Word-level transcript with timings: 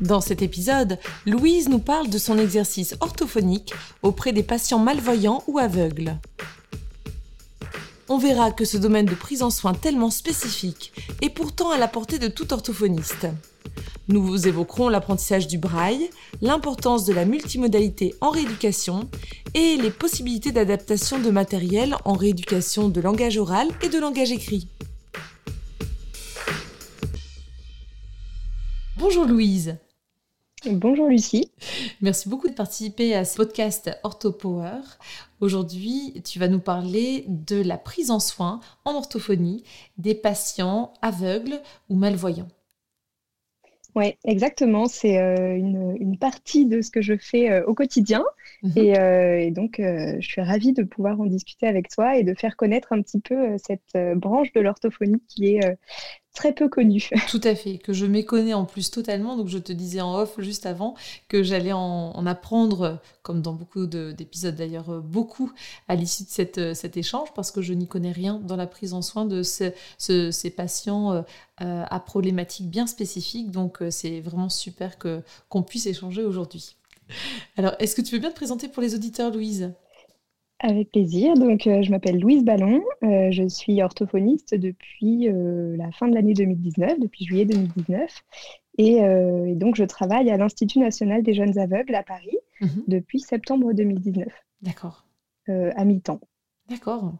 Dans 0.00 0.22
cet 0.22 0.40
épisode, 0.40 0.98
Louise 1.26 1.68
nous 1.68 1.78
parle 1.78 2.08
de 2.08 2.16
son 2.16 2.38
exercice 2.38 2.94
orthophonique 3.00 3.74
auprès 4.02 4.32
des 4.32 4.42
patients 4.42 4.78
malvoyants 4.78 5.44
ou 5.46 5.58
aveugles. 5.58 6.16
On 8.08 8.16
verra 8.16 8.50
que 8.50 8.64
ce 8.64 8.78
domaine 8.78 9.06
de 9.06 9.14
prise 9.14 9.42
en 9.42 9.50
soin 9.50 9.74
tellement 9.74 10.10
spécifique 10.10 10.92
est 11.20 11.28
pourtant 11.28 11.70
à 11.70 11.76
la 11.76 11.86
portée 11.86 12.18
de 12.18 12.28
tout 12.28 12.52
orthophoniste. 12.52 13.26
Nous 14.08 14.22
vous 14.22 14.48
évoquerons 14.48 14.88
l'apprentissage 14.88 15.46
du 15.46 15.58
braille, 15.58 16.08
l'importance 16.40 17.04
de 17.04 17.12
la 17.12 17.26
multimodalité 17.26 18.14
en 18.22 18.30
rééducation 18.30 19.08
et 19.54 19.76
les 19.76 19.90
possibilités 19.90 20.50
d'adaptation 20.50 21.20
de 21.20 21.30
matériel 21.30 21.94
en 22.06 22.14
rééducation 22.14 22.88
de 22.88 23.00
langage 23.00 23.36
oral 23.36 23.68
et 23.82 23.88
de 23.90 23.98
langage 23.98 24.32
écrit. 24.32 24.66
Bonjour 28.96 29.26
Louise. 29.26 29.76
Bonjour 30.66 31.08
Lucie. 31.08 31.50
Merci 32.02 32.28
beaucoup 32.28 32.48
de 32.48 32.54
participer 32.54 33.14
à 33.14 33.24
ce 33.24 33.36
podcast 33.36 33.90
OrthoPower. 34.02 34.80
Aujourd'hui, 35.40 36.20
tu 36.22 36.38
vas 36.38 36.48
nous 36.48 36.60
parler 36.60 37.24
de 37.28 37.62
la 37.62 37.78
prise 37.78 38.10
en 38.10 38.20
soin 38.20 38.60
en 38.84 38.94
orthophonie 38.94 39.64
des 39.96 40.14
patients 40.14 40.92
aveugles 41.00 41.60
ou 41.88 41.96
malvoyants. 41.96 42.48
Oui, 43.96 44.14
exactement. 44.24 44.86
C'est 44.86 45.18
euh, 45.18 45.56
une, 45.56 46.18
partie 46.18 46.66
de 46.66 46.82
ce 46.82 46.90
que 46.90 47.00
je 47.00 47.16
fais 47.16 47.50
euh, 47.50 47.64
au 47.64 47.74
quotidien. 47.74 48.24
Mhm. 48.62 48.72
Euh, 48.76 49.38
et, 49.38 49.50
donc, 49.50 49.76
je 49.78 50.26
suis 50.26 50.42
ravie 50.42 50.74
de 50.74 50.82
pouvoir 50.82 51.20
en 51.20 51.26
discuter 51.26 51.66
avec 51.66 51.88
toi 51.88 52.18
et 52.18 52.22
de 52.22 52.34
faire 52.34 52.56
connaître 52.56 52.92
un 52.92 53.00
petit 53.00 53.20
peu 53.20 53.56
cette 53.56 53.96
branche 54.18 54.52
de 54.52 54.60
l'orthophonie 54.60 55.22
qui 55.28 55.56
est 55.56 55.78
très 56.34 56.52
peu 56.52 56.68
connu. 56.68 57.10
Tout 57.28 57.40
à 57.44 57.54
fait, 57.54 57.78
que 57.78 57.92
je 57.92 58.06
méconnais 58.06 58.54
en 58.54 58.64
plus 58.64 58.90
totalement. 58.90 59.36
Donc 59.36 59.48
je 59.48 59.58
te 59.58 59.72
disais 59.72 60.00
en 60.00 60.14
off 60.14 60.34
juste 60.38 60.66
avant 60.66 60.94
que 61.28 61.42
j'allais 61.42 61.72
en, 61.72 62.26
apprendre, 62.26 63.00
comme 63.22 63.42
dans 63.42 63.52
beaucoup 63.52 63.86
d'épisodes 63.86 64.54
d'ailleurs, 64.54 64.90
euh, 64.90 65.00
beaucoup 65.00 65.52
à 65.88 65.94
l'issue 65.94 66.24
de 66.24 66.60
euh, 66.60 66.74
cet 66.74 66.96
échange, 66.96 67.28
parce 67.34 67.50
que 67.50 67.62
je 67.62 67.72
n'y 67.72 67.86
connais 67.86 68.12
rien 68.12 68.40
dans 68.44 68.56
la 68.56 68.66
prise 68.66 68.94
en 68.94 69.02
soin 69.02 69.24
de 69.24 69.42
ces 69.42 70.50
patients 70.56 71.12
euh, 71.12 71.22
à 71.58 72.00
problématiques 72.00 72.70
bien 72.70 72.86
spécifiques. 72.86 73.50
Donc 73.50 73.78
c'est 73.90 74.20
vraiment 74.20 74.48
super 74.48 74.98
qu'on 75.48 75.62
puisse 75.62 75.86
échanger 75.86 76.22
aujourd'hui. 76.22 76.76
Alors, 77.56 77.74
est-ce 77.80 77.96
que 77.96 78.02
tu 78.02 78.14
veux 78.14 78.20
bien 78.20 78.30
te 78.30 78.36
présenter 78.36 78.68
pour 78.68 78.82
les 78.82 78.94
auditeurs, 78.94 79.32
Louise? 79.32 79.72
Avec 80.60 80.90
plaisir. 80.92 81.34
Donc, 81.34 81.66
euh, 81.66 81.82
je 81.82 81.90
m'appelle 81.90 82.20
Louise 82.20 82.44
Ballon. 82.44 82.82
Euh, 83.02 83.30
je 83.30 83.48
suis 83.48 83.82
orthophoniste 83.82 84.54
depuis 84.54 85.28
euh, 85.28 85.76
la 85.76 85.90
fin 85.90 86.06
de 86.06 86.14
l'année 86.14 86.34
2019, 86.34 87.00
depuis 87.00 87.24
juillet 87.24 87.46
2019. 87.46 88.10
Et, 88.78 89.00
donc, 89.56 89.76
je 89.76 89.84
travaille 89.84 90.30
à 90.30 90.38
l'Institut 90.38 90.78
national 90.78 91.22
des 91.22 91.34
jeunes 91.34 91.58
aveugles 91.58 91.94
à 91.94 92.02
Paris 92.02 92.38
mhm. 92.62 92.84
depuis 92.88 93.20
septembre 93.20 93.74
2019. 93.74 94.26
D'accord. 94.62 95.04
à 95.48 95.84
mi-temps. 95.84 96.20
D'accord. 96.70 97.12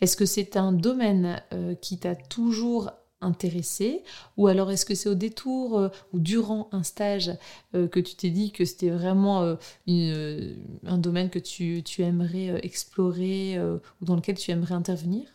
Est-ce 0.00 0.16
que 0.16 0.26
c'est 0.26 0.56
un 0.56 0.72
domaine 0.72 1.42
qui 1.80 1.98
t'a 1.98 2.14
toujours 2.14 2.92
intéressé 3.20 4.02
Ou 4.36 4.46
alors 4.46 4.70
est-ce 4.70 4.84
que 4.84 4.94
c'est 4.94 5.08
au 5.08 5.14
détour 5.14 5.78
euh, 5.78 5.88
ou 6.12 6.20
durant 6.20 6.68
un 6.72 6.82
stage 6.82 7.30
euh, 7.74 7.88
que 7.88 8.00
tu 8.00 8.14
t'es 8.16 8.30
dit 8.30 8.52
que 8.52 8.64
c'était 8.64 8.90
vraiment 8.90 9.42
euh, 9.42 10.54
un 10.86 10.98
domaine 10.98 11.30
que 11.30 11.38
tu, 11.38 11.82
aimerais 12.00 12.60
explorer 12.64 13.58
ou 14.00 14.04
dans 14.04 14.16
lequel 14.16 14.36
tu 14.36 14.50
aimerais 14.50 14.74
intervenir? 14.74 15.26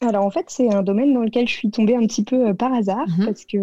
Alors 0.00 0.24
en 0.24 0.30
fait, 0.30 0.46
c'est 0.48 0.72
un 0.74 0.82
domaine 0.82 1.14
dans 1.14 1.22
lequel 1.22 1.46
je 1.46 1.52
suis 1.52 1.70
tombée 1.70 1.94
un 1.94 2.04
petit 2.06 2.24
peu 2.24 2.52
par 2.54 2.72
hasard 2.72 3.06
mhm. 3.16 3.26
parce 3.26 3.44
que 3.44 3.58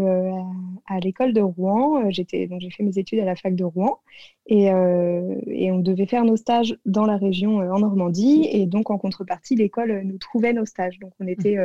à 0.87 0.99
l'école 1.01 1.33
de 1.33 1.41
Rouen, 1.41 2.09
j'étais 2.09 2.47
donc 2.47 2.61
j'ai 2.61 2.69
fait 2.69 2.83
mes 2.83 2.97
études 2.97 3.19
à 3.19 3.25
la 3.25 3.35
fac 3.35 3.55
de 3.55 3.65
Rouen 3.65 3.99
et, 4.45 4.67
et, 4.67 5.71
on 5.71 5.79
devait 5.79 6.05
faire 6.05 6.23
nos 6.23 6.37
stages 6.37 6.77
dans 6.85 7.05
la 7.05 7.17
région 7.17 7.57
en 7.57 7.79
Normandie 7.79 8.47
et 8.49 8.65
donc 8.65 8.89
en 8.89 8.97
contrepartie, 8.97 9.55
l'école 9.55 10.03
nous 10.05 10.17
trouvait 10.17 10.53
nos 10.53 10.65
stages. 10.65 10.99
Donc 10.99 11.11
on 11.19 11.27
était 11.27 11.57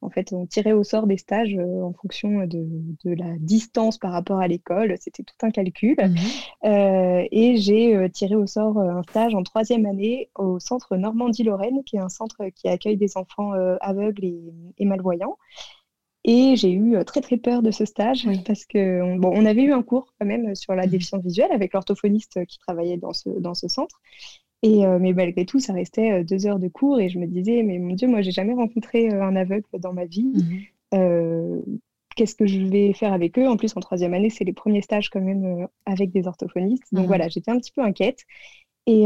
en 0.00 0.10
fait, 0.10 0.32
on 0.32 0.46
tirait 0.46 0.72
au 0.72 0.84
sort 0.84 1.06
des 1.06 1.16
stages 1.16 1.56
euh, 1.56 1.82
en 1.82 1.92
fonction 1.92 2.46
de, 2.46 2.64
la 3.04 3.36
distance 3.38 3.98
par 3.98 4.12
rapport 4.12 4.38
à 4.38 4.46
l'école. 4.46 4.94
C'était 5.00 5.24
tout 5.24 5.34
un 5.42 5.50
calcul. 5.50 5.96
Mhm. 5.98 6.16
Euh, 6.64 7.26
et 7.30 7.56
j'ai 7.56 7.96
euh, 7.96 8.08
tiré 8.08 8.36
au 8.36 8.46
sort 8.46 8.78
un 8.78 9.02
stage 9.02 9.34
en 9.34 9.42
troisième 9.42 9.86
année 9.86 10.30
au 10.36 10.60
centre 10.60 10.96
Normandie-Lorraine, 10.96 11.82
qui 11.84 11.96
est 11.96 12.00
un 12.00 12.08
centre 12.08 12.36
qui 12.54 12.68
accueille 12.68 12.96
des 12.96 13.16
enfants 13.16 13.52
aveugles 13.80 14.24
et, 14.78 14.84
malvoyants. 14.84 15.36
Et 16.24 16.56
j'ai 16.56 16.72
eu 16.72 16.96
très 17.04 17.20
très 17.20 17.36
peur 17.36 17.62
de 17.62 17.70
ce 17.70 17.84
stage 17.84 18.28
parce 18.44 18.66
que 18.66 19.16
bon, 19.18 19.32
on 19.34 19.46
avait 19.46 19.62
eu 19.62 19.72
un 19.72 19.82
cours 19.82 20.14
quand 20.18 20.26
même 20.26 20.54
sur 20.54 20.74
la 20.74 20.84
mhm. 20.84 20.90
déficience 20.90 21.24
visuelle 21.24 21.52
avec 21.52 21.72
l'orthophoniste 21.72 22.44
qui 22.46 22.58
travaillait 22.58 22.98
dans 22.98 23.12
ce, 23.12 23.30
dans 23.30 23.54
ce 23.54 23.66
centre. 23.66 24.00
Et, 24.62 24.84
euh, 24.84 24.98
mais 24.98 25.12
malgré 25.12 25.46
tout, 25.46 25.60
ça 25.60 25.72
restait 25.72 26.12
euh, 26.12 26.24
deux 26.24 26.46
heures 26.46 26.58
de 26.58 26.68
cours 26.68 26.98
et 27.00 27.08
je 27.08 27.18
me 27.18 27.26
disais, 27.26 27.62
mais 27.62 27.78
mon 27.78 27.94
Dieu, 27.94 28.08
moi, 28.08 28.22
j'ai 28.22 28.32
jamais 28.32 28.54
rencontré 28.54 29.10
euh, 29.10 29.22
un 29.22 29.36
aveugle 29.36 29.66
dans 29.78 29.92
ma 29.92 30.04
vie. 30.04 30.32
Mhm. 30.92 31.78
Qu'est-ce 32.16 32.34
que 32.34 32.46
je 32.46 32.62
vais 32.62 32.92
faire 32.94 33.12
avec 33.12 33.38
eux? 33.38 33.46
En 33.46 33.56
plus, 33.56 33.76
en 33.76 33.80
troisième 33.80 34.12
année, 34.12 34.30
c'est 34.30 34.42
les 34.42 34.52
premiers 34.52 34.82
stages 34.82 35.08
quand 35.08 35.20
même 35.20 35.68
avec 35.86 36.10
des 36.10 36.26
orthophonistes. 36.26 36.82
Donc 36.90 37.02
mhm. 37.02 37.06
voilà, 37.06 37.28
j'étais 37.28 37.52
un 37.52 37.58
petit 37.58 37.70
peu 37.70 37.82
inquiète. 37.82 38.24
Et, 38.86 39.04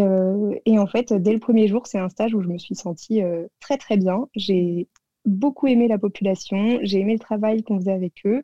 et, 0.64 0.78
en 0.78 0.86
fait, 0.86 1.12
dès 1.12 1.34
le 1.34 1.38
premier 1.38 1.68
jour, 1.68 1.86
c'est 1.86 1.98
un 1.98 2.08
stage 2.08 2.34
où 2.34 2.40
je 2.40 2.48
me 2.48 2.56
suis 2.56 2.74
sentie 2.74 3.20
très 3.60 3.76
très 3.76 3.98
bien. 3.98 4.28
J'ai 4.34 4.88
beaucoup 5.26 5.66
aimé 5.66 5.88
la 5.88 5.98
population, 5.98 6.78
j'ai 6.82 7.00
aimé 7.00 7.12
le 7.12 7.18
travail 7.18 7.62
qu'on 7.62 7.78
faisait 7.78 7.92
avec 7.92 8.14
eux. 8.24 8.42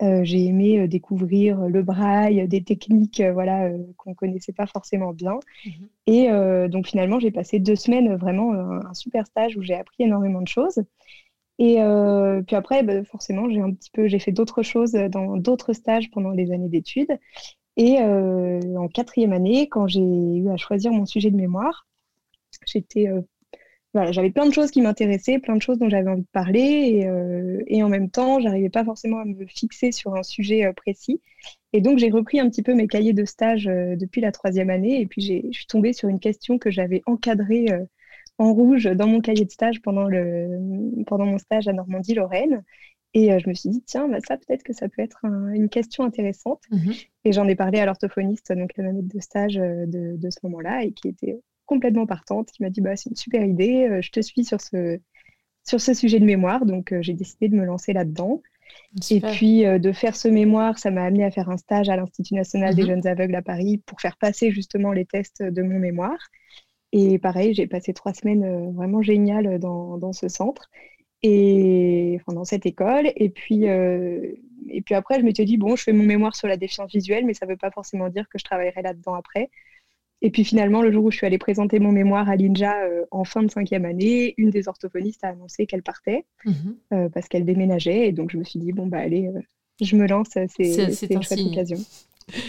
Euh, 0.00 0.22
j'ai 0.22 0.44
aimé 0.44 0.78
euh, 0.78 0.86
découvrir 0.86 1.58
le 1.58 1.82
braille, 1.82 2.46
des 2.46 2.62
techniques 2.62 3.20
euh, 3.20 3.32
voilà, 3.32 3.68
qu'on 3.96 4.10
ne 4.10 4.14
connaissait 4.14 4.52
pas 4.52 4.66
forcément 4.66 5.12
bien. 5.12 5.40
Mhm. 5.66 5.88
Et 6.06 6.68
donc 6.68 6.86
finalement, 6.86 7.20
j'ai 7.20 7.30
passé 7.30 7.58
deux 7.58 7.76
semaines 7.76 8.14
vraiment 8.16 8.52
un, 8.54 8.94
super 8.94 9.26
stage 9.26 9.56
où 9.56 9.62
j'ai 9.62 9.74
appris 9.74 10.04
énormément 10.04 10.40
de 10.40 10.48
choses. 10.48 10.82
Et 11.58 11.76
puis 12.46 12.56
après, 12.56 12.82
bah, 12.82 13.04
forcément, 13.04 13.50
j'ai 13.50 13.60
un 13.60 13.72
petit 13.72 13.90
peu, 13.90 14.08
j'ai 14.08 14.18
fait 14.18 14.32
d'autres 14.32 14.62
choses 14.62 14.92
dans 14.92 15.36
d'autres 15.36 15.74
stages 15.74 16.10
pendant 16.10 16.30
les 16.30 16.50
années 16.50 16.70
d'études. 16.70 17.18
Et 17.76 17.98
en 18.00 18.88
quatrième 18.88 19.34
année, 19.34 19.68
quand 19.68 19.86
j'ai 19.86 20.00
eu 20.00 20.48
à 20.48 20.56
choisir 20.56 20.92
mon 20.92 21.04
sujet 21.04 21.30
de 21.30 21.36
mémoire, 21.36 21.86
j'étais 22.66 23.08
j'avais 24.10 24.30
plein 24.30 24.46
de 24.46 24.52
choses 24.52 24.70
qui 24.70 24.80
m'intéressaient, 24.80 25.38
plein 25.38 25.56
de 25.56 25.62
choses 25.62 25.78
dont 25.78 25.88
j'avais 25.88 26.10
envie 26.10 26.22
de 26.22 26.28
parler, 26.32 26.60
et, 26.60 27.06
euh, 27.08 27.84
en 27.84 27.88
même 27.88 28.10
temps, 28.10 28.40
j'arrivais 28.40 28.70
pas 28.70 28.84
forcément 28.84 29.18
à 29.18 29.24
me 29.24 29.46
fixer 29.46 29.92
sur 29.92 30.14
un 30.14 30.22
sujet 30.22 30.64
euh, 30.64 30.72
précis. 30.72 31.20
Et 31.72 31.80
donc, 31.80 31.98
j'ai 31.98 32.10
repris 32.10 32.40
un 32.40 32.48
petit 32.48 32.62
peu 32.62 32.74
mes 32.74 32.88
cahiers 32.88 33.12
de 33.12 33.24
stage 33.24 33.68
euh, 33.68 33.96
depuis 33.96 34.20
la 34.20 34.32
troisième 34.32 34.70
année, 34.70 35.00
et 35.00 35.06
puis 35.06 35.22
je 35.22 35.56
suis 35.56 35.66
tombée 35.66 35.92
sur 35.92 36.08
une 36.08 36.20
question 36.20 36.58
que 36.58 36.70
j'avais 36.70 37.02
encadrée 37.06 37.66
en 38.38 38.52
rouge 38.52 38.84
dans 38.84 39.06
mon 39.06 39.20
cahier 39.20 39.44
de 39.44 39.50
stage 39.50 39.82
pendant, 39.82 40.04
le, 40.04 40.60
pendant 41.06 41.26
mon 41.26 41.38
stage 41.38 41.68
à 41.68 41.72
Normandie-Lorraine. 41.72 42.62
Et 43.14 43.36
je 43.38 43.48
me 43.48 43.54
suis 43.54 43.70
dit, 43.70 43.82
tiens, 43.82 44.06
bah, 44.08 44.18
ça, 44.26 44.36
peut-être 44.36 44.62
que 44.62 44.72
ça 44.72 44.88
peut 44.88 45.02
être 45.02 45.24
une 45.24 45.68
question 45.68 46.04
intéressante. 46.04 46.62
Mmh 46.70 46.92
et 47.24 47.32
j'en 47.32 47.46
ai 47.46 47.56
parlé 47.56 47.78
à 47.78 47.84
l'orthophoniste, 47.84 48.52
donc 48.52 48.70
la 48.76 48.84
maître 48.84 49.08
de 49.14 49.20
stage 49.20 49.56
de, 49.56 50.16
de 50.16 50.30
ce 50.30 50.38
moment-là, 50.44 50.84
et 50.84 50.92
qui 50.92 51.08
était 51.08 51.38
complètement 51.68 52.06
partante, 52.06 52.50
qui 52.50 52.62
m'a 52.62 52.70
dit 52.70 52.80
bah, 52.80 52.96
c'est 52.96 53.10
une 53.10 53.16
super 53.16 53.44
idée, 53.44 53.86
euh, 53.88 54.02
je 54.02 54.10
te 54.10 54.20
suis 54.20 54.44
sur 54.44 54.60
ce, 54.60 54.98
sur 55.64 55.80
ce 55.80 55.94
sujet 55.94 56.18
de 56.18 56.24
mémoire, 56.24 56.66
donc 56.66 56.92
euh, 56.92 57.02
j'ai 57.02 57.12
décidé 57.12 57.48
de 57.48 57.54
me 57.54 57.64
lancer 57.64 57.92
là-dedans. 57.92 58.42
Et 59.10 59.20
puis 59.20 59.64
euh, 59.64 59.78
de 59.78 59.92
faire 59.92 60.16
ce 60.16 60.28
mémoire, 60.28 60.78
ça 60.78 60.90
m'a 60.90 61.04
amené 61.04 61.24
à 61.24 61.30
faire 61.30 61.48
un 61.50 61.56
stage 61.56 61.88
à 61.88 61.96
l'Institut 61.96 62.34
national 62.34 62.74
des 62.74 62.82
mhm. 62.82 62.88
jeunes 62.88 63.06
aveugles 63.06 63.34
à 63.34 63.42
Paris 63.42 63.82
pour 63.86 64.00
faire 64.00 64.16
passer 64.16 64.50
justement 64.50 64.92
les 64.92 65.04
tests 65.04 65.42
de 65.42 65.62
mon 65.62 65.78
mémoire. 65.78 66.18
Et 66.92 67.18
pareil, 67.18 67.54
j'ai 67.54 67.66
passé 67.66 67.92
trois 67.92 68.14
semaines 68.14 68.72
vraiment 68.72 69.02
géniales 69.02 69.58
dans, 69.58 69.98
dans, 69.98 70.14
ce 70.14 70.28
centre 70.28 70.70
et 71.22 72.18
enfin, 72.20 72.34
dans 72.34 72.44
cette 72.44 72.64
école. 72.64 73.12
Et 73.14 73.28
puis, 73.28 73.64
et 73.64 74.82
puis 74.82 74.94
après, 74.94 75.20
je 75.20 75.24
m'étais 75.24 75.44
dit, 75.44 75.58
bon, 75.58 75.76
je 75.76 75.82
fais 75.82 75.92
mon 75.92 76.04
mémoire 76.04 76.34
sur 76.34 76.48
la 76.48 76.56
déficience 76.56 76.90
visuelle, 76.90 77.26
mais 77.26 77.34
ça 77.34 77.44
ne 77.44 77.50
veut 77.50 77.58
pas 77.58 77.70
forcément 77.70 78.08
dire 78.08 78.26
que 78.30 78.38
je 78.38 78.44
travaillerai 78.44 78.80
là-dedans 78.80 79.14
après. 79.14 79.50
Et 80.20 80.30
puis 80.30 80.44
finalement, 80.44 80.82
le 80.82 80.90
jour 80.90 81.04
où 81.04 81.10
je 81.10 81.16
suis 81.16 81.26
allée 81.26 81.38
présenter 81.38 81.78
mon 81.78 81.92
mémoire 81.92 82.28
à 82.28 82.36
l'INJA 82.36 82.82
euh, 82.84 83.04
en 83.10 83.24
fin 83.24 83.42
de 83.42 83.50
cinquième 83.50 83.84
année, 83.84 84.34
une 84.36 84.50
des 84.50 84.68
orthophonistes 84.68 85.22
a 85.24 85.28
annoncé 85.28 85.66
qu'elle 85.66 85.82
partait 85.82 86.24
mhm. 86.44 86.76
euh, 86.92 87.08
parce 87.08 87.28
qu'elle 87.28 87.44
déménageait. 87.44 88.08
Et 88.08 88.12
donc 88.12 88.30
je 88.32 88.36
me 88.36 88.44
suis 88.44 88.58
dit, 88.58 88.72
bon, 88.72 88.86
bah 88.86 88.98
allez, 88.98 89.28
euh, 89.28 89.40
je 89.80 89.94
me 89.96 90.06
lance, 90.08 90.28
c'est 90.30 91.10
une 91.10 91.22
chouette 91.22 91.40
occasion. 91.40 91.78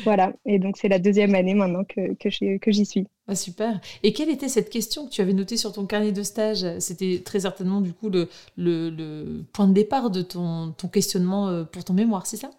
Voilà, 0.04 0.33
et 0.45 0.60
donc 0.60 0.75
c'est 0.75 0.89
la 0.89 1.00
deuxième 1.00 1.36
année 1.36 1.54
maintenant 1.54 1.86
que, 1.86 2.13
que 2.13 2.71
j'y 2.71 2.86
suis. 2.86 3.07
Ah, 3.30 3.36
super. 3.36 3.80
Et 4.04 4.12
quelle 4.12 4.30
était 4.30 4.50
cette 4.50 4.69
question 4.69 5.06
que 5.06 5.12
tu 5.12 5.21
avais 5.21 5.31
notée 5.31 5.56
sur 5.56 5.71
ton 5.71 5.86
carnet 5.86 6.12
de 6.12 6.21
stage? 6.21 6.66
C'était 6.80 7.21
très 7.24 7.42
certainement 7.42 7.80
du 7.80 7.94
coup 7.94 8.10
le, 8.10 8.27
le, 8.57 9.45
point 9.54 9.69
de 9.69 9.74
départ 9.74 10.10
de 10.10 10.21
ton, 10.21 10.74
ton 10.74 10.89
questionnement 10.89 11.63
pour 11.71 11.86
ton 11.86 11.94
mémoire, 11.94 12.25
c'est 12.25 12.36
ça? 12.36 12.50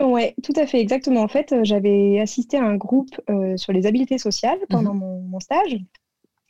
Oui, 0.00 0.34
tout 0.42 0.54
à 0.56 0.66
fait, 0.66 0.80
exactement. 0.80 1.20
En 1.20 1.28
fait, 1.28 1.52
euh, 1.52 1.60
j'avais 1.62 2.20
assisté 2.20 2.56
à 2.56 2.64
un 2.64 2.76
groupe 2.76 3.20
euh, 3.28 3.56
sur 3.56 3.72
les 3.72 3.86
habiletés 3.86 4.18
sociales 4.18 4.58
pendant 4.68 4.94
mhm. 4.94 5.28
mon, 5.28 5.40
stage 5.40 5.76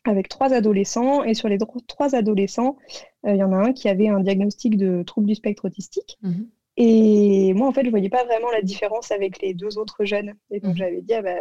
avec 0.04 0.28
trois 0.28 0.52
adolescents. 0.52 1.24
Et 1.24 1.34
sur 1.34 1.48
les 1.48 1.58
trois 1.86 2.14
adolescents, 2.14 2.76
il 3.24 3.36
y 3.36 3.42
en 3.42 3.52
a 3.52 3.56
un 3.56 3.72
qui 3.72 3.88
avait 3.88 4.08
un 4.08 4.20
diagnostic 4.20 4.76
de 4.76 5.02
trouble 5.02 5.26
du 5.26 5.34
spectre 5.34 5.66
autistique. 5.66 6.18
Mhm. 6.22 6.48
Et 6.82 7.52
moi, 7.52 7.68
en 7.68 7.72
fait, 7.72 7.84
je 7.84 7.90
voyais 7.90 8.08
pas 8.08 8.24
vraiment 8.24 8.50
la 8.50 8.62
différence 8.62 9.10
avec 9.10 9.42
les 9.42 9.52
deux 9.52 9.76
autres 9.76 10.06
jeunes. 10.06 10.32
Et 10.50 10.60
donc, 10.60 10.72
mmh. 10.72 10.76
j'avais 10.78 11.02
dit 11.02 11.12
à 11.12 11.20
ma 11.20 11.34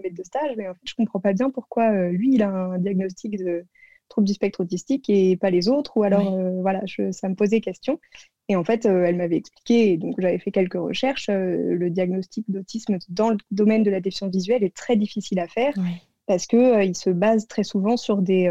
maître, 0.00 0.16
de, 0.16 0.22
stage, 0.22 0.52
mais 0.56 0.66
en 0.66 0.72
fait, 0.72 0.80
je 0.84 0.94
comprends 0.94 1.20
pas 1.20 1.34
bien 1.34 1.50
pourquoi 1.50 1.90
euh, 1.90 2.08
lui, 2.08 2.32
il 2.32 2.42
a 2.42 2.48
un 2.48 2.78
diagnostic 2.78 3.36
de 3.36 3.66
trouble 4.08 4.26
du 4.26 4.34
spectre 4.34 4.60
autistique 4.60 5.08
et 5.08 5.36
pas 5.36 5.50
les 5.50 5.68
autres. 5.68 5.96
Ou 5.96 6.02
alors, 6.02 6.34
euh, 6.34 6.60
voilà, 6.60 6.82
ça 7.10 7.28
me 7.28 7.34
posait 7.34 7.60
question. 7.60 8.00
Et 8.48 8.56
en 8.56 8.64
fait, 8.64 8.86
euh, 8.86 9.04
elle 9.04 9.16
m'avait 9.16 9.36
expliqué, 9.38 9.92
et 9.92 9.96
donc 9.96 10.16
j'avais 10.18 10.38
fait 10.38 10.50
quelques 10.50 10.74
recherches, 10.74 11.28
le 11.30 11.88
diagnostic 11.88 12.44
d'autisme 12.48 12.98
dans 13.08 13.30
le 13.30 13.38
domaine 13.50 13.82
de 13.82 13.90
la 13.90 14.00
déficience 14.00 14.30
visuelle 14.30 14.62
est 14.64 14.74
très 14.74 14.96
difficile 14.96 15.40
à 15.40 15.48
faire. 15.48 15.74
Parce 16.26 16.46
qu'il 16.46 16.80
il 16.82 16.96
se 16.96 17.10
base 17.10 17.46
très 17.46 17.64
souvent 17.64 17.96
sur 17.98 18.18
des, 18.18 18.50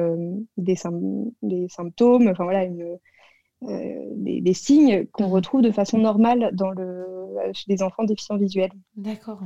des, 0.57 0.75
des 1.41 1.67
symptômes, 1.69 2.27
enfin 2.27 2.43
voilà, 2.43 2.65
une, 2.65 2.97
euh, 3.69 4.09
des, 4.15 4.53
signes 4.53 5.05
qu'on 5.11 5.27
mhm. 5.27 5.33
retrouve 5.33 5.61
de 5.61 5.71
façon 5.71 5.97
normale 5.97 6.49
dans 6.53 6.71
le, 6.71 7.05
chez 7.53 7.65
des 7.67 7.81
enfants 7.81 8.03
déficients 8.03 8.37
visuels. 8.37 8.71
D'accord. 8.95 9.39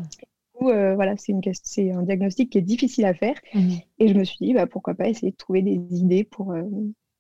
Euh, 0.61 0.95
voilà, 0.95 1.15
c'est 1.17 1.91
un 1.91 2.03
diagnostic 2.03 2.51
qui 2.51 2.57
est 2.57 2.61
difficile 2.61 3.05
à 3.05 3.13
faire. 3.13 3.35
Mhm. 3.53 3.79
Et 3.99 4.07
je 4.07 4.13
me 4.13 4.23
suis 4.23 4.37
dit, 4.41 4.53
bah, 4.53 4.67
pourquoi 4.67 4.95
pas 4.95 5.07
essayer 5.07 5.31
de 5.31 5.37
trouver 5.37 5.61
des 5.61 5.79
idées 5.91 6.23
pour, 6.23 6.51
euh, 6.51 6.63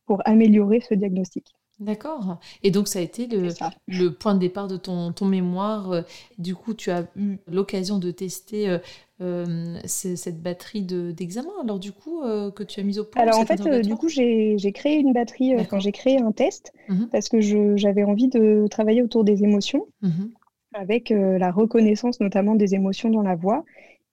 pour 0.05 0.21
améliorer 0.25 0.81
ce 0.81 0.93
diagnostic. 0.93 1.53
D'accord. 1.79 2.39
Et 2.63 2.71
donc, 2.71 2.87
ça 2.87 2.97
a 2.97 3.01
été 3.03 3.27
le, 3.27 3.49
le, 3.87 4.09
point 4.09 4.33
de 4.33 4.39
départ 4.39 4.67
de 4.67 4.77
ton, 4.77 5.11
ton 5.13 5.25
mémoire. 5.25 6.03
Du 6.39 6.55
coup, 6.55 6.73
tu 6.73 6.89
as 6.89 7.07
eu 7.15 7.37
l'occasion 7.47 7.99
de 7.99 8.09
tester 8.09 8.67
euh, 8.67 8.79
euh, 9.21 9.79
cette 9.85 10.41
batterie 10.41 10.83
d'examen, 10.83 11.49
alors 11.63 11.79
du 11.79 11.91
coup, 11.91 12.21
euh, 12.21 12.51
que 12.51 12.63
tu 12.63 12.79
as 12.79 12.83
mise 12.83 12.99
au 12.99 13.03
point 13.03 13.21
Alors, 13.21 13.39
en 13.39 13.45
fait, 13.45 13.61
du 13.81 13.95
coup, 13.95 14.09
j'ai 14.09 14.71
créé 14.73 14.97
une 14.97 15.13
batterie 15.13 15.53
quand 15.69 15.79
j'ai 15.79 15.91
créé 15.91 16.19
un 16.19 16.31
test, 16.31 16.71
mhm. 16.87 17.09
parce 17.11 17.29
que 17.29 17.41
j'avais 17.75 18.03
envie 18.03 18.27
de 18.27 18.67
travailler 18.69 19.01
autour 19.01 19.23
des 19.23 19.43
émotions, 19.43 19.87
mhm. 20.01 20.31
Avec 20.73 21.09
la 21.09 21.51
reconnaissance 21.51 22.19
notamment 22.19 22.55
des 22.55 22.75
émotions 22.75 23.09
dans 23.09 23.21
la 23.21 23.35
voix. 23.35 23.63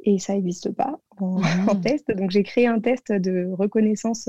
Et 0.01 0.19
ça 0.19 0.35
n'existe 0.35 0.71
pas 0.71 0.99
en, 1.19 1.39
mhm. 1.41 1.69
en, 1.69 1.77
test. 1.77 2.11
Donc, 2.13 2.31
j'ai 2.31 2.43
créé 2.43 2.67
un 2.67 2.81
test 2.81 3.13
de 3.13 3.51
reconnaissance 3.53 4.29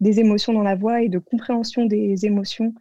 des 0.00 0.20
émotions 0.20 0.52
dans 0.52 0.62
la 0.62 0.74
voix 0.74 1.02
et 1.02 1.08
de 1.08 1.18
compréhension 1.18 1.84
des 1.84 2.26
émotions 2.26 2.72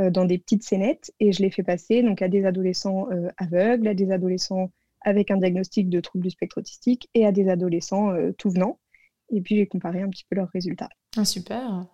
euh, 0.00 0.10
dans 0.10 0.24
des 0.24 0.38
petites 0.38 0.62
scénettes. 0.62 1.12
Et 1.20 1.32
je 1.32 1.42
l'ai 1.42 1.50
fait 1.50 1.62
passer 1.62 2.02
donc, 2.02 2.22
à 2.22 2.28
des 2.28 2.46
adolescents 2.46 3.08
euh, 3.12 3.28
aveugles, 3.36 3.88
à 3.88 3.94
des 3.94 4.10
adolescents 4.10 4.70
avec 5.02 5.30
un 5.30 5.36
diagnostic 5.36 5.90
de 5.90 6.00
trouble 6.00 6.24
du 6.24 6.30
spectre 6.30 6.58
autistique 6.58 7.10
et 7.12 7.26
à 7.26 7.32
des 7.32 7.50
adolescents 7.50 8.10
euh, 8.10 8.32
tout 8.38 8.50
venant. 8.50 8.78
Et 9.30 9.42
puis 9.42 9.56
j'ai 9.56 9.66
comparé 9.66 10.00
un 10.00 10.08
petit 10.08 10.24
peu 10.30 10.36
leurs 10.36 10.48
résultats. 10.48 10.88
Ah, 11.16 11.26
super. 11.26 11.86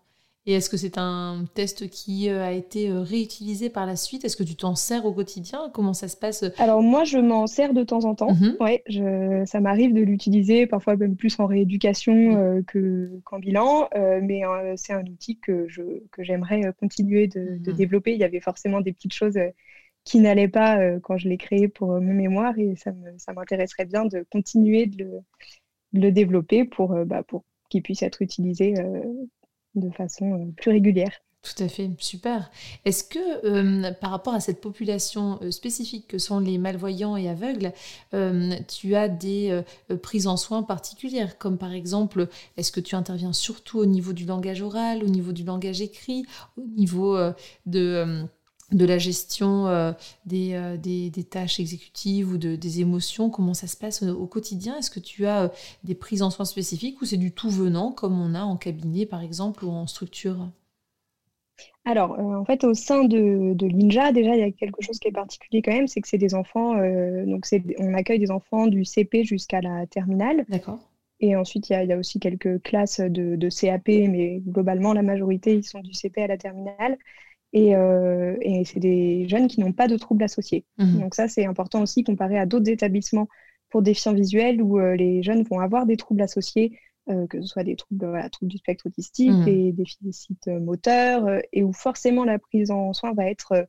Et 0.47 0.53
est-ce 0.53 0.71
que 0.71 0.79
c'est 0.79 0.97
un 0.97 1.45
test 1.55 1.91
qui 1.91 2.31
euh, 2.31 2.43
a 2.43 2.53
été 2.53 2.89
euh, 2.89 3.01
réutilisé 3.01 3.69
par 3.69 3.85
la 3.85 3.97
suite? 3.97 4.25
Est-ce 4.25 4.35
que 4.35 4.43
tu 4.43 4.57
t'en 4.57 4.75
sers 4.75 5.05
au 5.05 5.13
quotidien? 5.13 5.71
Comment 5.75 5.93
ça 5.93 6.09
se 6.09 6.17
passe 6.17 6.43
Alors 6.57 6.83
moi, 6.83 7.05
je 7.05 7.19
m'en 7.19 7.47
sers 7.47 7.75
de 7.75 7.83
temps 7.85 8.07
en 8.07 8.15
temps. 8.15 8.33
Mhm. 8.33 8.57
Ouais, 8.59 8.83
je, 8.89 9.43
ça 9.45 9.61
m'arrive 9.61 9.93
de 9.93 10.01
l'utiliser, 10.01 10.67
parfois 10.67 10.97
même 10.97 11.17
plus 11.17 11.39
en 11.39 11.47
rééducation 11.47 12.15
euh, 12.39 12.63
que, 12.63 13.11
qu'en 13.25 13.39
bilan, 13.39 13.91
mais 13.95 14.41
c'est 14.77 14.95
un 14.95 15.05
outil 15.05 15.39
que, 15.39 15.69
je, 15.69 15.83
que 16.13 16.23
j'aimerais 16.23 16.63
continuer 16.81 17.27
de, 17.27 17.59
de, 17.59 17.71
mhm. 17.71 17.77
développer. 17.77 18.15
Il 18.15 18.19
y 18.19 18.25
avait 18.25 18.41
forcément 18.41 18.81
des 18.81 18.95
petites 18.95 19.13
choses 19.13 19.39
qui 20.05 20.19
n'allaient 20.21 20.49
pas 20.49 20.79
quand 21.01 21.19
je 21.19 21.29
l'ai 21.29 21.37
créé 21.37 21.69
pour 21.69 21.89
mon 21.89 22.15
mémoire 22.15 22.59
et 22.59 22.75
ça, 22.77 22.93
me, 22.93 23.19
ça 23.19 23.35
m'intéresserait 23.35 23.85
bien 23.85 24.07
de 24.07 24.25
continuer 24.31 24.87
de 24.87 25.05
le, 25.05 25.11
de 25.93 26.01
le 26.01 26.11
développer 26.11 26.65
pour, 26.65 26.95
bah, 27.05 27.23
pour 27.23 27.45
qu'il 27.69 27.83
puisse 27.83 28.03
être 28.03 28.23
utilisé 28.23 28.73
de 29.79 29.91
façon 29.91 30.35
euh, 30.35 30.53
plus 30.57 30.71
régulière. 30.71 31.13
Tout 31.43 31.63
à 31.63 31.69
fait, 31.69 31.89
super. 31.99 32.51
Est-ce 32.85 33.05
que 33.05 33.47
euh, 33.47 33.93
par 33.93 34.11
rapport 34.11 34.35
à 34.35 34.41
cette 34.41 34.61
population 34.61 35.39
euh, 35.41 35.53
spécifique 35.53 36.09
que 36.09 36.19
sont 36.19 36.41
les 36.41 36.59
malvoyants 36.59 37.17
et 37.17 37.29
aveugles, 37.29 37.73
tu 38.67 38.97
as 38.97 39.09
des 39.09 39.63
prises 40.03 40.27
en 40.27 40.37
soins 40.37 40.63
particulières, 40.63 41.39
comme 41.39 41.57
par 41.57 41.73
exemple, 41.73 42.29
est-ce 42.57 42.73
que 42.73 42.81
tu 42.81 42.97
interviens 42.97 43.33
surtout 43.33 43.79
au 43.79 43.87
niveau 43.87 44.13
du 44.13 44.27
langage 44.27 44.63
oral, 44.63 45.05
au 45.05 45.09
niveau 45.09 45.33
du 45.33 45.45
langage 45.45 45.81
écrit, 45.81 46.27
au 46.57 46.67
niveau 46.77 47.17
de 47.67 48.27
de 48.73 48.85
la 48.85 48.99
gestion 48.99 49.67
euh, 49.67 49.93
euh, 50.33 50.77
des, 50.77 51.11
des, 51.11 51.25
tâches 51.25 51.59
exécutives 51.59 52.33
ou 52.33 52.39
de, 52.39 52.55
des 52.55 52.81
émotions, 52.81 53.31
comment 53.31 53.55
ça 53.55 53.67
se 53.67 53.77
passe 53.77 54.03
au, 54.03 54.27
quotidien? 54.27 54.77
Est-ce 54.77 54.91
que 54.91 55.01
tu 55.01 55.27
as 55.27 55.45
euh, 55.45 55.49
des 55.85 55.95
prises 55.95 56.23
en 56.23 56.31
soins 56.31 56.45
spécifiques 56.45 57.01
ou 57.01 57.07
c'est 57.07 57.17
du 57.17 57.33
tout 57.33 57.51
venant 57.51 57.93
comme 57.93 58.21
on 58.21 58.35
a 58.35 58.43
en 58.43 58.57
cabinet 58.57 59.07
par 59.07 59.23
exemple 59.23 59.65
ou 59.65 59.71
en 59.71 59.87
structure? 59.87 60.49
Alors, 61.85 62.19
en 62.19 62.45
fait, 62.45 62.65
au 62.65 62.75
sein 62.75 63.05
de, 63.05 63.55
de 63.55 63.67
l'INJA, 63.67 64.13
déjà, 64.13 64.37
il 64.37 64.41
y 64.41 64.43
a 64.43 64.51
quelque 64.53 64.83
chose 64.83 64.99
qui 64.99 65.09
est 65.09 65.13
particulier 65.13 65.63
quand 65.63 65.73
même, 65.73 65.89
c'est 65.89 66.03
que 66.03 66.09
c'est 66.09 66.19
des 66.19 66.35
enfants, 66.35 66.75
donc 67.25 67.47
on 67.79 67.95
accueille 67.95 68.19
des 68.19 68.31
enfants 68.31 68.67
du 68.67 68.85
CP 68.85 69.25
jusqu'à 69.25 69.63
la 69.63 69.87
terminale. 69.87 70.45
D'accord. 70.51 70.79
Et 71.21 71.35
ensuite, 71.35 71.71
il 71.71 71.73
y, 71.73 71.77
a, 71.77 71.83
il 71.83 71.89
y, 71.89 71.93
a, 71.93 71.97
aussi 71.97 72.21
quelques 72.21 72.63
classes 72.63 73.01
de, 73.01 73.37
de, 73.37 73.49
CAP, 73.49 73.89
mais 73.89 74.41
globalement, 74.47 74.93
la 74.93 75.03
majorité, 75.03 75.55
ils 75.55 75.65
sont 75.65 75.81
du 75.81 75.95
CP 75.95 76.23
à 76.23 76.27
la 76.27 76.37
terminale. 76.37 76.99
Euh, 77.57 78.37
et, 78.41 78.65
c'est 78.65 78.81
des 78.81 79.27
jeunes 79.29 79.49
qui 79.49 79.61
n'ont 79.61 79.73
pas 79.73 79.89
de 79.89 79.97
troubles 79.97 80.25
associés. 80.25 80.65
Mhm. 80.79 81.01
Donc 81.01 81.15
ça, 81.15 81.29
c'est 81.29 81.47
important 81.47 81.83
aussi 81.83 82.05
comparé 82.05 82.39
à 82.39 82.47
d'autres 82.47 82.71
établissements 82.71 83.29
pour 83.71 83.83
déficients 83.83 84.15
visuels 84.15 84.63
où 84.63 84.79
euh, 84.79 84.97
les 84.97 85.23
jeunes 85.23 85.43
vont 85.43 85.61
avoir 85.61 85.87
des 85.87 85.97
troubles 85.97 86.23
associés, 86.23 86.79
euh, 87.11 87.27
que 87.27 87.41
ce 87.41 87.47
soit 87.47 87.65
des 87.65 87.77
troubles, 87.77 88.07
voilà, 88.07 88.29
troubles 88.29 88.51
du 88.51 88.59
spectre 88.59 88.87
autistique, 88.87 89.31
mhm. 89.31 89.45
des 89.45 89.73
déficits 89.73 90.37
moteurs, 90.61 91.27
et 91.53 91.63
où 91.63 91.73
forcément 91.73 92.25
la 92.25 92.39
prise 92.39 92.71
en 92.71 92.93
soin 92.93 93.13
va 93.13 93.27
être 93.27 93.67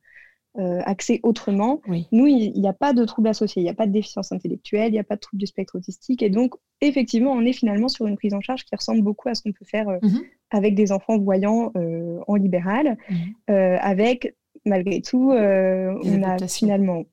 axée 0.56 1.20
autrement. 1.24 1.82
Nous, 2.12 2.28
il 2.28 2.60
n'y 2.60 2.68
a 2.68 2.74
pas 2.74 2.94
de 2.94 3.06
troubles 3.06 3.30
associés, 3.30 3.62
il 3.62 3.66
n'y 3.66 3.72
a 3.72 3.76
pas 3.76 3.88
de 3.88 3.94
déficience 3.94 4.32
intellectuelle, 4.32 4.90
il 4.90 4.94
n'y 4.94 5.00
a 5.00 5.04
pas 5.04 5.16
de 5.16 5.22
troubles 5.22 5.40
du 5.40 5.48
spectre 5.48 5.78
autistique, 5.78 6.22
et 6.22 6.30
donc 6.30 6.56
effectivement, 6.82 7.32
on 7.32 7.42
est 7.42 7.54
finalement 7.54 7.88
sur 7.88 8.08
une 8.08 8.18
prise 8.18 8.34
en 8.34 8.42
charge 8.42 8.66
qui 8.66 8.76
ressemble 8.76 9.02
beaucoup 9.02 9.30
à 9.30 9.36
ce 9.36 9.44
qu'on 9.44 9.54
peut 9.54 9.66
faire 9.66 9.88
mhm 10.02 10.22
avec 10.52 10.76
des 10.76 10.92
enfants 10.92 11.18
voyants 11.18 11.72
euh, 11.76 12.20
en 12.28 12.36
libéral, 12.36 12.98
mhm. 13.10 13.18
euh, 13.50 13.78
avec 13.80 14.36
malgré 14.66 15.02
tout, 15.02 15.32
euh, 15.32 15.94
on 16.04 16.24
a 16.24 16.48
finalement, 16.48 17.04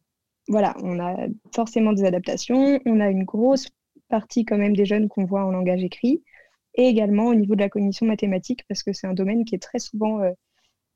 voilà, 0.48 0.74
on 0.82 0.98
a 0.98 1.28
forcément 1.54 1.92
des 1.92 2.04
adaptations, 2.04 2.80
on 2.86 3.00
a 3.00 3.08
une 3.08 3.24
grosse 3.24 3.68
partie 4.08 4.44
quand 4.44 4.58
même 4.58 4.74
des 4.74 4.84
jeunes 4.84 5.08
qu'on 5.08 5.24
voit 5.24 5.44
en 5.44 5.50
langage 5.50 5.84
écrit, 5.84 6.22
et 6.74 6.88
également 6.88 7.26
au 7.26 7.34
niveau 7.34 7.54
de 7.54 7.60
la 7.60 7.68
cognition 7.68 8.06
mathématique, 8.06 8.64
parce 8.68 8.82
que 8.82 8.92
c'est 8.92 9.06
un 9.06 9.14
domaine 9.14 9.44
qui 9.44 9.54
est 9.54 9.62
très 9.62 9.78
souvent 9.78 10.20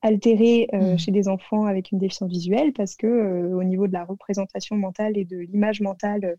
altéré 0.02 0.68
mhm. 0.72 0.98
chez 0.98 1.10
des 1.10 1.28
enfants 1.28 1.64
avec 1.64 1.90
une 1.92 1.98
déficience 1.98 2.30
visuelle, 2.30 2.72
parce 2.72 2.94
que 2.94 3.52
au 3.52 3.64
niveau 3.64 3.86
de 3.86 3.92
la 3.92 4.04
représentation 4.04 4.76
mentale 4.76 5.18
et 5.18 5.24
de 5.24 5.38
l'image 5.38 5.80
mentale 5.80 6.36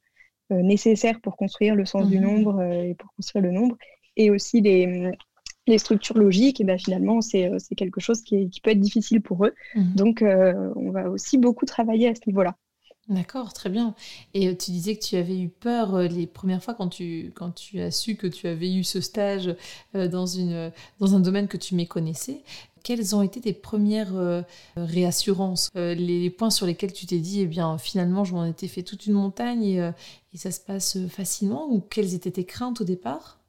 nécessaire 0.49 1.21
pour 1.21 1.37
construire 1.37 1.75
le 1.75 1.85
sens 1.85 2.09
du 2.09 2.17
mhm. 2.17 2.23
nombre 2.23 2.61
et 2.63 2.95
pour 2.95 3.13
construire 3.15 3.45
le 3.45 3.51
nombre, 3.51 3.77
et 4.17 4.29
aussi 4.29 4.61
les, 4.61 5.11
les 5.67 5.77
structures 5.77 6.17
logiques, 6.17 6.59
et 6.61 6.63
ben 6.63 6.79
finalement, 6.79 7.19
euh, 7.33 7.57
c'est 7.59 7.75
quelque 7.75 8.01
chose 8.01 8.21
qui, 8.21 8.49
qui, 8.49 8.61
peut 8.61 8.71
être 8.71 8.79
difficile 8.79 9.21
pour 9.21 9.45
eux. 9.45 9.53
Mhm. 9.75 9.95
Donc, 9.95 10.21
euh, 10.21 10.71
on 10.75 10.91
va 10.91 11.09
aussi 11.09 11.37
beaucoup 11.37 11.65
travailler 11.65 12.09
à 12.09 12.15
ce 12.15 12.21
niveau-là. 12.27 12.55
D'accord, 13.09 13.51
très 13.53 13.69
bien. 13.69 13.95
Et 14.33 14.47
euh, 14.47 14.55
tu 14.55 14.71
disais 14.71 14.95
que 14.95 15.03
tu 15.03 15.15
avais 15.15 15.37
eu 15.37 15.49
peur 15.49 15.97
les 16.03 16.27
premières 16.27 16.63
fois 16.63 16.73
quand 16.73 16.87
tu, 16.87 17.31
quand 17.35 17.51
tu 17.51 17.79
as 17.79 17.91
su 17.91 18.15
que 18.15 18.27
tu 18.27 18.47
avais 18.47 18.73
eu 18.73 18.83
ce 18.83 19.01
stage 19.01 19.53
dans, 19.93 20.25
une, 20.25 20.71
dans 20.99 21.15
un 21.15 21.19
domaine 21.19 21.47
que 21.47 21.57
tu 21.57 21.75
méconnaissais. 21.75 22.43
Quelles 22.83 23.15
ont 23.15 23.21
été 23.21 23.41
tes 23.41 23.53
premières 23.53 24.43
réassurances, 24.75 25.69
les, 25.75 26.29
points 26.29 26.49
sur 26.49 26.65
lesquels 26.65 26.93
tu 26.93 27.05
t'es 27.05 27.19
dit, 27.19 27.41
eh 27.41 27.47
bien, 27.47 27.77
finalement, 27.77 28.23
je 28.23 28.33
m'en 28.33 28.45
étais 28.45 28.67
fait 28.67 28.83
toute 28.83 29.05
une 29.05 29.13
montagne 29.13 29.63
et, 29.63 29.77
et 30.33 30.37
ça 30.37 30.51
se 30.51 30.59
passe 30.59 30.97
facilement 31.07 31.67
Ou 31.69 31.81
quelles 31.81 32.13
étaient 32.13 32.31
tes 32.31 32.45
craintes 32.45 32.81
au 32.81 32.85
départ? 32.85 33.41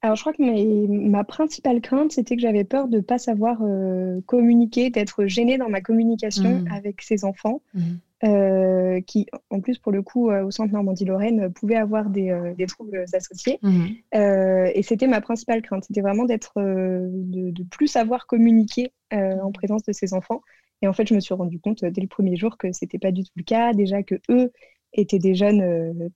Alors, 0.00 0.14
je 0.14 0.22
crois 0.22 0.32
que 0.32 0.86
ma 0.86 1.24
principale 1.24 1.80
crainte, 1.80 2.12
c'était 2.12 2.36
que 2.36 2.42
j'avais 2.42 2.64
peur 2.64 2.86
de 2.86 2.98
ne 2.98 3.02
pas 3.02 3.18
savoir 3.18 3.58
euh, 3.62 4.20
communiquer, 4.26 4.90
d'être 4.90 5.26
gênée 5.26 5.58
dans 5.58 5.68
ma 5.68 5.80
communication 5.80 6.60
mmh. 6.60 6.68
avec 6.72 7.02
ces 7.02 7.24
enfants, 7.24 7.62
mmh. 7.74 7.80
Euh, 8.24 9.00
qui, 9.02 9.26
en 9.50 9.60
plus, 9.60 9.78
pour 9.78 9.92
le 9.92 10.02
coup, 10.02 10.30
euh, 10.30 10.44
au 10.44 10.50
centre 10.50 10.72
Normandie-Lorraine, 10.72 11.52
pouvaient 11.52 11.76
avoir 11.76 12.10
des, 12.10 12.56
troubles 12.66 13.04
associés. 13.12 13.58
Mmh. 13.62 13.86
et 14.12 14.82
c'était 14.82 15.06
ma 15.06 15.20
principale 15.20 15.62
crainte, 15.62 15.84
c'était 15.84 16.00
vraiment 16.00 16.24
d'être, 16.24 16.52
de, 16.56 17.50
de, 17.50 17.62
plus 17.64 17.86
savoir 17.86 18.26
communiquer 18.26 18.92
en 19.12 19.52
présence 19.52 19.84
de 19.84 19.92
ces 19.92 20.14
enfants. 20.14 20.42
Et 20.82 20.88
en 20.88 20.92
fait, 20.92 21.08
je 21.08 21.14
me 21.14 21.20
suis 21.20 21.34
rendu 21.34 21.60
compte 21.60 21.84
dès 21.84 22.00
le 22.00 22.08
premier 22.08 22.36
jour 22.36 22.56
que 22.56 22.72
c'était 22.72 22.98
pas 22.98 23.10
du 23.10 23.24
tout 23.24 23.32
le 23.36 23.42
cas. 23.42 23.72
Déjà 23.72 24.02
que 24.02 24.16
eux 24.30 24.52
étaient 24.92 25.18
des 25.18 25.34
jeunes 25.34 26.10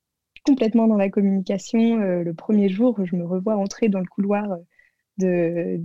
complètement 0.45 0.89
dans 0.89 0.97
la 0.97 1.09
communication. 1.09 1.97
le 1.97 2.35
premier 2.35 2.69
jour, 2.69 2.99
je 3.05 3.17
me 3.17 3.25
revois 3.25 3.57
entrer 3.57 3.89
dans 3.89 4.01
le 4.01 4.07
couloir 4.07 4.57
de, 5.19 5.79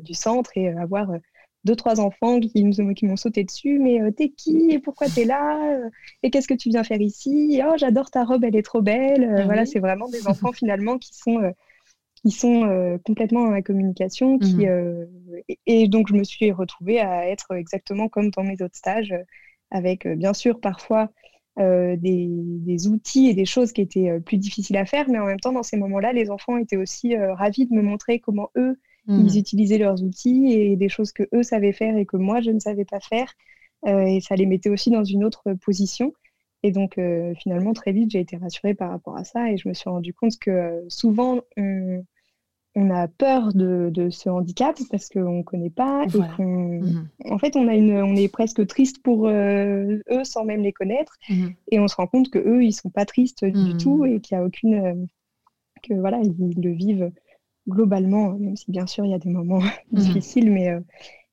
du 0.00 0.14
centre 0.14 0.50
et 0.56 0.68
avoir 0.68 1.10
deux, 1.64 1.76
trois 1.76 2.00
enfants 2.00 2.38
qui, 2.38 2.70
qui 2.94 3.06
m'ont 3.06 3.16
sauté 3.16 3.44
dessus. 3.44 3.78
Mais 3.78 4.00
t'es 4.12 4.30
qui 4.30 4.70
et 4.70 4.78
pourquoi 4.78 5.08
t'es 5.08 5.24
là 5.24 5.78
Et 6.22 6.30
qu'est-ce 6.30 6.48
que 6.48 6.54
tu 6.54 6.68
viens 6.68 6.84
faire 6.84 7.00
ici? 7.00 7.60
Oh, 7.64 7.74
j'adore 7.76 8.10
ta 8.10 8.24
robe, 8.24 8.44
elle 8.44 8.56
est 8.56 8.62
trop 8.62 8.82
belle. 8.82 9.34
Ah 9.36 9.44
voilà, 9.44 9.66
c'est 9.66 9.80
vraiment 9.80 10.08
des 10.08 10.28
enfants 10.28 10.52
finalement 10.52 10.98
qui 10.98 11.14
sont 11.14 11.52
qui 12.22 12.30
sont 12.30 12.98
complètement 13.04 13.44
dans 13.44 13.50
la 13.50 13.62
communication. 13.62 14.38
Qui, 14.38 14.66
mmh. 14.66 15.06
et, 15.66 15.88
donc, 15.88 16.08
je 16.08 16.14
me 16.14 16.24
suis 16.24 16.50
retrouvée 16.52 17.00
à 17.00 17.28
être 17.28 17.52
exactement 17.54 18.08
comme 18.08 18.30
dans 18.30 18.42
mes 18.42 18.62
autres 18.62 18.76
stages, 18.76 19.14
avec 19.70 20.06
bien 20.06 20.34
sûr 20.34 20.60
parfois 20.60 21.10
des, 21.56 22.88
outils 22.88 23.28
et 23.28 23.34
des 23.34 23.44
choses 23.44 23.72
qui 23.72 23.80
étaient 23.80 24.20
plus 24.20 24.38
difficiles 24.38 24.76
à 24.76 24.86
faire, 24.86 25.08
mais 25.08 25.18
en 25.18 25.26
même 25.26 25.40
temps, 25.40 25.52
dans 25.52 25.62
ces 25.62 25.76
moments-là, 25.76 26.12
les 26.12 26.30
enfants 26.30 26.56
étaient 26.58 26.76
aussi 26.76 27.16
ravis 27.16 27.66
de 27.66 27.74
me 27.74 27.82
montrer 27.82 28.20
comment 28.20 28.50
eux, 28.56 28.78
ils 29.08 29.34
mmh. 29.34 29.38
utilisaient 29.38 29.78
leurs 29.78 30.02
outils 30.02 30.52
et 30.52 30.76
des 30.76 30.88
choses 30.88 31.12
que 31.12 31.22
eux 31.34 31.42
savaient 31.42 31.72
faire 31.72 31.96
et 31.96 32.06
que 32.06 32.16
moi, 32.16 32.40
je 32.40 32.50
ne 32.50 32.58
savais 32.58 32.84
pas 32.84 33.00
faire. 33.00 33.32
et 33.86 34.20
ça 34.20 34.34
les 34.36 34.46
mettait 34.46 34.70
aussi 34.70 34.90
dans 34.90 35.04
une 35.04 35.24
autre 35.24 35.54
position. 35.54 36.12
Et 36.62 36.72
donc, 36.72 36.98
finalement, 37.40 37.72
très 37.72 37.92
vite, 37.92 38.10
j'ai 38.10 38.20
été 38.20 38.36
rassurée 38.36 38.74
par 38.74 38.90
rapport 38.90 39.16
à 39.16 39.24
ça 39.24 39.50
et 39.50 39.56
je 39.56 39.68
me 39.68 39.74
suis 39.74 39.88
rendu 39.88 40.12
compte 40.12 40.38
que 40.40 40.84
souvent, 40.88 41.40
on, 41.56 42.02
on 42.76 42.90
a 42.90 43.08
peur 43.08 43.54
de, 43.54 44.10
ce 44.10 44.28
handicap 44.28 44.78
parce 44.90 45.08
qu'on 45.08 45.38
ne 45.38 45.42
connaît 45.42 45.70
pas 45.70 46.04
et 46.04 46.18
mmh 46.18 47.08
en 47.30 47.38
fait, 47.38 47.56
on, 47.56 47.66
a 47.68 47.74
une, 47.74 47.96
on 47.96 48.14
est 48.14 48.28
presque 48.28 48.66
triste 48.66 49.02
pour 49.02 49.26
euh, 49.26 49.98
eux 50.10 50.24
sans 50.24 50.44
même 50.44 50.62
les 50.62 50.72
connaître. 50.72 51.16
Mmh 51.28 51.48
et 51.72 51.80
on 51.80 51.88
se 51.88 51.96
rend 51.96 52.06
compte 52.06 52.30
que 52.30 52.38
eux, 52.38 52.62
ils 52.62 52.72
sont 52.72 52.90
pas 52.90 53.06
tristes 53.06 53.44
du 53.44 53.74
mmh 53.74 53.78
tout 53.78 54.04
et 54.04 54.20
qu'il 54.20 54.36
y 54.36 54.40
a 54.40 54.44
aucune, 54.44 54.74
euh, 54.74 54.94
que 55.82 55.94
voilà, 55.94 56.20
ils, 56.22 56.62
le 56.62 56.70
vivent 56.70 57.10
globalement, 57.68 58.32
même 58.32 58.56
si 58.56 58.70
bien 58.70 58.86
sûr 58.86 59.04
il 59.04 59.10
y 59.10 59.14
a 59.14 59.18
des 59.18 59.30
moments 59.30 59.62
difficiles, 59.92 60.50
mais 60.50 60.70
euh, 60.70 60.80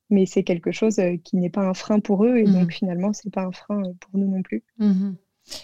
mais 0.09 0.25
c'est 0.25 0.43
quelque 0.43 0.71
chose 0.71 1.01
qui 1.23 1.37
n'est 1.37 1.49
pas 1.49 1.67
un 1.67 1.73
frein 1.73 1.99
pour 1.99 2.25
eux 2.25 2.37
et 2.37 2.43
donc 2.43 2.71
finalement 2.71 3.13
c'est 3.13 3.31
pas 3.31 3.43
un 3.43 3.51
frein 3.51 3.81
pour 3.99 4.19
nous 4.19 4.27
non 4.27 4.41
plus. 4.43 4.63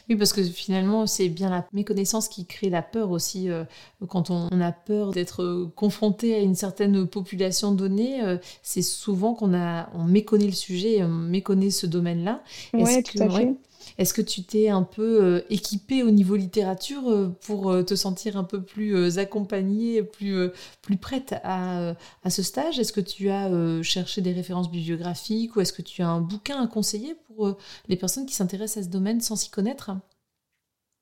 Oui, 0.09 0.15
parce 0.15 0.33
que 0.33 0.43
finalement, 0.43 1.07
c'est 1.07 1.29
bien 1.29 1.49
la 1.49 1.65
méconnaissance 1.71 2.27
qui 2.27 2.45
crée 2.45 2.69
la 2.69 2.81
peur 2.81 3.11
aussi. 3.11 3.49
Euh, 3.49 3.63
quand 4.07 4.29
on, 4.29 4.47
a 4.59 4.71
peur 4.71 5.11
d'être 5.11 5.43
euh, 5.43 5.71
confronté 5.75 6.35
à 6.35 6.39
une 6.39 6.55
certaine 6.55 7.07
population 7.07 7.71
donnée, 7.71 8.21
euh, 8.23 8.37
c'est 8.61 8.81
souvent 8.81 9.33
qu'on 9.33 9.53
a, 9.53 9.89
on 9.93 10.03
méconnaît 10.03 10.45
le 10.45 10.51
sujet, 10.51 11.03
on 11.03 11.07
méconnaît 11.07 11.69
ce 11.69 11.85
domaine-là. 11.85 12.43
Oui, 12.73 13.03
tout 13.03 13.21
à 13.23 13.29
fait. 13.29 13.55
Est-ce 13.97 14.13
que 14.13 14.21
tu 14.21 14.43
t'es 14.43 14.69
un 14.69 14.83
peu 14.83 15.23
euh, 15.23 15.41
équipé 15.49 16.03
au 16.03 16.11
niveau 16.11 16.35
littérature 16.35 17.09
euh, 17.09 17.27
pour 17.45 17.71
euh, 17.71 17.83
te 17.83 17.95
sentir 17.95 18.37
un 18.37 18.43
peu 18.43 18.61
plus 18.61 19.17
accompagnée, 19.17 20.03
plus, 20.03 20.49
plus 20.81 20.97
prête 20.97 21.35
à, 21.43 21.95
à 22.23 22.29
ce 22.29 22.43
stage? 22.43 22.79
Est-ce 22.79 22.93
que 22.93 23.01
tu 23.01 23.29
as 23.29 23.49
cherché 23.83 24.21
des 24.21 24.31
références 24.31 24.71
bibliographiques 24.71 25.55
ou 25.55 25.61
est-ce 25.61 25.73
que 25.73 25.81
tu 25.81 26.01
as 26.01 26.07
un 26.07 26.21
bouquin 26.21 26.61
à 26.61 26.67
conseiller 26.67 27.15
pour 27.27 27.57
les 27.87 27.95
personnes 27.95 28.25
qui 28.25 28.35
s'intéressent 28.35 28.83
à 28.83 28.85
ce 28.85 28.91
domaine 28.91 29.21
sans 29.21 29.35
s'y 29.35 29.49
connaître? 29.49 29.91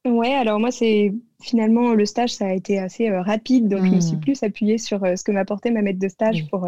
Ouais, 0.05 0.33
alors 0.33 0.59
moi, 0.59 0.71
c'est 0.71 1.13
finalement 1.41 1.93
le 1.93 2.05
stage, 2.05 2.33
ça 2.33 2.47
a 2.47 2.53
été 2.53 2.79
assez 2.79 3.09
rapide, 3.09 3.67
donc 3.67 3.85
je 3.85 3.91
me 3.91 3.99
suis 3.99 4.15
mmh. 4.15 4.21
plus 4.21 4.43
appuyée 4.43 4.77
sur 4.77 5.01
ce 5.01 5.23
que 5.23 5.31
m'apportait 5.31 5.71
ma 5.71 5.81
maître 5.81 5.99
de 5.99 6.07
stage 6.07 6.47
pour 6.49 6.67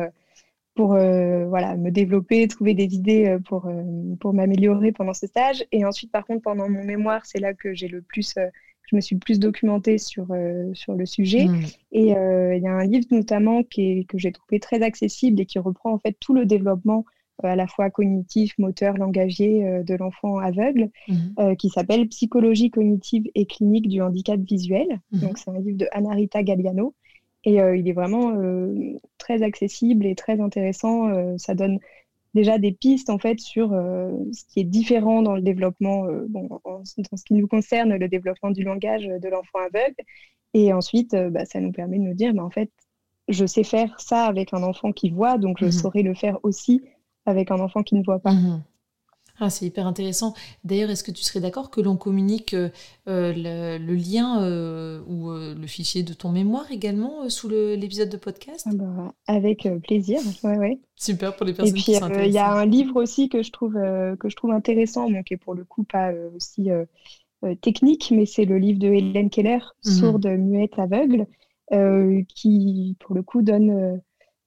pour 0.79 0.93
euh, 0.93 1.45
voilà, 1.47 1.75
me 1.75 1.91
développer, 1.91 2.47
trouver 2.47 2.73
des 2.73 2.95
idées 2.95 3.25
euh, 3.25 3.39
pour, 3.39 3.65
euh, 3.65 3.83
pour 4.21 4.33
m'améliorer 4.33 4.93
pendant 4.93 5.13
ce 5.13 5.27
stage. 5.27 5.65
Et 5.73 5.83
ensuite, 5.83 6.09
par 6.09 6.25
contre, 6.25 6.41
pendant 6.41 6.69
mon 6.69 6.85
mémoire, 6.85 7.25
c'est 7.25 7.41
là 7.41 7.53
que 7.53 7.73
j'ai 7.73 7.89
le 7.89 8.01
plus, 8.01 8.35
je 8.89 8.95
me 8.95 9.01
suis 9.01 9.17
le 9.17 9.19
plus 9.19 9.39
documentée 9.39 9.97
sur, 9.97 10.27
sur 10.71 10.93
le 10.93 11.05
sujet. 11.05 11.47
Mmh. 11.47 11.63
Et 11.91 12.11
il 12.11 12.63
y 12.63 12.67
a 12.67 12.71
un 12.71 12.85
livre 12.85 13.07
notamment 13.11 13.61
qui 13.63 14.05
que 14.05 14.17
j'ai 14.17 14.31
trouvé 14.31 14.61
très 14.61 14.81
accessible 14.81 15.41
et 15.41 15.45
qui 15.45 15.59
reprend 15.59 15.91
en 15.91 15.99
fait 15.99 16.15
tout 16.17 16.33
le 16.33 16.45
développement 16.45 17.03
à 17.43 17.57
la 17.57 17.67
fois 17.67 17.89
cognitif, 17.89 18.57
moteur, 18.57 18.95
langagier 18.95 19.83
de 19.83 19.95
l'enfant 19.95 20.37
aveugle, 20.37 20.91
mmh. 21.09 21.55
qui 21.57 21.67
s'appelle 21.67 22.07
Psychologie 22.07 22.71
cognitive 22.71 23.25
et 23.35 23.45
clinique 23.45 23.89
du 23.89 24.01
handicap 24.01 24.39
visuel. 24.39 25.01
Mmh. 25.11 25.19
Donc 25.19 25.39
c'est 25.39 25.51
un 25.51 25.59
livre 25.59 25.77
de 25.77 25.87
Anarita 25.91 26.41
Galliano. 26.41 26.95
Et 27.45 27.61
euh, 27.61 27.75
il 27.77 27.87
est 27.87 27.93
vraiment 27.93 28.31
euh, 28.31 28.97
très 29.17 29.43
accessible 29.43 30.05
et 30.05 30.15
très 30.15 30.39
intéressant. 30.39 31.09
Euh, 31.09 31.35
ça 31.37 31.55
donne 31.55 31.79
déjà 32.33 32.57
des 32.57 32.71
pistes 32.71 33.09
en 33.09 33.17
fait 33.17 33.39
sur 33.39 33.69
ce 33.69 34.43
qui 34.49 34.59
est 34.59 34.65
différent 34.65 35.23
dans 35.23 35.35
le 35.35 35.41
développement, 35.41 36.05
bon, 36.29 36.47
dans 36.63 36.83
ce 36.85 37.23
qui 37.25 37.33
nous 37.33 37.47
concerne, 37.47 37.95
le 37.95 38.07
développement 38.07 38.51
du 38.51 38.63
langage 38.63 39.07
de 39.07 39.29
l'enfant 39.29 39.59
aveugle. 39.59 39.95
Et 40.53 40.71
ensuite, 40.71 41.15
bah, 41.15 41.45
ça 41.45 41.59
nous 41.59 41.71
permet 41.71 41.97
de 41.97 42.03
nous 42.03 42.13
dire, 42.13 42.33
bah, 42.35 42.43
en 42.43 42.51
fait, 42.51 42.69
je 43.29 43.45
sais 43.45 43.63
faire 43.63 43.99
ça 43.99 44.25
avec 44.25 44.53
un 44.53 44.61
enfant 44.61 44.91
qui 44.91 45.09
voit, 45.09 45.39
donc 45.39 45.57
je 45.59 45.65
mmh 45.65 45.71
saurais 45.71 46.03
le 46.03 46.13
faire 46.13 46.37
aussi 46.43 46.81
avec 47.25 47.49
un 47.49 47.59
enfant 47.59 47.81
qui 47.81 47.95
ne 47.95 48.03
voit 48.03 48.19
pas. 48.19 48.31
Mmh 48.31 48.63
ah, 49.39 49.49
c'est 49.49 49.65
hyper 49.65 49.87
intéressant. 49.87 50.33
D'ailleurs, 50.63 50.89
est-ce 50.89 51.03
que 51.03 51.11
tu 51.11 51.23
serais 51.23 51.39
d'accord 51.39 51.71
que 51.71 51.79
l'on 51.79 51.95
communique 51.95 52.53
euh, 52.53 52.69
le, 53.07 53.95
lien 53.95 54.43
euh, 54.43 55.01
ou 55.07 55.29
euh, 55.31 55.55
le 55.55 55.67
fichier 55.67 56.03
de 56.03 56.13
ton 56.13 56.29
mémoire 56.29 56.71
également 56.71 57.29
sous 57.29 57.47
l'épisode 57.47 58.09
de 58.09 58.17
podcast? 58.17 58.67
Ah 58.69 58.75
bah, 58.75 59.13
Avec 59.27 59.67
plaisir, 59.83 60.19
ouais, 60.43 60.57
ouais. 60.57 60.79
Super 60.95 61.35
pour 61.35 61.45
les 61.45 61.53
personnes 61.53 61.75
Et 61.75 61.81
puis, 61.81 61.93
il 61.93 62.31
y 62.31 62.37
a 62.37 62.51
un 62.51 62.65
livre 62.65 62.97
aussi 62.97 63.29
que 63.29 63.41
je 63.41 63.51
trouve, 63.51 63.73
que 63.73 64.29
je 64.29 64.35
trouve 64.35 64.51
intéressant, 64.51 65.09
donc 65.09 65.25
qui 65.25 65.35
est 65.35 65.37
pour 65.37 65.55
le 65.55 65.63
coup 65.63 65.83
pas 65.83 66.11
aussi 66.35 66.69
technique, 67.61 68.11
mais 68.13 68.25
c'est 68.25 68.43
le 68.43 68.57
livre 68.57 68.79
de 68.79 68.87
Hélène 68.87 69.29
Keller, 69.29 69.59
mmh. 69.85 69.89
Sourde, 69.89 70.27
muette, 70.27 70.77
aveugle, 70.77 71.27
qui 72.27 72.97
pour 72.99 73.15
le 73.15 73.23
coup 73.23 73.41
donne 73.41 74.01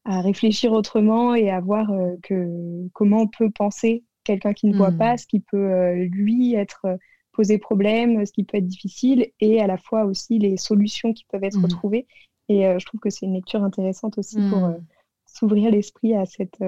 à 0.04 0.20
réfléchir 0.20 0.72
autrement 0.72 1.34
et 1.34 1.48
à 1.48 1.60
voir 1.60 1.90
que, 2.22 2.88
comment 2.92 3.22
on 3.22 3.28
peut 3.28 3.50
penser 3.50 4.04
quelqu'un 4.24 4.52
qui 4.52 4.66
ne 4.66 4.76
voit 4.76 4.92
pas, 4.92 5.14
hmm. 5.14 5.18
ce 5.18 5.26
qui 5.26 5.40
peut 5.40 5.72
euh, 5.72 6.08
lui 6.10 6.54
être 6.54 6.82
euh, 6.84 6.96
posé 7.32 7.58
problème, 7.58 8.24
ce 8.26 8.32
qui 8.32 8.44
peut 8.44 8.58
être 8.58 8.66
difficile, 8.66 9.30
et 9.40 9.60
à 9.60 9.66
la 9.66 9.76
fois 9.76 10.04
aussi 10.04 10.38
les 10.38 10.56
solutions 10.56 11.12
qui 11.12 11.24
peuvent 11.24 11.44
être 11.44 11.58
hmm. 11.58 11.68
trouvées. 11.68 12.06
Et 12.48 12.66
euh, 12.66 12.78
je 12.78 12.86
trouve 12.86 13.00
que 13.00 13.10
c'est 13.10 13.26
une 13.26 13.34
lecture 13.34 13.62
intéressante 13.62 14.18
aussi 14.18 14.36
pour 14.50 14.58
hmm. 14.58 14.84
s'ouvrir 15.26 15.70
l'esprit 15.70 16.14
à 16.14 16.26
cette, 16.26 16.60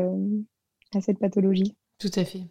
à 0.95 1.01
cette 1.01 1.19
pathologie. 1.19 1.77
Tout 1.99 2.11
à 2.17 2.25
fait. 2.25 2.43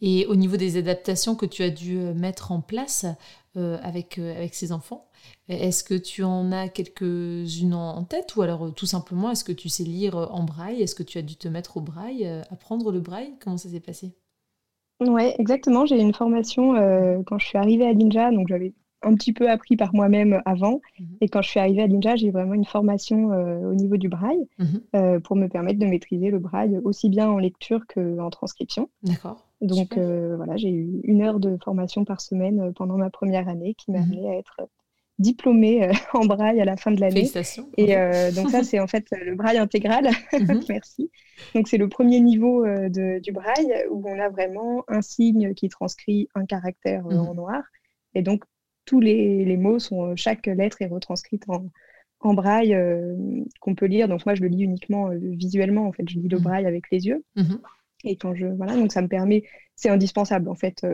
Et 0.00 0.24
au 0.26 0.36
niveau 0.36 0.56
des 0.56 0.76
adaptations 0.76 1.34
que 1.34 1.46
tu 1.46 1.62
as 1.62 1.70
dû 1.70 1.96
mettre 1.96 2.52
en 2.52 2.60
place 2.60 3.06
avec, 3.54 4.18
avec 4.18 4.54
ces 4.54 4.70
enfants, 4.70 5.08
est-ce 5.48 5.82
que 5.82 5.94
tu 5.94 6.22
en 6.22 6.52
as 6.52 6.68
quelques-unes 6.68 7.74
en 7.74 8.04
tête 8.04 8.36
ou 8.36 8.42
alors 8.42 8.72
tout 8.72 8.86
simplement 8.86 9.32
est-ce 9.32 9.42
que 9.42 9.52
tu 9.52 9.68
sais 9.68 9.82
lire 9.82 10.16
en 10.16 10.44
braille? 10.44 10.80
Est-ce 10.80 10.94
que 10.94 11.02
tu 11.02 11.18
as 11.18 11.22
dû 11.22 11.34
te 11.36 11.48
mettre 11.48 11.76
au 11.76 11.80
braille, 11.80 12.24
apprendre 12.50 12.92
le 12.92 13.00
braille? 13.00 13.34
Comment 13.40 13.58
ça 13.58 13.68
s'est 13.68 13.80
passé? 13.80 14.14
Oui, 15.00 15.32
exactement. 15.38 15.86
J'ai 15.86 15.98
eu 15.98 16.02
une 16.02 16.14
formation 16.14 16.74
euh, 16.74 17.22
quand 17.26 17.38
je 17.38 17.46
suis 17.46 17.58
arrivée 17.58 17.86
à 17.86 17.94
Ninja, 17.94 18.30
donc 18.30 18.48
j'avais 18.48 18.72
un 19.02 19.14
petit 19.14 19.32
peu 19.32 19.50
appris 19.50 19.76
par 19.76 19.94
moi-même 19.94 20.40
avant. 20.46 20.80
Mmh 20.98 21.04
Et 21.20 21.28
quand 21.28 21.42
je 21.42 21.50
suis 21.50 21.60
arrivée 21.60 21.82
à 21.82 21.88
Ninja, 21.88 22.16
j'ai 22.16 22.30
vraiment 22.30 22.54
une 22.54 22.64
formation 22.64 23.32
euh, 23.32 23.70
au 23.70 23.74
niveau 23.74 23.96
du 23.96 24.08
braille 24.08 24.48
mmh 24.58 24.64
euh, 24.96 25.20
pour 25.20 25.36
me 25.36 25.48
permettre 25.48 25.78
de 25.78 25.86
maîtriser 25.86 26.30
le 26.30 26.38
braille 26.38 26.78
aussi 26.84 27.08
bien 27.10 27.28
en 27.28 27.38
lecture 27.38 27.82
qu'en 27.86 28.30
transcription. 28.30 28.88
D'accord. 29.02 29.46
Donc 29.60 29.96
voilà, 29.96 30.56
j'ai 30.56 30.70
eu 30.70 31.00
une 31.04 31.22
heure 31.22 31.40
de 31.40 31.56
formation 31.62 32.04
par 32.04 32.20
semaine 32.20 32.72
pendant 32.74 32.96
ma 32.96 33.10
première 33.10 33.48
année 33.48 33.74
qui 33.74 33.90
m'a 33.90 34.00
mmh 34.00 34.02
amené 34.02 34.28
à 34.30 34.38
être 34.38 34.60
diplômée 35.18 35.84
euh, 35.84 35.92
en 36.14 36.24
braille 36.26 36.60
à 36.60 36.64
la 36.64 36.76
fin 36.76 36.90
de 36.90 37.00
l'année. 37.00 37.14
Félicitations. 37.16 37.68
Et 37.76 37.96
euh, 37.96 38.32
donc 38.32 38.50
ça, 38.50 38.62
c'est 38.62 38.80
en 38.80 38.86
fait 38.86 39.06
le 39.12 39.34
braille 39.34 39.58
intégral. 39.58 40.10
Mhm. 40.34 40.62
Merci. 40.68 41.10
Donc 41.54 41.68
c'est 41.68 41.78
le 41.78 41.88
premier 41.88 42.20
niveau 42.20 42.64
euh, 42.64 42.88
de, 42.88 43.20
du 43.20 43.30
braille 43.30 43.72
où 43.90 44.02
on 44.08 44.18
a 44.18 44.28
vraiment 44.28 44.84
un 44.88 45.00
signe 45.00 45.54
qui 45.54 45.68
transcrit 45.68 46.28
un 46.34 46.44
caractère 46.44 47.04
mhm. 47.04 47.18
en 47.18 47.34
noir. 47.34 47.62
Et 48.14 48.22
donc 48.22 48.42
tous 48.84 49.00
les, 49.00 49.44
les, 49.44 49.56
mots 49.56 49.78
sont, 49.78 50.16
chaque 50.16 50.46
lettre 50.46 50.82
est 50.82 50.86
retranscrite 50.86 51.44
en, 51.48 51.66
en 52.20 52.34
braille 52.34 52.76
qu'on 53.60 53.74
peut 53.74 53.86
lire. 53.86 54.08
Donc 54.08 54.26
moi, 54.26 54.34
je 54.34 54.42
le 54.42 54.48
lis 54.48 54.64
uniquement 54.64 55.10
visuellement. 55.10 55.86
En 55.86 55.92
fait, 55.92 56.08
je 56.08 56.18
lis 56.18 56.28
le 56.28 56.38
mhm. 56.38 56.44
braille 56.44 56.66
avec 56.66 56.90
les 56.90 57.06
yeux. 57.06 57.24
Et 58.02 58.16
quand 58.16 58.34
je 58.34 58.46
voilà, 58.46 58.74
donc 58.74 58.92
ça 58.92 59.00
me 59.00 59.08
permet, 59.08 59.44
c'est 59.76 59.88
indispensable 59.88 60.48
en 60.48 60.54
fait 60.54 60.84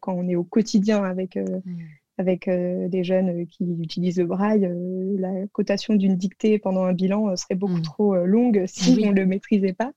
quand 0.00 0.14
on 0.14 0.28
est 0.28 0.36
au 0.36 0.44
quotidien 0.44 1.04
avec 1.04 1.38
avec 2.18 2.48
euh, 2.48 2.88
des 2.88 3.04
jeunes 3.04 3.42
euh, 3.42 3.44
qui 3.44 3.64
utilisent 3.78 4.18
le 4.18 4.26
braille, 4.26 4.64
euh, 4.64 5.16
la 5.18 5.46
cotation 5.52 5.94
d'une 5.94 6.16
dictée 6.16 6.58
pendant 6.58 6.84
un 6.84 6.92
bilan 6.92 7.36
serait 7.36 7.54
beaucoup 7.54 7.78
mmh. 7.78 7.82
trop 7.82 8.16
longue 8.16 8.64
si 8.68 9.04
on 9.04 9.10
ne 9.10 9.16
le 9.16 9.26
maîtrisait 9.26 9.74
pas. 9.74 9.92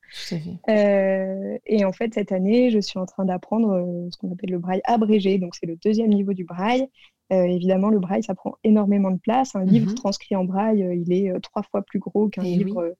et 0.69 1.85
en 1.85 1.91
fait, 1.93 2.13
cette 2.13 2.31
année, 2.31 2.71
je 2.71 2.79
suis 2.79 2.99
en 2.99 3.05
train 3.05 3.25
d'apprendre 3.25 4.07
ce 4.11 4.17
qu'on 4.17 4.31
appelle 4.31 4.51
le 4.51 4.59
braille 4.59 4.81
abrégé. 4.85 5.37
Donc, 5.37 5.55
c'est 5.55 5.65
le 5.65 5.77
deuxième 5.77 6.09
niveau 6.09 6.33
du 6.33 6.43
braille. 6.43 6.87
évidemment, 7.29 7.89
le 7.89 7.99
braille, 7.99 8.23
ça 8.23 8.35
prend 8.35 8.55
énormément 8.63 9.11
de 9.11 9.19
place. 9.19 9.55
Un 9.55 9.65
livre 9.65 9.91
mmh 9.91 9.95
transcrit 9.95 10.35
en 10.35 10.43
braille, 10.43 10.85
il 11.05 11.11
est 11.13 11.39
trois 11.41 11.63
fois 11.63 11.81
plus 11.81 11.99
gros 11.99 12.29
qu'un 12.29 12.43
livre 12.43 12.95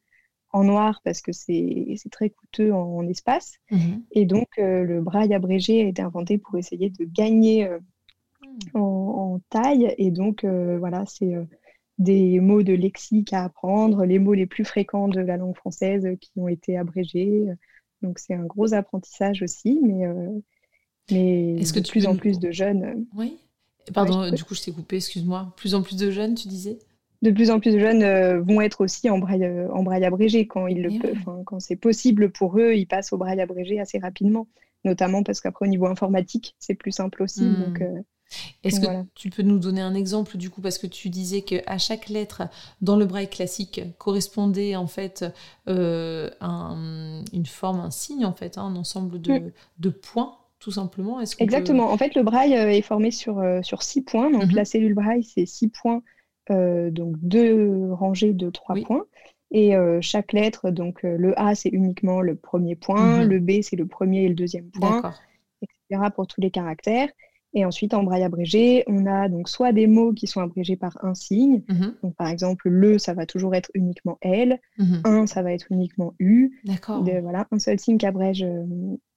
en 0.52 0.64
noir 0.64 1.02
parce 1.04 1.22
que 1.22 1.32
c'est 1.32 1.96
très 2.12 2.30
coûteux 2.30 2.74
en, 2.74 3.08
espace. 3.08 3.58
Mhm. 3.72 4.04
Et 4.12 4.26
donc, 4.26 4.48
le 4.58 5.02
braille 5.02 5.34
abrégé 5.34 5.82
a 5.84 5.88
été 5.88 6.02
inventé 6.02 6.38
pour 6.38 6.58
essayer 6.58 6.90
de 6.90 7.06
gagner 7.06 7.70
en, 8.74 9.40
taille. 9.50 9.94
Et 9.98 10.12
donc, 10.12 10.46
voilà, 10.46 11.04
c'est 11.06 11.36
des 12.00 12.40
mots 12.40 12.64
de 12.64 12.74
lexique 12.74 13.34
à 13.34 13.44
apprendre, 13.44 14.06
les 14.06 14.20
mots 14.20 14.34
les 14.34 14.48
plus 14.48 14.64
fréquents 14.64 15.10
de 15.10 15.20
la 15.20 15.38
langue 15.38 15.56
française 15.56 16.08
qui 16.20 16.32
ont 16.38 16.48
été 16.48 16.78
abrégés. 16.78 17.46
Donc 18.02 18.20
c'est 18.20 18.34
un 18.34 18.46
gros 18.46 18.74
apprentissage 18.74 19.42
aussi, 19.42 19.80
mais, 19.84 20.06
euh, 20.06 20.30
mais 21.12 21.58
Est-ce 21.58 21.74
que 21.74 21.82
de 21.82 21.88
plus 21.88 22.08
en 22.08 22.16
plus 22.16 22.40
de 22.40 22.52
jeunes. 22.52 22.84
Euh, 22.84 22.96
oui. 23.16 23.38
Pardon, 23.94 24.32
du 24.32 24.44
coup 24.44 24.56
je 24.56 24.62
t'ai 24.62 24.72
coupé, 24.72 24.98
excuse-moi. 24.98 25.54
Plus 25.58 25.76
en 25.76 25.82
plus 25.82 25.98
de 25.98 26.10
jeunes, 26.10 26.36
tu 26.36 26.48
disais? 26.48 26.80
De 27.22 27.32
plus 27.32 27.52
en 27.52 27.60
plus 27.60 27.74
de 27.74 27.80
jeunes 27.80 28.04
euh, 28.04 28.40
vont 28.40 28.62
être 28.62 28.82
aussi 28.82 29.10
en 29.10 29.18
braille, 29.18 29.46
en 29.74 29.84
braille 29.84 30.06
abrégé 30.06 30.48
quand, 30.48 30.68
ils 30.68 30.82
le 30.82 31.00
peuvent, 31.00 31.44
quand 31.46 31.60
c'est 31.60 31.76
possible 31.76 32.32
pour 32.32 32.58
eux, 32.58 32.76
ils 32.76 32.86
passent 32.86 33.12
au 33.12 33.18
braille 33.18 33.42
abrégé 33.42 33.80
assez 33.80 34.00
rapidement, 34.00 34.48
notamment 34.86 35.24
parce 35.24 35.42
qu'après 35.42 35.66
au 35.66 35.70
niveau 35.70 35.88
informatique, 35.88 36.56
c'est 36.60 36.76
plus 36.76 36.92
simple 36.92 37.24
aussi. 37.24 37.44
Hmm. 37.44 37.66
Donc, 37.66 37.84
est-ce 38.64 38.80
que 38.80 38.88
tu 39.16 39.30
peux 39.30 39.42
nous 39.42 39.60
donner 39.60 39.82
un 39.82 39.96
exemple 39.96 40.38
du 40.38 40.50
coup 40.50 40.62
parce 40.62 40.78
que 40.78 40.88
tu 40.88 41.10
disais 41.10 41.42
que 41.42 41.56
à 41.66 41.78
chaque 41.78 42.10
lettre 42.10 42.44
dans 42.82 42.96
le 42.96 43.06
braille 43.06 43.30
classique 43.30 43.82
correspondait 43.98 44.76
en 44.76 44.88
fait 44.88 45.26
euh, 45.68 46.30
une 46.42 47.46
forme, 47.46 47.80
un 47.80 47.92
signe 47.92 48.26
en 48.26 48.34
fait, 48.34 48.58
hein, 48.58 48.64
un 48.64 48.76
ensemble 48.76 49.20
de, 49.22 49.34
mm. 49.34 49.52
de 49.80 49.90
points 49.90 50.38
tout 50.60 50.72
simplement. 50.72 51.22
Est-ce 51.22 51.42
Exactement. 51.42 51.90
En 51.90 51.98
fait, 51.98 52.16
le 52.16 52.24
braille 52.24 52.54
euh, 52.54 52.70
est 52.70 52.82
formé 52.82 53.12
sur, 53.12 53.40
euh, 53.40 53.62
sur 53.62 53.82
six 53.82 54.02
points. 54.02 54.30
Donc 54.30 54.44
mm-hmm. 54.44 54.56
la 54.56 54.66
cellule 54.66 54.94
braille 54.94 55.24
c'est 55.24 55.46
six 55.46 55.70
points, 55.70 56.02
donc 56.50 57.16
deux 57.22 57.92
rangées 57.94 58.34
de 58.34 58.50
trois 58.50 58.76
points. 58.76 59.06
Et 59.52 59.74
chaque 60.02 60.34
lettre, 60.34 60.70
donc 60.70 61.02
le 61.02 61.40
A 61.40 61.56
c'est 61.56 61.70
uniquement 61.70 62.22
le 62.22 62.36
premier 62.36 62.76
point, 62.76 63.22
mm-hmm. 63.22 63.28
le 63.28 63.40
B 63.40 63.52
c'est 63.64 63.78
le 63.78 63.88
premier 63.88 64.26
et 64.26 64.30
le 64.30 64.36
deuxième 64.36 64.70
point, 64.70 65.14
etc. 65.62 66.10
pour 66.14 66.28
tous 66.28 66.42
les 66.42 66.52
caractères. 66.52 67.10
Et 67.54 67.66
ensuite, 67.66 67.96
en 67.96 68.04
braille 68.04 68.24
abrégé, 68.24 68.84
on 68.88 69.08
a 69.08 69.28
donc 69.28 69.50
soit 69.50 69.72
des 69.72 69.88
mots 69.88 70.14
qui 70.14 70.28
sont 70.28 70.40
abrégés 70.40 70.76
par 70.76 71.04
un 71.04 71.16
signe. 71.16 71.64
Mhm. 71.68 71.96
Donc, 72.04 72.16
par 72.16 72.28
exemple, 72.28 72.70
le, 72.70 73.00
ça 73.00 73.14
va 73.14 73.26
toujours 73.26 73.56
être 73.56 73.72
uniquement 73.74 74.20
L. 74.22 74.60
Mhm. 74.78 75.02
Un, 75.04 75.26
ça 75.26 75.42
va 75.42 75.52
être 75.52 75.66
uniquement 75.72 76.14
U. 76.20 76.60
D'accord. 76.64 77.04
Voilà, 77.04 77.48
un 77.52 77.60
seul 77.60 77.80
signe 77.80 77.98
qui 77.98 78.06
abrège 78.06 78.44
euh, 78.44 78.66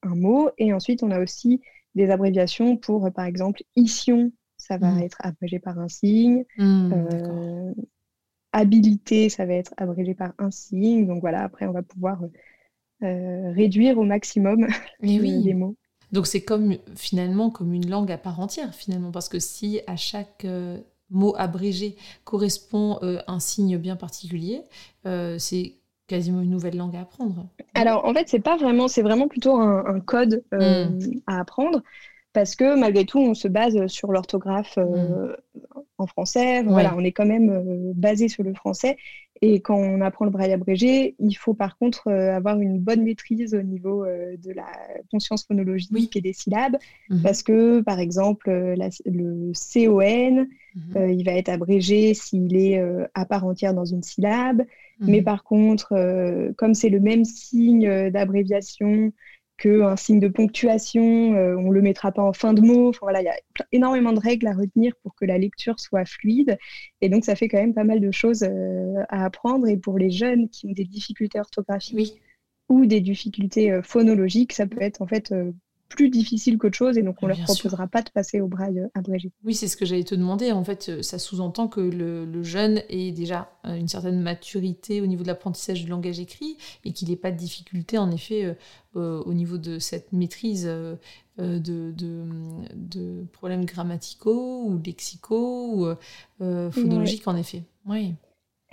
un 0.03 0.15
mot. 0.15 0.49
Et 0.57 0.73
ensuite, 0.73 1.03
on 1.03 1.11
a 1.11 1.21
aussi 1.21 1.61
des 1.95 2.11
abréviations 2.11 2.79
pour, 2.79 3.05
euh, 3.05 3.11
par 3.11 3.27
exemple, 3.27 3.63
ition, 3.77 4.33
ça 4.57 4.79
va 4.79 4.93
mhm. 4.93 5.03
être 5.03 5.19
abrégé 5.21 5.59
par 5.59 5.79
un 5.79 5.89
signe. 5.89 6.45
Euh, 6.59 7.75
habilité, 8.53 9.29
ça 9.29 9.45
va 9.45 9.55
être 9.55 9.75
abrégé 9.77 10.15
par 10.15 10.33
un 10.39 10.51
signe. 10.51 11.07
Donc 11.07 11.21
voilà, 11.21 11.43
après, 11.43 11.67
on 11.67 11.73
va 11.73 11.83
pouvoir 11.83 12.21
réduire 13.01 13.99
au 13.99 14.05
maximum 14.05 14.69
les 15.01 15.55
mots. 15.55 15.77
Donc 16.13 16.27
c'est 16.27 16.43
comme 16.43 16.77
finalement 16.95 17.51
comme 17.51 17.73
une 17.73 17.89
langue 17.89 18.13
à 18.13 18.19
part 18.19 18.39
entière 18.39 18.75
finalement 18.75 19.11
parce 19.11 19.29
que 19.29 19.39
si 19.39 19.81
à 19.87 19.97
chaque 19.97 20.45
euh, 20.45 20.79
mot 21.11 21.35
abrégé 21.37 21.97
correspond 22.25 22.99
euh, 23.03 23.19
un 23.27 23.41
signe 23.41 23.79
bien 23.79 23.97
particulier, 23.97 24.63
euh, 25.07 25.39
c'est 25.39 25.75
quasiment 26.07 26.43
une 26.43 26.51
nouvelle 26.51 26.77
langue 26.77 26.95
à 26.97 27.01
apprendre. 27.01 27.47
Alors 27.75 28.05
en 28.05 28.13
fait 28.13 28.29
c'est 28.29 28.41
pas 28.41 28.57
vraiment, 28.57 28.89
c'est 28.89 29.03
vraiment 29.03 29.27
plutôt 29.27 29.57
un, 29.57 30.01
code 30.01 30.43
hmm. 30.53 31.21
à 31.27 31.41
apprendre 31.41 31.83
parce 32.35 32.57
que 32.57 32.79
malgré 32.79 33.07
tout 33.07 33.19
on 33.19 33.35
se 33.35 33.49
base 33.49 33.87
sur 33.87 34.13
l'orthographe 34.13 34.77
hmm. 34.77 35.33
en 35.97 36.07
français. 36.07 36.63
Voilà, 36.63 36.95
on 36.95 37.01
est 37.01 37.13
quand 37.13 37.27
même 37.27 37.93
basé 37.95 38.29
sur 38.29 38.43
le 38.43 38.53
français 38.53 38.99
et 39.45 39.61
quand 39.61 39.77
on 39.77 40.01
apprend 40.01 40.25
le 40.25 40.31
braille 40.31 40.53
abrégé, 40.53 41.17
il 41.19 41.35
faut 41.35 41.53
par 41.53 41.77
contre 41.77 42.07
euh, 42.07 42.35
avoir 42.35 42.61
une 42.61 42.79
bonne 42.79 43.03
maîtrise 43.03 43.55
au 43.55 43.63
niveau 43.63 44.05
euh, 44.05 44.37
de 44.37 44.53
la 44.53 44.71
conscience 45.11 45.45
phonologique 45.45 46.17
et 46.17 46.21
des 46.21 46.33
syllabes, 46.33 46.77
mhm. 47.11 47.23
parce 47.23 47.43
que 47.43 47.81
par 47.81 47.99
exemple, 47.99 48.49
euh, 48.49 48.77
le 49.05 49.53
CON, 49.53 50.47
mhm. 50.77 51.11
il 51.11 51.25
va 51.25 51.33
être 51.33 51.49
abrégé 51.49 52.15
s'il 52.15 52.57
est 52.57 52.81
à 53.15 53.27
part 53.27 53.45
entière 53.45 53.75
dans 53.75 53.85
une 53.85 54.05
syllabe, 54.05 54.63
mais 55.01 55.19
mhm. 55.19 55.25
par 55.25 55.43
contre, 55.43 55.89
comme 56.57 56.75
c'est 56.75 56.89
le 56.89 57.01
même 57.01 57.25
signe 57.25 58.11
d'abréviation 58.11 59.13
qu'un 59.63 59.97
signe 59.97 60.19
de 60.19 60.27
ponctuation, 60.27 61.35
euh, 61.35 61.55
on 61.57 61.69
ne 61.69 61.73
le 61.73 61.83
mettra 61.83 62.11
pas 62.11 62.23
en 62.23 62.33
fin 62.33 62.53
de 62.53 62.61
mot. 62.61 62.89
Enfin, 62.89 62.99
voilà, 63.03 63.23
il 63.23 63.27
y 63.27 63.29
a 63.29 63.37
énormément 63.71 64.13
de 64.13 64.19
règles 64.19 64.49
à 64.49 64.55
retenir 64.55 64.93
pour 65.03 65.15
que 65.15 65.25
la 65.25 65.39
lecture 65.39 65.79
soit 65.79 66.05
fluide. 66.05 66.59
Et 67.01 67.09
donc, 67.09 67.25
ça 67.25 67.37
fait 67.37 67.49
quand 67.49 67.59
même 67.59 67.75
pas 67.75 67.85
mal 67.85 68.01
de 68.01 68.11
choses 68.11 68.43
euh, 68.43 69.05
à 69.09 69.25
apprendre. 69.25 69.69
Et 69.69 69.77
pour 69.77 69.99
les 69.99 70.11
jeunes 70.11 70.49
qui 70.49 70.67
ont 70.67 70.73
des 70.73 70.85
difficultés 70.85 71.39
orthographiques 71.39 72.21
ou 72.69 72.87
des 72.87 73.01
difficultés 73.01 73.71
euh, 73.71 73.83
phonologiques, 73.83 74.53
ça 74.53 74.67
peut 74.67 74.83
être 74.83 75.01
en 75.01 75.07
fait 75.07 75.33
plus 75.93 76.09
difficile 76.09 76.59
qu'autre 76.59 76.77
chose 76.77 76.99
et 76.99 77.03
donc 77.03 77.17
on 77.23 77.27
ne 77.29 77.35
leur 77.35 77.45
proposera 77.45 77.87
pas 77.87 78.03
de 78.03 78.11
passer 78.11 78.41
au 78.41 78.49
braille 78.49 78.81
euh, 78.81 78.89
abrégé. 78.95 79.31
Oui, 79.45 79.55
c'est 79.55 79.69
ce 79.69 79.77
que 79.77 79.85
j'allais 79.85 80.05
te 80.05 80.15
demander. 80.15 80.51
En 80.53 80.65
fait, 80.65 80.89
euh, 80.89 81.03
ça 81.03 81.19
sous-entend 81.19 81.69
que 81.69 81.81
le, 81.81 82.43
jeune 82.43 82.83
ait 82.89 83.13
déjà 83.13 83.53
euh, 83.67 83.75
une 83.75 83.89
certaine 83.89 84.21
maturité 84.21 85.01
au 85.01 85.07
niveau 85.07 85.23
de 85.23 85.29
l'apprentissage 85.29 85.85
du 85.85 85.91
langage 85.91 86.19
écrit 86.19 86.57
et 86.85 86.93
qu'il 86.93 87.09
n'ait 87.09 87.17
pas 87.17 87.31
de 87.31 87.37
difficulté 87.37 87.99
en 87.99 88.11
effet 88.11 88.57
au 88.95 89.33
niveau 89.33 89.57
de 89.59 89.79
cette 89.79 90.13
maîtrise 90.13 90.65
de, 90.65 90.99
de, 91.39 93.25
problèmes 93.33 93.65
grammaticaux 93.65 94.65
ou 94.67 94.81
lexicaux 94.85 95.87
ou 96.41 96.71
phonologiques 96.71 97.29
en 97.29 97.37
effet. 97.37 97.63
Oui. 97.87 98.15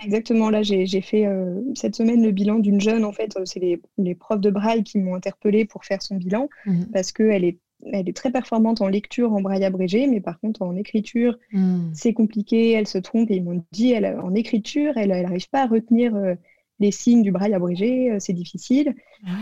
Exactement, 0.02 0.50
là 0.50 0.62
j'ai 0.62 1.00
fait 1.00 1.26
euh, 1.26 1.60
cette 1.74 1.94
semaine 1.94 2.22
le 2.22 2.30
bilan 2.30 2.58
d'une 2.58 2.80
jeune, 2.80 3.04
en 3.04 3.12
fait, 3.12 3.36
euh, 3.36 3.42
c'est 3.44 3.60
les, 3.60 4.14
profs 4.14 4.40
de 4.40 4.50
braille 4.50 4.82
qui 4.82 4.98
m'ont 4.98 5.14
interpellée 5.14 5.64
pour 5.64 5.84
faire 5.84 6.02
son 6.02 6.16
bilan, 6.16 6.48
mhm. 6.66 6.86
parce 6.92 7.12
qu'elle 7.12 7.44
est, 7.44 7.58
elle 7.92 8.08
est 8.08 8.16
très 8.16 8.30
performante 8.30 8.80
en 8.80 8.88
lecture 8.88 9.32
en 9.32 9.40
braille 9.40 9.64
abrégé, 9.64 10.06
mais 10.06 10.20
par 10.20 10.40
contre 10.40 10.62
en 10.62 10.76
écriture, 10.76 11.38
mhm. 11.52 11.90
c'est 11.92 12.14
compliqué, 12.14 12.72
elle 12.72 12.86
se 12.86 12.98
trompe, 12.98 13.30
et 13.30 13.36
ils 13.36 13.44
m'ont 13.44 13.64
dit, 13.72 13.92
elle, 13.92 14.06
en 14.22 14.34
écriture, 14.34 14.94
elle 14.96 15.10
n'arrive 15.10 15.48
pas 15.50 15.62
à 15.62 15.66
retenir 15.66 16.14
euh, 16.16 16.34
les 16.80 16.90
signes 16.90 17.22
du 17.22 17.30
braille 17.30 17.54
abrégé, 17.54 18.16
c'est 18.18 18.32
difficile. 18.32 18.94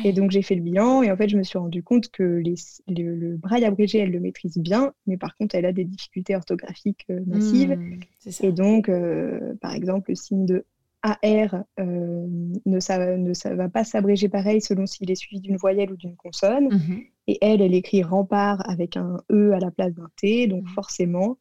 Et 0.05 0.13
donc 0.13 0.33
j'ai 0.33 0.43
fait 0.43 0.57
le 0.57 0.61
bilan 0.61 1.03
et 1.03 1.11
en 1.11 1.17
fait 1.17 1.29
je 1.29 1.37
me 1.37 1.45
suis 1.45 1.59
rendu 1.59 1.83
compte 1.83 2.09
que 2.11 2.43
le, 2.89 3.37
braille 3.37 3.65
abrégé, 3.65 3.99
elle 3.99 4.11
le 4.11 4.21
maîtrise 4.21 4.59
bien, 4.59 4.93
mais 5.07 5.17
par 5.17 5.37
contre 5.37 5.55
elle 5.55 5.65
a 5.65 5.73
des 5.73 5.85
difficultés 5.85 6.37
orthographiques 6.37 7.07
euh, 7.11 7.21
massives. 7.27 7.77
Hmm, 7.77 8.01
et 8.43 8.53
donc 8.53 8.89
euh, 8.89 9.55
par 9.61 9.75
exemple 9.75 10.11
le 10.11 10.17
signe 10.17 10.47
de 10.47 10.65
AR 11.03 11.63
euh, 11.79 12.27
ne, 12.67 12.81
ça, 12.81 13.17
ne 13.17 13.33
ça 13.33 13.55
va 13.55 13.69
pas 13.69 13.85
s'abréger 13.85 14.29
pareil 14.29 14.61
selon 14.61 14.87
s'il 14.87 15.11
est 15.13 15.15
suivi 15.15 15.41
d'une 15.41 15.57
voyelle 15.57 15.93
ou 15.93 15.97
d'une 15.97 16.17
consonne. 16.17 16.69
Mhm. 16.73 17.03
Et 17.29 17.39
elle, 17.41 17.63
elle 17.63 17.75
écrit 17.75 18.03
rempart 18.03 18.69
avec 18.69 18.97
un 18.97 19.19
E 19.31 19.53
à 19.53 19.61
la 19.61 19.71
place 19.71 19.95
d'un 19.95 20.09
T, 20.17 20.49
donc 20.49 20.65
mhm. 20.65 20.71
forcément 20.71 21.39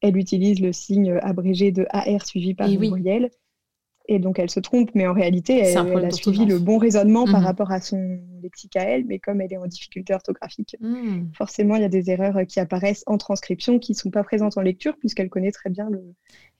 elle 0.00 0.16
utilise 0.16 0.60
le 0.60 0.72
signe 0.72 1.18
abrégé 1.22 1.72
de 1.72 1.84
AR 1.90 2.24
suivi 2.24 2.54
par 2.54 2.68
une 2.68 2.88
voyelle 2.88 3.30
et 4.08 4.18
donc 4.18 4.38
elle 4.38 4.48
se 4.48 4.58
trompe, 4.58 4.90
mais 4.94 5.06
en 5.06 5.12
réalité, 5.12 5.58
elle, 5.58 5.76
a 5.76 6.10
suivi 6.10 6.46
le 6.46 6.58
bon 6.58 6.78
raisonnement 6.78 7.26
par 7.26 7.40
mhm. 7.40 7.46
rapport 7.46 7.70
à 7.70 7.80
son 7.80 8.18
lexique 8.42 8.74
à 8.76 8.82
elle, 8.82 9.04
mais 9.04 9.18
comme 9.18 9.42
elle 9.42 9.52
est 9.52 9.58
en 9.58 9.66
difficulté 9.66 10.14
orthographique, 10.14 10.76
hmm. 10.80 11.26
forcément, 11.34 11.76
il 11.76 11.82
y 11.82 11.84
a 11.84 11.90
des 11.90 12.10
erreurs 12.10 12.38
qui 12.46 12.58
apparaissent 12.58 13.04
en 13.06 13.18
transcription 13.18 13.78
qui 13.78 13.92
ne 13.92 13.96
sont 13.96 14.10
pas 14.10 14.24
présentes 14.24 14.56
en 14.56 14.62
lecture, 14.62 14.96
puisqu'elle 14.96 15.28
connaît 15.28 15.52
très 15.52 15.68
bien 15.68 15.90
le, 15.90 16.14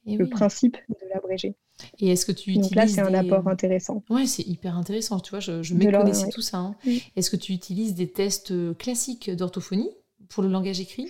eh 0.06 0.18
principe 0.26 0.76
de 0.88 1.08
l'abrégé. 1.14 1.54
Et 2.00 2.10
est-ce 2.10 2.26
que 2.26 2.32
tu 2.32 2.50
utilises. 2.50 2.70
Donc 2.70 2.74
là, 2.74 2.86
c'est 2.86 3.00
un 3.00 3.14
apport 3.14 3.46
intéressant. 3.48 4.02
Oui, 4.10 4.26
c'est 4.26 4.46
hyper 4.46 4.76
intéressant. 4.76 5.20
Tu 5.20 5.30
vois, 5.30 5.40
je, 5.40 5.62
je 5.62 5.74
méconnaissais 5.74 6.28
tout 6.28 6.42
ça. 6.42 6.58
Hein. 6.58 6.76
Est-ce 7.16 7.30
que 7.30 7.36
tu 7.36 7.52
utilises 7.52 7.94
des 7.94 8.10
tests 8.10 8.50
euh, 8.50 8.74
classiques 8.74 9.30
d'orthophonie 9.30 9.90
pour 10.28 10.42
le 10.42 10.50
langage 10.50 10.80
écrit? 10.80 11.08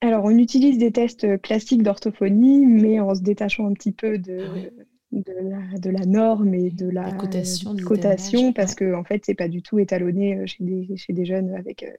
Alors, 0.00 0.24
on 0.24 0.30
utilise 0.30 0.78
des 0.78 0.90
tests 0.90 1.40
classiques 1.40 1.82
d'orthophonie, 1.82 2.66
mais 2.66 3.00
en 3.00 3.14
se 3.14 3.20
détachant 3.20 3.68
un 3.68 3.72
petit 3.72 3.92
peu 3.92 4.18
de, 4.18 4.38
ah 4.40 4.82
de 5.12 5.90
la, 5.90 6.06
norme 6.06 6.54
et 6.54 6.70
de 6.70 6.88
la, 6.88 7.12
cotation, 7.12 8.52
parce 8.52 8.74
que 8.74 8.94
en 8.94 9.04
fait 9.04 9.22
c'est 9.26 9.34
pas 9.34 9.48
du 9.48 9.62
tout 9.62 9.78
étalonné 9.78 10.38
euh, 10.38 10.46
chez 10.46 10.64
des, 10.64 10.96
chez 10.96 11.12
des 11.12 11.26
jeunes 11.26 11.54
avec 11.54 11.82
euh, 11.82 11.92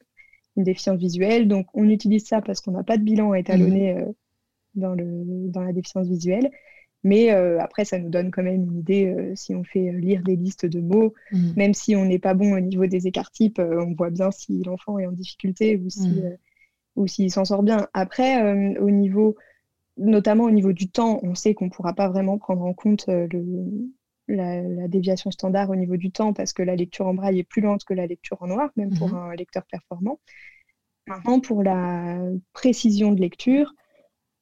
une 0.57 0.63
déficience 0.63 0.97
visuelle 0.97 1.47
donc 1.47 1.67
on 1.75 1.87
utilise 1.89 2.25
ça 2.25 2.41
parce 2.41 2.59
qu'on 2.59 2.71
n'a 2.71 2.83
pas 2.83 2.97
de 2.97 3.03
bilan 3.03 3.33
étalonné 3.35 3.93
mhm. 3.93 4.01
euh, 4.01 4.11
dans, 4.75 4.95
le, 4.95 5.05
dans 5.49 5.61
la 5.61 5.73
déficience 5.73 6.07
visuelle 6.07 6.49
mais 7.05 7.31
après 7.59 7.83
ça 7.83 7.99
nous 7.99 8.09
donne 8.09 8.31
quand 8.31 8.43
même 8.43 8.63
une 8.63 8.79
idée 8.79 9.33
si 9.35 9.53
on 9.53 9.65
fait 9.65 9.91
lire 9.91 10.23
des 10.23 10.37
listes 10.37 10.65
de 10.65 10.79
mots 10.79 11.13
mhm. 11.33 11.53
même 11.57 11.73
si 11.73 11.97
on 11.97 12.05
n'est 12.05 12.17
pas 12.17 12.33
bon 12.33 12.55
au 12.55 12.59
niveau 12.61 12.85
des 12.85 13.07
écarts 13.07 13.29
types 13.29 13.59
on 13.59 13.93
voit 13.93 14.09
bien 14.09 14.31
si 14.31 14.63
l'enfant 14.63 14.97
est 14.99 15.05
en 15.05 15.11
difficulté 15.11 15.75
ou 15.75 15.89
si 15.89 16.07
mhm. 16.07 16.37
ou 16.95 17.05
s'il 17.05 17.29
s'en 17.29 17.43
sort 17.43 17.61
bien 17.61 17.87
après 17.93 18.77
au 18.79 18.89
niveau 18.89 19.35
notamment 19.97 20.45
au 20.45 20.51
niveau 20.51 20.73
du 20.73 20.89
temps, 20.89 21.19
on 21.23 21.35
sait 21.35 21.53
qu'on 21.53 21.65
ne 21.65 21.69
pourra 21.69 21.93
pas 21.93 22.09
vraiment 22.09 22.37
prendre 22.37 22.63
en 22.63 22.73
compte 22.73 23.07
euh, 23.09 23.27
la, 24.27 24.87
déviation 24.87 25.31
standard 25.31 25.69
au 25.69 25.75
niveau 25.75 25.97
du 25.97 26.11
temps 26.11 26.33
parce 26.33 26.53
que 26.53 26.63
la 26.63 26.75
lecture 26.75 27.07
en 27.07 27.13
braille 27.13 27.39
est 27.39 27.43
plus 27.43 27.61
lente 27.61 27.83
que 27.83 27.93
la 27.93 28.07
lecture 28.07 28.41
en 28.41 28.47
noir, 28.47 28.71
même 28.75 28.97
pour 28.97 29.09
mhm. 29.09 29.15
un 29.15 29.35
lecteur 29.35 29.63
performant. 29.65 30.19
Maintenant, 31.07 31.39
pour 31.39 31.63
la 31.63 32.19
précision 32.53 33.11
de 33.11 33.19
lecture, 33.19 33.73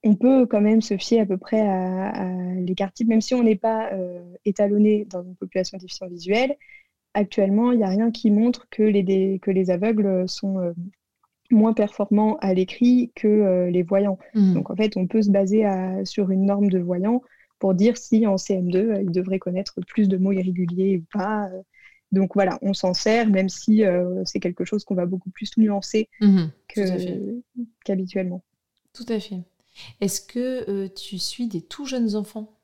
on 0.04 0.16
peut 0.16 0.46
quand 0.46 0.62
même 0.62 0.82
se 0.82 0.98
fier 0.98 1.22
à 1.22 1.26
peu 1.26 1.38
près 1.38 1.62
à, 1.62 2.30
l'écart 2.56 2.94
type, 2.94 3.08
même 3.08 3.22
si 3.22 3.34
on 3.34 3.42
n'est 3.42 3.56
pas 3.56 3.92
étalonné 4.46 5.06
dans 5.06 5.24
une 5.24 5.36
population 5.36 5.80
déficiente 5.80 6.12
visuelle. 6.12 6.56
Actuellement, 7.16 7.72
il 7.72 7.80
n'y 7.80 7.84
a 7.84 7.90
rien 7.90 8.12
qui 8.12 8.30
montre 8.30 8.68
que 8.70 8.84
les, 8.84 9.40
que 9.40 9.50
les 9.50 9.72
aveugles 9.72 10.30
sont 10.30 10.74
moins 11.52 11.74
performants 11.74 12.38
à 12.42 12.54
l'écrit 12.54 13.12
que 13.16 13.70
les 13.70 13.84
voyants. 13.84 14.18
Mmh. 14.34 14.54
Donc 14.54 14.70
en 14.70 14.76
fait, 14.76 14.98
on 14.98 15.08
peut 15.08 15.22
se 15.22 15.30
baser 15.30 15.66
sur 16.06 16.32
une 16.32 16.46
norme 16.46 16.70
de 16.70 16.80
voyants 16.80 17.22
pour 17.60 17.74
dire 17.76 17.98
si 17.98 18.26
en 18.26 18.36
CM2, 18.36 19.04
ils 19.04 19.12
devraient 19.12 19.40
connaître 19.40 19.76
plus 19.88 20.10
de 20.10 20.18
mots 20.18 20.32
irréguliers 20.32 20.98
ou 20.98 21.06
pas. 21.14 21.50
Donc 22.12 22.34
voilà, 22.34 22.60
on 22.62 22.74
s'en 22.74 22.94
sert, 22.94 23.30
même 23.30 23.50
si 23.50 23.86
euh, 23.86 24.22
c'est 24.26 24.40
quelque 24.40 24.66
chose 24.66 24.84
qu'on 24.84 24.96
va 24.96 25.06
beaucoup 25.06 25.30
plus 25.30 25.58
nuancer 25.58 26.10
mmh 26.20 26.46
qu'habituellement. 27.86 28.44
Tout 28.94 29.06
à 29.10 29.20
fait. 29.20 29.40
Est-ce 30.00 30.22
que 30.22 30.70
euh, 30.70 30.90
tu 30.90 31.20
suis 31.20 31.48
des 31.48 31.62
tout 31.62 31.86
jeunes 31.86 32.16
enfants? 32.16 32.58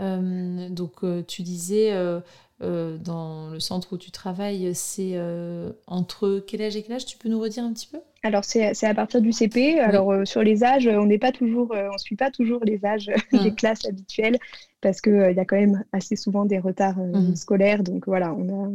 Euh, 0.00 0.68
Donc 0.68 1.04
tu 1.26 1.42
disais 1.42 1.92
dans 2.60 3.50
le 3.50 3.60
centre 3.60 3.92
où 3.92 3.98
tu 3.98 4.10
travailles, 4.10 4.74
c'est 4.74 5.18
entre 5.86 6.42
quel 6.46 6.62
âge 6.62 6.76
et 6.76 6.82
quel 6.82 6.96
âge 6.96 7.06
Tu 7.06 7.18
peux 7.18 7.28
nous 7.28 7.40
redire 7.40 7.64
un 7.64 7.72
petit 7.72 7.86
peu? 7.86 7.98
Alors, 8.24 8.44
c'est 8.44 8.84
à 8.84 8.94
partir 8.94 9.22
du 9.22 9.32
CP. 9.32 9.78
Alors, 9.78 10.10
euh, 10.10 10.24
sur 10.24 10.42
les 10.42 10.64
âges, 10.64 10.88
on 10.88 11.06
n'est 11.06 11.18
pas 11.18 11.30
toujours, 11.30 11.72
euh, 11.72 11.88
on 11.92 11.98
suit 11.98 12.16
pas 12.16 12.30
toujours 12.30 12.64
les 12.64 12.84
âges 12.84 13.06
des 13.32 13.50
mmh. 13.50 13.54
classes 13.54 13.86
habituelles 13.86 14.38
parce 14.80 15.00
qu'il 15.00 15.12
euh, 15.12 15.30
il 15.30 15.36
y 15.36 15.40
a 15.40 15.44
quand 15.44 15.56
même 15.56 15.84
assez 15.92 16.16
souvent 16.16 16.44
des 16.44 16.58
retards 16.58 16.98
mmh. 16.98 17.36
scolaires. 17.36 17.82
Donc, 17.82 18.06
voilà, 18.06 18.34
on 18.34 18.48
a... 18.48 18.70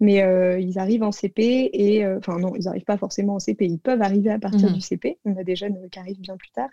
Mais 0.00 0.16
ils 0.60 0.80
arrivent 0.80 1.04
en 1.04 1.12
CP 1.12 1.70
et, 1.72 2.04
enfin, 2.04 2.36
non, 2.40 2.56
ils 2.56 2.64
n'arrivent 2.64 2.82
pas 2.82 2.96
forcément 2.96 3.36
en 3.36 3.38
CP. 3.38 3.66
Ils 3.66 3.78
peuvent 3.78 4.02
arriver 4.02 4.30
à 4.30 4.38
partir 4.40 4.68
mmh. 4.68 4.72
du 4.72 4.80
CP. 4.80 5.18
On 5.24 5.36
a 5.36 5.44
des 5.44 5.54
jeunes 5.54 5.78
qui 5.90 5.98
arrivent 6.00 6.20
bien 6.20 6.36
plus 6.36 6.50
tard 6.50 6.68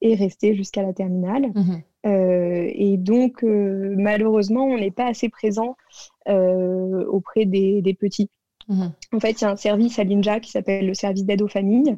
et 0.00 0.14
rester 0.14 0.54
jusqu'à 0.54 0.82
la 0.82 0.92
terminale. 0.92 1.52
et 2.04 2.96
donc, 2.96 3.42
malheureusement, 3.42 4.64
on 4.64 4.78
n'est 4.78 4.90
pas 4.90 5.06
assez 5.06 5.28
présent 5.28 5.76
auprès 6.26 7.44
des 7.44 7.96
petits. 7.98 8.30
Mhm. 8.70 8.92
En 9.12 9.20
fait, 9.20 9.32
il 9.32 9.42
y 9.42 9.44
a 9.44 9.50
un 9.50 9.56
service 9.56 9.98
à 9.98 10.04
l'INJA 10.04 10.40
qui 10.40 10.50
s'appelle 10.50 10.86
le 10.86 10.94
service 10.94 11.24
d'aide 11.24 11.42
aux 11.42 11.48
familles, 11.48 11.96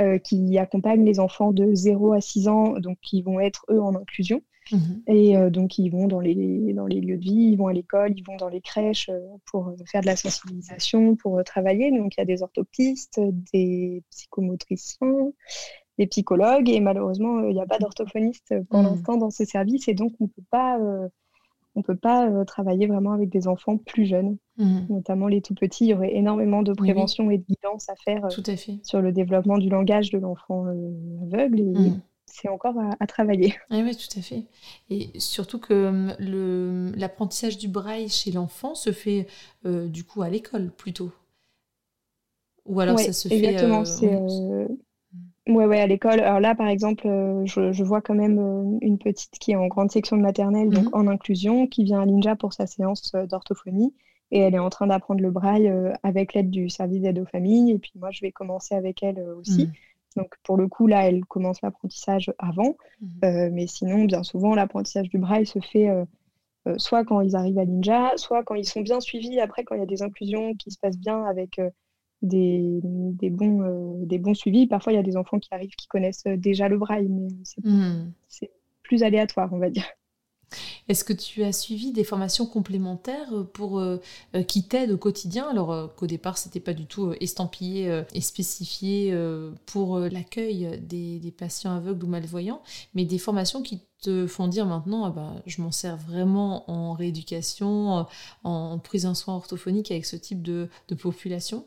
euh, 0.00 0.18
qui 0.18 0.58
accompagne 0.58 1.04
les 1.04 1.18
enfants 1.18 1.52
de 1.52 1.74
0 1.74 2.12
à 2.12 2.20
6 2.20 2.48
ans, 2.48 2.78
donc 2.78 2.98
qui 3.02 3.22
vont 3.22 3.40
être 3.40 3.64
eux 3.70 3.80
en 3.80 3.94
inclusion. 3.94 4.42
Mhm. 4.70 5.02
Et 5.08 5.36
euh, 5.36 5.50
donc, 5.50 5.78
ils 5.78 5.88
vont 5.88 6.06
dans 6.06 6.20
les, 6.20 6.72
dans 6.74 6.86
les 6.86 7.00
lieux 7.00 7.16
de 7.16 7.22
vie, 7.22 7.50
ils 7.52 7.56
vont 7.56 7.68
à 7.68 7.72
l'école, 7.72 8.12
ils 8.16 8.22
vont 8.22 8.36
dans 8.36 8.48
les 8.48 8.60
crèches 8.60 9.08
euh, 9.08 9.18
pour 9.50 9.74
faire 9.90 10.02
de 10.02 10.06
la 10.06 10.16
sensibilisation, 10.16 11.16
pour 11.16 11.42
travailler. 11.44 11.90
Donc, 11.90 12.14
il 12.16 12.20
y 12.20 12.22
a 12.22 12.26
des 12.26 12.42
orthoptistes, 12.42 13.20
des 13.52 14.02
psychomotriciens, 14.10 15.32
des 16.00 16.08
psychologues. 16.08 16.68
Et 16.68 16.80
malheureusement, 16.80 17.40
il 17.44 17.54
n'y 17.54 17.60
a 17.60 17.66
pas 17.66 17.78
d'orthophoniste 17.78 18.54
pour 18.68 18.80
mhm. 18.80 18.86
l'instant 18.86 19.16
dans 19.16 19.30
ce 19.30 19.44
service. 19.44 19.86
Et 19.86 19.94
donc, 19.94 20.12
on 20.20 20.24
ne 20.24 20.28
peut 20.28 20.46
pas 20.50 20.78
on 21.76 21.80
ne 21.80 21.84
peut 21.84 21.96
pas 21.96 22.28
euh, 22.28 22.44
travailler 22.44 22.86
vraiment 22.86 23.12
avec 23.12 23.28
des 23.28 23.46
enfants 23.46 23.76
plus 23.76 24.04
jeunes, 24.04 24.38
mmh. 24.58 24.80
notamment 24.90 25.28
les 25.28 25.40
tout 25.40 25.54
petits. 25.54 25.84
Il 25.84 25.88
y 25.88 25.94
aurait 25.94 26.14
énormément 26.14 26.62
de 26.62 26.72
prévention 26.72 27.30
et 27.30 27.38
de 27.38 27.44
guidance 27.44 27.88
à 27.88 27.94
faire 27.96 28.24
euh, 28.24 28.56
sur 28.82 29.00
le 29.00 29.12
développement 29.12 29.58
du 29.58 29.68
langage 29.68 30.10
de 30.10 30.18
l'enfant 30.18 30.66
euh, 30.66 31.26
aveugle. 31.26 31.60
Et 31.60 31.64
mmh. 31.64 32.00
c'est 32.26 32.48
encore 32.48 32.74
à, 32.98 33.06
travailler. 33.06 33.54
Oui, 33.70 33.96
tout 33.96 34.18
à 34.18 34.22
fait. 34.22 34.44
Et 34.88 35.10
surtout 35.18 35.60
que 35.60 36.08
l'apprentissage 36.98 37.56
du 37.56 37.68
braille 37.68 38.08
chez 38.08 38.32
l'enfant 38.32 38.74
se 38.74 38.90
fait 38.92 39.26
du 39.64 40.04
coup 40.04 40.22
à 40.22 40.30
l'école 40.30 40.70
plutôt. 40.70 41.12
Ou 42.66 42.80
alors 42.80 42.98
ça 42.98 43.12
se 43.12 43.28
fait. 43.28 43.36
Exactement. 43.36 43.84
Ouais, 45.50 45.66
ouais, 45.66 45.80
à 45.80 45.86
l'école. 45.86 46.20
Alors 46.20 46.40
là, 46.40 46.54
par 46.54 46.68
exemple, 46.68 47.06
euh, 47.06 47.44
je, 47.44 47.82
vois 47.82 48.00
quand 48.00 48.14
même 48.14 48.38
euh, 48.38 48.78
une 48.82 48.98
petite 48.98 49.32
qui 49.38 49.52
est 49.52 49.56
en 49.56 49.66
grande 49.66 49.90
section 49.90 50.16
de 50.16 50.22
maternelle, 50.22 50.68
donc 50.68 50.84
mhm. 50.84 50.90
en 50.92 51.08
inclusion, 51.08 51.66
qui 51.66 51.84
vient 51.84 52.00
à 52.00 52.06
l'INJA 52.06 52.36
pour 52.36 52.52
sa 52.52 52.66
séance 52.66 53.12
euh, 53.14 53.26
d'orthophonie. 53.26 53.92
Et 54.30 54.38
elle 54.38 54.54
est 54.54 54.60
en 54.60 54.70
train 54.70 54.86
d'apprendre 54.86 55.20
le 55.20 55.32
braille 55.32 55.72
avec 56.04 56.34
l'aide 56.34 56.50
du 56.50 56.68
service 56.68 57.02
d'aide 57.02 57.18
aux 57.18 57.26
familles. 57.26 57.72
Et 57.72 57.78
puis 57.80 57.90
moi, 57.96 58.12
je 58.12 58.20
vais 58.20 58.30
commencer 58.30 58.76
avec 58.76 59.02
elle 59.02 59.18
aussi. 59.36 59.66
Mhm. 59.66 59.72
Donc 60.16 60.34
pour 60.44 60.56
le 60.56 60.68
coup, 60.68 60.86
là, 60.86 61.08
elle 61.08 61.24
commence 61.24 61.60
l'apprentissage 61.62 62.32
avant. 62.38 62.76
Mhm. 63.00 63.50
mais 63.52 63.66
sinon, 63.66 64.04
bien 64.04 64.22
souvent, 64.22 64.54
l'apprentissage 64.54 65.08
du 65.08 65.18
braille 65.18 65.46
se 65.46 65.58
fait 65.58 65.88
soit 66.76 67.04
quand 67.04 67.22
ils 67.22 67.34
arrivent 67.34 67.58
à 67.58 67.64
l'INJA, 67.64 68.12
soit 68.18 68.44
quand 68.44 68.54
ils 68.54 68.66
sont 68.66 68.82
bien 68.82 69.00
suivis. 69.00 69.40
Après, 69.40 69.64
quand 69.64 69.74
il 69.74 69.80
y 69.80 69.82
a 69.82 69.86
des 69.86 70.02
inclusions 70.02 70.54
qui 70.54 70.70
se 70.70 70.78
passent 70.78 70.98
bien 70.98 71.24
avec 71.24 71.60
des, 72.22 72.80
des, 72.82 73.30
bons, 73.30 73.62
euh, 73.62 74.04
des 74.04 74.18
bons 74.18 74.34
suivis. 74.34 74.66
Parfois, 74.66 74.92
il 74.92 74.96
y 74.96 74.98
a 74.98 75.02
des 75.02 75.16
enfants 75.16 75.38
qui 75.38 75.48
arrivent 75.52 75.74
qui 75.76 75.86
connaissent 75.86 76.24
euh, 76.26 76.36
déjà 76.36 76.68
le 76.68 76.78
braille, 76.78 77.08
mais 77.08 77.28
hmm. 77.64 78.12
c'est 78.28 78.50
plus 78.82 79.02
aléatoire, 79.02 79.48
on 79.52 79.58
va 79.58 79.70
dire. 79.70 79.86
Est-ce 80.88 81.04
que 81.04 81.12
tu 81.12 81.44
as 81.44 81.52
suivi 81.52 81.92
des 81.92 82.02
formations 82.02 82.44
complémentaires 82.44 83.46
pour 83.52 83.78
euh, 83.78 83.98
qui 84.48 84.66
t'aident 84.66 84.90
au 84.90 84.98
quotidien? 84.98 85.46
Alors 85.48 85.94
qu'au 85.94 86.08
départ, 86.08 86.38
c'était 86.38 86.58
pas 86.58 86.72
du 86.72 86.86
tout 86.86 87.12
estampillé 87.20 88.02
et 88.12 88.20
spécifié 88.20 89.16
pour 89.66 90.00
l'accueil 90.00 90.80
des, 90.82 91.20
des, 91.20 91.30
patients 91.30 91.76
aveugles 91.76 92.04
ou 92.04 92.08
malvoyants, 92.08 92.62
mais 92.94 93.04
des 93.04 93.18
formations 93.18 93.62
qui 93.62 93.82
te 94.02 94.26
font 94.26 94.48
dire 94.48 94.66
maintenant, 94.66 95.04
ah 95.04 95.10
bah, 95.10 95.34
je 95.46 95.62
m'en 95.62 95.70
sers 95.70 95.96
vraiment 95.96 96.68
en 96.68 96.94
rééducation, 96.94 98.06
en 98.42 98.78
prise 98.80 99.06
en 99.06 99.14
soin 99.14 99.36
orthophonique 99.36 99.92
avec 99.92 100.04
ce 100.04 100.16
type 100.16 100.42
de, 100.42 100.68
de 100.88 100.94
population? 100.96 101.64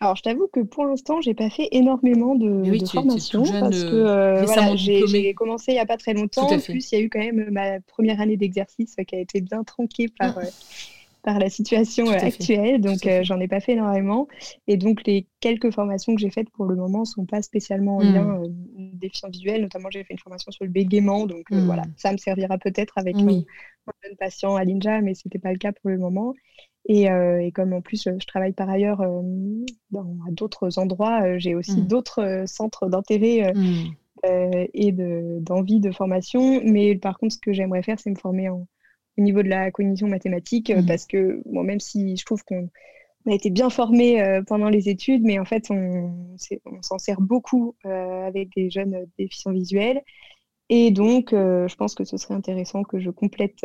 Alors, 0.00 0.16
je 0.16 0.22
t'avoue 0.22 0.48
que 0.52 0.60
pour 0.60 0.84
l'instant, 0.84 1.20
j'ai 1.20 1.34
pas 1.34 1.50
fait 1.50 1.68
énormément 1.72 2.34
de, 2.34 2.62
formation 2.86 3.42
parce 3.42 3.84
que 3.84 3.94
euh, 3.94 4.42
voilà, 4.44 4.76
j'ai 4.76 5.34
commencé 5.34 5.72
il 5.72 5.76
y 5.76 5.78
a 5.78 5.86
pas 5.86 5.96
très 5.96 6.14
longtemps. 6.14 6.50
En 6.50 6.58
plus, 6.58 6.92
il 6.92 6.94
y 6.94 7.00
a 7.00 7.04
eu 7.04 7.08
quand 7.08 7.20
même 7.20 7.50
ma 7.50 7.80
première 7.80 8.20
année 8.20 8.36
d'exercice 8.36 8.96
qui 9.06 9.14
a 9.14 9.18
été 9.18 9.40
bien 9.40 9.64
tronquée 9.64 10.08
par, 10.08 10.36
ah. 10.38 10.42
euh, 10.42 10.50
par 11.22 11.38
la 11.38 11.48
situation 11.48 12.08
euh, 12.10 12.16
actuelle. 12.16 12.80
Donc, 12.80 13.08
j'en 13.22 13.40
ai 13.40 13.48
pas 13.48 13.60
fait 13.60 13.72
énormément. 13.72 14.28
Et 14.66 14.76
donc, 14.76 15.06
les 15.06 15.26
quelques 15.40 15.72
formations 15.72 16.14
que 16.14 16.20
j'ai 16.20 16.30
faites 16.30 16.50
pour 16.50 16.66
le 16.66 16.76
moment 16.76 17.04
sont 17.04 17.24
pas 17.24 17.40
spécialement 17.40 17.98
en 17.98 18.04
mmh. 18.04 18.14
lien 18.14 18.42
déficient 18.94 19.30
visuel. 19.30 19.62
Notamment, 19.62 19.90
j'ai 19.90 20.04
fait 20.04 20.12
une 20.12 20.18
formation 20.18 20.50
sur 20.50 20.64
le 20.64 20.70
bégaiement. 20.70 21.26
Donc, 21.26 21.46
voilà, 21.50 21.82
mmh. 21.82 21.94
ça 21.96 22.12
me 22.12 22.18
servira 22.18 22.58
peut-être 22.58 22.98
avec 22.98 23.16
un, 23.16 23.28
jeune 23.28 24.16
patient 24.18 24.56
à 24.56 24.64
l'INJA, 24.64 25.00
mais 25.00 25.14
c'était 25.14 25.38
pas 25.38 25.52
le 25.52 25.58
cas 25.58 25.72
pour 25.72 25.88
le 25.88 25.98
moment. 25.98 26.34
Euh, 26.90 27.38
et, 27.38 27.50
comme 27.50 27.72
en 27.72 27.80
plus 27.80 28.04
je 28.04 28.26
travaille 28.26 28.52
par 28.52 28.68
ailleurs 28.68 29.00
euh, 29.00 29.22
dans, 29.90 30.16
à 30.28 30.30
d'autres 30.30 30.78
endroits, 30.78 31.22
euh, 31.22 31.38
j'ai 31.38 31.54
aussi 31.54 31.80
mmh. 31.80 31.86
d'autres 31.86 32.44
centres 32.46 32.88
d'intérêt 32.88 33.52
mmh. 33.54 34.66
et 34.74 34.92
d'envie 34.92 35.80
de, 35.80 35.90
formation. 35.90 36.60
Mais 36.64 36.96
par 36.96 37.18
contre, 37.18 37.34
ce 37.34 37.40
que 37.40 37.52
j'aimerais 37.52 37.82
faire, 37.82 37.98
c'est 37.98 38.10
me 38.10 38.16
former 38.16 38.50
au 38.50 38.66
niveau 39.16 39.42
de 39.42 39.48
la 39.48 39.70
cognition 39.70 40.08
mathématique, 40.08 40.70
mmh. 40.70 40.86
parce 40.86 41.06
que 41.06 41.42
moi, 41.46 41.62
même 41.64 41.80
si 41.80 42.16
je 42.16 42.24
trouve 42.24 42.44
qu'on 42.44 42.68
a 43.26 43.32
été 43.32 43.48
bien 43.48 43.70
formé 43.70 44.42
pendant 44.46 44.68
les 44.68 44.88
études, 44.90 45.22
mais 45.22 45.38
en 45.38 45.44
fait, 45.46 45.70
on, 45.70 46.36
on 46.66 46.82
s'en 46.82 46.98
sert 46.98 47.20
beaucoup 47.20 47.76
avec 47.84 48.50
des 48.54 48.68
jeunes 48.70 49.06
déficients 49.18 49.52
visuels. 49.52 50.02
Et 50.68 50.90
donc, 50.90 51.30
je 51.30 51.74
pense 51.76 51.94
que 51.94 52.04
ce 52.04 52.18
serait 52.18 52.34
intéressant 52.34 52.82
que 52.82 53.00
je 53.00 53.10
complète 53.10 53.64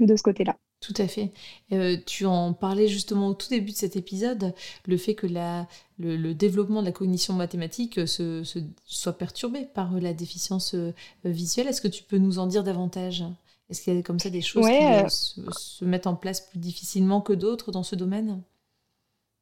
de 0.00 0.16
ce 0.16 0.22
côté-là. 0.22 0.56
Tout 0.86 1.02
à 1.02 1.08
fait. 1.08 1.32
Euh, 1.72 1.96
tu 2.06 2.26
en 2.26 2.52
parlais 2.52 2.86
justement 2.86 3.26
au 3.26 3.34
tout 3.34 3.48
début 3.48 3.72
de 3.72 3.76
cet 3.76 3.96
épisode, 3.96 4.54
le 4.86 4.96
fait 4.96 5.14
que 5.14 5.26
la, 5.26 5.66
le, 5.98 6.32
développement 6.32 6.80
de 6.80 6.86
la 6.86 6.92
cognition 6.92 7.34
mathématique 7.34 7.98
euh, 7.98 8.06
se, 8.06 8.44
soit 8.84 9.18
perturbé 9.18 9.66
par 9.74 9.96
euh, 9.96 9.98
la 9.98 10.12
déficience 10.12 10.76
visuelle. 11.24 11.66
Est-ce 11.66 11.80
que 11.80 11.88
tu 11.88 12.04
peux 12.04 12.18
nous 12.18 12.38
en 12.38 12.46
dire 12.46 12.62
davantage? 12.62 13.24
Est-ce 13.68 13.82
qu'il 13.82 13.96
y 13.96 13.98
a 13.98 14.02
comme 14.02 14.20
ça 14.20 14.30
des 14.30 14.42
choses 14.42 14.64
qui 14.64 15.10
se, 15.50 15.84
mettent 15.84 16.06
en 16.06 16.14
place 16.14 16.40
plus 16.40 16.60
difficilement 16.60 17.20
que 17.20 17.32
d'autres 17.32 17.72
dans 17.72 17.82
ce 17.82 17.96
domaine? 17.96 18.40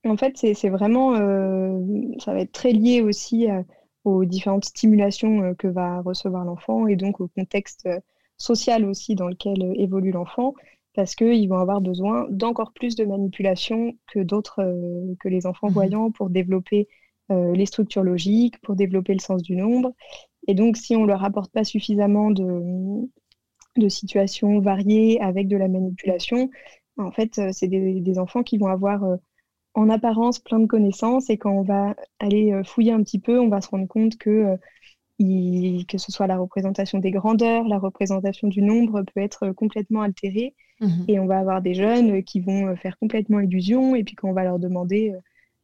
En 0.06 0.16
fait, 0.16 0.38
c'est 0.38 0.70
vraiment, 0.70 1.14
ça 2.20 2.32
va 2.32 2.40
être 2.40 2.52
très 2.52 2.72
lié 2.72 3.02
aussi 3.02 3.48
aux 4.04 4.24
différentes 4.24 4.64
stimulations 4.64 5.54
que 5.58 5.68
va 5.68 6.00
recevoir 6.00 6.46
l'enfant 6.46 6.86
et 6.86 6.96
donc 6.96 7.20
au 7.20 7.28
contexte 7.28 7.86
social 8.38 8.86
aussi 8.86 9.14
dans 9.14 9.28
lequel 9.28 9.74
évolue 9.76 10.10
l'enfant 10.10 10.54
parce 10.94 11.14
qu'ils 11.14 11.48
vont 11.48 11.58
avoir 11.58 11.80
besoin 11.80 12.26
d'encore 12.30 12.72
plus 12.72 12.94
de 12.94 13.04
manipulation 13.04 13.94
que 14.12 14.20
d'autres, 14.20 14.60
euh, 14.60 15.14
que 15.20 15.28
les 15.28 15.46
enfants 15.46 15.68
mmh 15.68 15.72
voyants 15.74 16.10
pour 16.10 16.30
développer 16.30 16.88
euh, 17.32 17.52
les 17.52 17.66
structures 17.66 18.04
logiques, 18.04 18.60
pour 18.60 18.76
développer 18.76 19.12
le 19.12 19.20
sens 19.20 19.42
du 19.42 19.56
nombre. 19.56 19.92
Et 20.46 20.54
donc, 20.54 20.76
si 20.76 20.94
on 20.96 21.02
ne 21.02 21.08
leur 21.08 21.24
apporte 21.24 21.52
pas 21.52 21.64
suffisamment 21.64 22.30
de, 22.30 22.62
de, 23.76 23.88
situations 23.88 24.60
variées 24.60 25.20
avec 25.20 25.48
de 25.48 25.56
la 25.56 25.68
manipulation, 25.68 26.50
en 26.96 27.10
fait, 27.10 27.38
euh, 27.38 27.50
c'est 27.52 27.68
des, 27.68 28.18
enfants 28.18 28.42
qui 28.42 28.58
vont 28.58 28.68
avoir 28.68 29.02
en 29.74 29.90
apparence 29.90 30.38
plein 30.38 30.60
de 30.60 30.66
connaissances 30.66 31.30
et 31.30 31.38
quand 31.38 31.50
on 31.50 31.62
va 31.62 31.96
aller 32.20 32.62
fouiller 32.64 32.92
un 32.92 33.02
petit 33.02 33.18
peu, 33.18 33.40
on 33.40 33.48
va 33.48 33.60
se 33.60 33.68
rendre 33.68 33.88
compte 33.88 34.16
que 34.16 34.56
que 35.18 35.98
ce 35.98 36.12
soit 36.12 36.26
la 36.26 36.38
représentation 36.38 36.98
des 36.98 37.10
grandeurs, 37.10 37.66
la 37.66 37.78
représentation 37.78 38.48
du 38.48 38.62
nombre 38.62 39.02
peut 39.02 39.20
être 39.20 39.50
complètement 39.52 40.02
altérée. 40.02 40.54
Mhm. 40.80 41.04
Et 41.08 41.18
on 41.18 41.26
va 41.26 41.38
avoir 41.38 41.62
des 41.62 41.74
jeunes 41.74 42.22
qui 42.22 42.40
vont 42.40 42.66
euh, 42.66 42.76
faire 42.76 42.98
complètement 42.98 43.40
illusion. 43.40 43.94
Et 43.94 44.04
puis 44.04 44.14
quand 44.14 44.28
on 44.28 44.32
va 44.32 44.44
leur 44.44 44.58
demander 44.58 45.12
euh, 45.14 45.20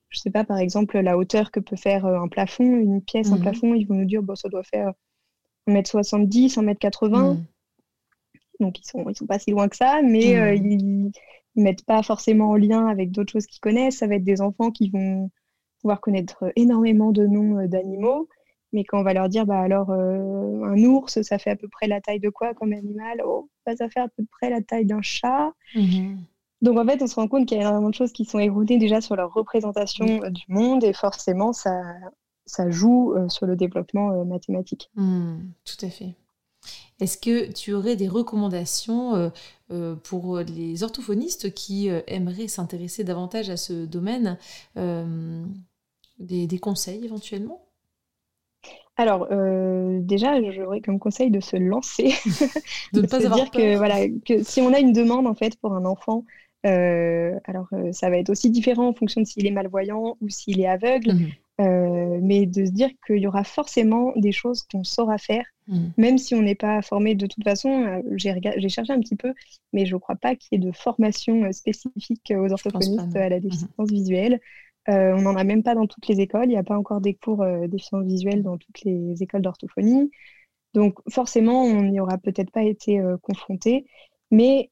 je 0.08 0.18
sais 0.18 0.30
pas, 0.30 0.42
par 0.42 0.58
exemple, 0.58 0.98
la 0.98 1.16
hauteur 1.16 1.52
que 1.52 1.60
peut 1.60 1.76
faire 1.76 2.04
un 2.04 2.26
plafond, 2.26 2.64
une 2.64 3.00
pièce, 3.00 3.30
un 3.30 3.36
mhm. 3.36 3.42
plafond, 3.42 3.74
ils 3.74 3.84
vont 3.84 3.94
nous 3.94 4.06
dire, 4.06 4.24
bon, 4.24 4.34
ça 4.34 4.48
doit 4.48 4.64
faire 4.64 4.92
1m70, 5.68 6.58
1m80. 6.58 7.34
Mhm. 7.34 7.44
Donc, 8.58 8.80
ils 8.80 8.84
sont, 8.84 9.08
ils 9.08 9.14
sont 9.14 9.26
pas 9.26 9.38
si 9.38 9.52
loin 9.52 9.68
que 9.68 9.76
ça, 9.76 10.00
mais 10.02 10.56
ils, 10.56 11.12
ils 11.54 11.62
mettent 11.62 11.84
pas 11.84 12.02
forcément 12.02 12.50
en 12.50 12.56
lien 12.56 12.88
avec 12.88 13.12
d'autres 13.12 13.30
choses 13.30 13.46
qu'ils 13.46 13.60
connaissent. 13.60 13.98
Ça 13.98 14.08
va 14.08 14.16
être 14.16 14.24
des 14.24 14.40
enfants 14.40 14.72
qui 14.72 14.90
vont 14.90 15.30
pouvoir 15.80 16.00
connaître 16.00 16.52
énormément 16.56 17.12
de 17.12 17.28
noms 17.28 17.64
d'animaux. 17.68 18.28
Mais 18.72 18.84
quand 18.84 19.00
on 19.00 19.02
va 19.02 19.14
leur 19.14 19.28
dire, 19.28 19.46
bah 19.46 19.60
alors, 19.60 19.90
euh, 19.90 20.62
un 20.64 20.78
ours, 20.84 21.22
ça 21.22 21.38
fait 21.38 21.50
à 21.50 21.56
peu 21.56 21.68
près 21.68 21.88
la 21.88 22.00
taille 22.00 22.20
de 22.20 22.28
quoi 22.28 22.54
comme 22.54 22.72
animal? 22.72 23.22
Oh, 23.24 23.48
ça 23.76 23.88
fait 23.88 24.00
à 24.00 24.08
peu 24.08 24.24
près 24.30 24.50
la 24.50 24.60
taille 24.60 24.86
d'un 24.86 25.02
chat. 25.02 25.52
Mhm. 25.74 26.18
Donc 26.62 26.78
en 26.78 26.84
fait, 26.84 27.02
on 27.02 27.06
se 27.06 27.14
rend 27.14 27.28
compte 27.28 27.46
qu'il 27.46 27.56
y 27.56 27.60
a 27.60 27.62
énormément 27.62 27.90
de 27.90 27.94
choses 27.94 28.12
qui 28.12 28.24
sont 28.24 28.38
erronées 28.38 28.78
déjà 28.78 29.00
sur 29.00 29.16
leur 29.16 29.32
représentation 29.32 30.22
euh, 30.22 30.30
du 30.30 30.44
monde 30.48 30.84
et 30.84 30.92
forcément, 30.92 31.52
ça, 31.52 31.80
ça 32.44 32.70
joue 32.70 33.14
euh, 33.14 33.28
sur 33.28 33.46
le 33.46 33.56
développement 33.56 34.24
mathématique. 34.24 34.90
Mhm, 34.96 35.52
tout 35.64 35.86
à 35.86 35.88
fait. 35.88 36.14
Est-ce 37.00 37.16
que 37.16 37.50
tu 37.50 37.72
aurais 37.72 37.96
des 37.96 38.08
recommandations 38.08 39.32
pour 40.04 40.38
les 40.40 40.82
orthophonistes 40.82 41.54
qui 41.54 41.88
aimeraient 42.06 42.48
s'intéresser 42.48 43.04
davantage 43.04 43.48
à 43.48 43.56
ce 43.56 43.86
domaine 43.86 44.36
des, 46.18 46.58
conseils 46.58 47.02
éventuellement? 47.04 47.69
Alors, 49.00 49.28
euh, 49.30 49.98
déjà, 50.02 50.42
j'aurais 50.52 50.82
comme 50.82 50.98
conseil 50.98 51.30
de 51.30 51.40
se 51.40 51.56
lancer. 51.56 52.12
de 52.92 53.00
ne 53.00 53.06
pas 53.06 53.18
se 53.18 53.28
dire 53.28 53.50
que, 53.50 53.76
voilà, 53.78 54.06
que 54.26 54.42
si 54.42 54.60
on 54.60 54.74
a 54.74 54.78
une 54.78 54.92
demande 54.92 55.26
en 55.26 55.34
fait 55.34 55.56
pour 55.56 55.72
un 55.72 55.86
enfant, 55.86 56.26
euh, 56.66 57.32
alors 57.44 57.66
euh, 57.72 57.92
ça 57.92 58.10
va 58.10 58.18
être 58.18 58.28
aussi 58.28 58.50
différent 58.50 58.88
en 58.88 58.92
fonction 58.92 59.22
de 59.22 59.26
s'il 59.26 59.46
est 59.46 59.50
malvoyant 59.50 60.18
ou 60.20 60.28
s'il 60.28 60.60
est 60.60 60.66
aveugle, 60.66 61.14
mhm. 61.58 62.20
mais 62.20 62.44
de 62.44 62.66
se 62.66 62.70
dire 62.72 62.90
qu'il 63.06 63.16
y 63.16 63.26
aura 63.26 63.42
forcément 63.42 64.12
des 64.16 64.32
choses 64.32 64.64
qu'on 64.70 64.84
saura 64.84 65.16
faire, 65.16 65.46
mhm. 65.68 65.92
même 65.96 66.18
si 66.18 66.34
on 66.34 66.42
n'est 66.42 66.54
pas 66.54 66.82
formé 66.82 67.14
de 67.14 67.26
toute 67.26 67.42
façon. 67.42 68.02
j'ai 68.16 68.68
cherché 68.68 68.92
un 68.92 69.00
petit 69.00 69.16
peu, 69.16 69.32
mais 69.72 69.86
je 69.86 69.94
ne 69.94 69.98
crois 69.98 70.16
pas 70.16 70.36
qu'il 70.36 70.60
y 70.60 70.62
ait 70.62 70.66
de 70.66 70.72
formation 70.76 71.50
spécifique 71.52 72.34
aux 72.36 72.52
orthophonistes 72.52 73.16
à 73.16 73.30
la 73.30 73.36
mhm. 73.36 73.42
déficience 73.44 73.90
visuelle. 73.90 74.40
Euh, 74.90 75.14
on 75.16 75.22
n'en 75.22 75.36
a 75.36 75.44
même 75.44 75.62
pas 75.62 75.74
dans 75.74 75.86
toutes 75.86 76.08
les 76.08 76.20
écoles. 76.20 76.46
Il 76.46 76.50
n'y 76.50 76.56
a 76.56 76.64
pas 76.64 76.76
encore 76.76 77.00
des 77.00 77.14
cours 77.14 77.42
euh, 77.42 77.66
d'efficience 77.68 78.04
visuelle 78.04 78.42
dans 78.42 78.58
toutes 78.58 78.82
les 78.82 79.22
écoles 79.22 79.42
d'orthophonie. 79.42 80.10
Donc 80.74 80.98
forcément, 81.08 81.62
on 81.64 81.82
n'y 81.82 82.00
aura 82.00 82.18
peut-être 82.18 82.50
pas 82.50 82.62
été 82.62 83.00
euh, 83.00 83.16
confronté, 83.22 83.86
mais 84.30 84.70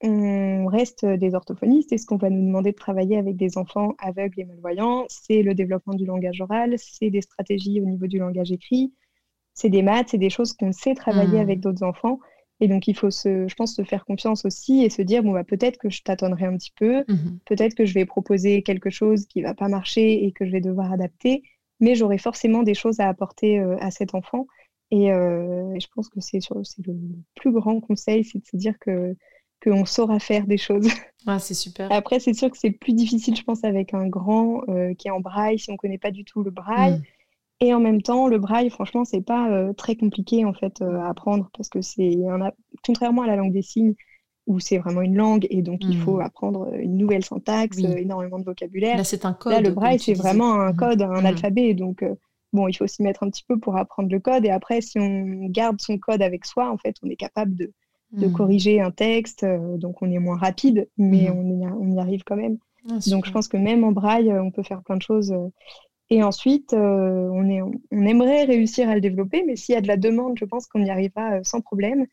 on 0.00 0.66
reste 0.66 1.04
des 1.04 1.34
orthophonistes 1.34 1.92
et 1.92 1.98
ce 1.98 2.06
qu'on 2.06 2.18
va 2.18 2.30
nous 2.30 2.46
demander 2.46 2.70
de 2.70 2.76
travailler 2.76 3.16
avec 3.18 3.36
des 3.36 3.58
enfants 3.58 3.94
aveugles 3.98 4.40
et 4.40 4.44
malvoyants, 4.44 5.06
c'est 5.08 5.42
le 5.42 5.54
développement 5.54 5.94
du 5.94 6.06
langage 6.06 6.40
oral, 6.40 6.76
c'est 6.78 7.10
des 7.10 7.20
stratégies 7.20 7.80
au 7.80 7.84
niveau 7.84 8.06
du 8.06 8.18
langage 8.18 8.52
écrit, 8.52 8.92
c'est 9.54 9.70
des 9.70 9.82
maths, 9.82 10.10
c'est 10.10 10.18
des 10.18 10.30
choses 10.30 10.52
qu'on 10.52 10.70
sait 10.70 10.94
travailler 10.94 11.38
mmh. 11.38 11.42
avec 11.42 11.60
d'autres 11.60 11.82
enfants. 11.82 12.20
Et 12.60 12.68
donc, 12.68 12.88
il 12.88 12.96
faut, 12.96 13.10
se, 13.10 13.46
je 13.46 13.54
pense, 13.54 13.74
se 13.74 13.84
faire 13.84 14.04
confiance 14.04 14.44
aussi 14.44 14.82
et 14.84 14.90
se 14.90 15.02
dire, 15.02 15.22
bon, 15.22 15.32
bah, 15.32 15.44
peut-être 15.44 15.78
que 15.78 15.90
je 15.90 16.02
tâtonnerai 16.02 16.46
un 16.46 16.56
petit 16.56 16.72
peu, 16.76 17.04
mhm. 17.08 17.38
peut-être 17.44 17.74
que 17.74 17.84
je 17.84 17.94
vais 17.94 18.04
proposer 18.04 18.62
quelque 18.62 18.90
chose 18.90 19.26
qui 19.26 19.40
ne 19.40 19.46
va 19.46 19.54
pas 19.54 19.68
marcher 19.68 20.24
et 20.24 20.32
que 20.32 20.44
je 20.44 20.50
vais 20.50 20.60
devoir 20.60 20.92
adapter, 20.92 21.42
mais 21.80 21.94
j'aurai 21.94 22.18
forcément 22.18 22.62
des 22.62 22.74
choses 22.74 22.98
à 23.00 23.08
apporter 23.08 23.60
euh, 23.60 23.76
à 23.80 23.90
cet 23.90 24.14
enfant. 24.14 24.46
Euh, 24.92 25.74
et, 25.74 25.80
je 25.80 25.86
pense 25.94 26.08
que 26.08 26.20
c'est 26.20 26.40
le 26.50 26.94
plus 27.34 27.52
grand 27.52 27.80
conseil, 27.80 28.24
c'est 28.24 28.38
de 28.38 28.46
se 28.46 28.56
dire 28.56 28.78
que 28.78 29.14
qu'on 29.62 29.84
saura 29.84 30.20
faire 30.20 30.46
des 30.46 30.58
choses. 30.58 30.88
Ah, 31.26 31.40
c'est 31.40 31.52
super. 31.52 31.90
Après, 31.92 32.20
c'est 32.20 32.32
sûr 32.32 32.48
que 32.48 32.56
c'est 32.56 32.70
plus 32.70 32.94
difficile, 32.94 33.36
je 33.36 33.42
pense, 33.42 33.64
avec 33.64 33.92
un 33.92 34.06
grand 34.06 34.62
euh, 34.68 34.94
qui 34.94 35.08
est 35.08 35.10
en 35.10 35.20
braille, 35.20 35.58
si 35.58 35.68
on 35.68 35.72
ne 35.72 35.76
connaît 35.76 35.98
pas 35.98 36.12
du 36.12 36.24
tout 36.24 36.42
le 36.42 36.50
braille. 36.50 36.98
Mm. 36.98 37.02
Et 37.60 37.74
en 37.74 37.80
même 37.80 38.02
temps, 38.02 38.28
le 38.28 38.38
braille, 38.38 38.70
franchement, 38.70 39.04
c'est 39.04 39.20
pas 39.20 39.50
euh, 39.50 39.72
très 39.72 39.96
compliqué 39.96 40.44
en 40.44 40.52
fait 40.52 40.80
euh, 40.80 41.00
à 41.00 41.08
apprendre 41.08 41.50
parce 41.56 41.68
que 41.68 41.82
c'est 41.82 42.16
contrairement 42.84 43.22
à 43.22 43.26
la 43.26 43.36
langue 43.36 43.52
des 43.52 43.62
signes 43.62 43.94
où 44.46 44.60
c'est 44.60 44.78
vraiment 44.78 45.02
une 45.02 45.16
langue 45.16 45.46
et 45.50 45.60
donc 45.60 45.84
il 45.84 45.98
faut 45.98 46.16
hmm. 46.16 46.22
apprendre 46.22 46.72
une 46.72 46.96
nouvelle 46.96 47.22
syntaxe, 47.22 47.78
énormément 47.78 48.38
de 48.38 48.44
vocabulaire. 48.44 48.96
Là, 48.96 49.04
c'est 49.04 49.26
un 49.26 49.34
code. 49.34 49.52
Là, 49.52 49.60
le 49.60 49.70
braille, 49.70 49.98
c'est 49.98 50.14
vraiment 50.14 50.54
un 50.54 50.72
hmm. 50.72 50.76
code, 50.76 51.02
un 51.02 51.20
hmm. 51.20 51.26
alphabet. 51.26 51.74
Donc, 51.74 52.02
euh, 52.02 52.14
bon, 52.52 52.68
il 52.68 52.74
faut 52.74 52.86
s'y 52.86 53.02
mettre 53.02 53.24
un 53.24 53.30
petit 53.30 53.44
peu 53.46 53.58
pour 53.58 53.76
apprendre 53.76 54.08
le 54.10 54.20
code. 54.20 54.46
Et 54.46 54.50
après, 54.50 54.80
si 54.80 54.98
on 54.98 55.48
garde 55.48 55.80
son 55.80 55.98
code 55.98 56.22
avec 56.22 56.46
soi, 56.46 56.70
en 56.70 56.78
fait, 56.78 56.94
on 57.02 57.10
est 57.10 57.16
capable 57.16 57.56
de, 57.56 57.72
de 58.12 58.28
corriger 58.28 58.80
un 58.80 58.90
texte. 58.90 59.44
donc, 59.76 60.00
on 60.00 60.10
est 60.10 60.18
moins 60.18 60.38
rapide, 60.38 60.88
mais 60.96 61.28
on 61.28 61.42
y, 61.42 61.66
on, 61.66 61.96
y, 61.96 61.98
arrive 61.98 62.22
quand 62.24 62.36
même. 62.36 62.56
Ah, 62.88 62.94
donc, 63.10 63.26
je 63.26 63.32
pense 63.32 63.48
que 63.48 63.58
même 63.58 63.84
en 63.84 63.92
braille, 63.92 64.32
on 64.32 64.50
peut 64.50 64.62
faire 64.62 64.82
plein 64.82 64.96
de 64.96 65.02
choses. 65.02 65.34
Et 66.10 66.22
ensuite, 66.22 66.72
euh, 66.72 67.28
on, 67.32 67.48
est, 67.48 67.60
on 67.62 68.06
aimerait 68.06 68.44
réussir 68.44 68.88
à 68.88 68.94
le 68.94 69.00
développer, 69.00 69.44
mais 69.46 69.56
s'il 69.56 69.74
y 69.74 69.78
a 69.78 69.80
de 69.80 69.88
la 69.88 69.96
demande, 69.96 70.38
je 70.38 70.44
pense 70.44 70.66
qu'on 70.66 70.82
y 70.82 70.90
arrivera 70.90 71.34
euh, 71.34 71.40
sans 71.42 71.60
problème, 71.60 72.06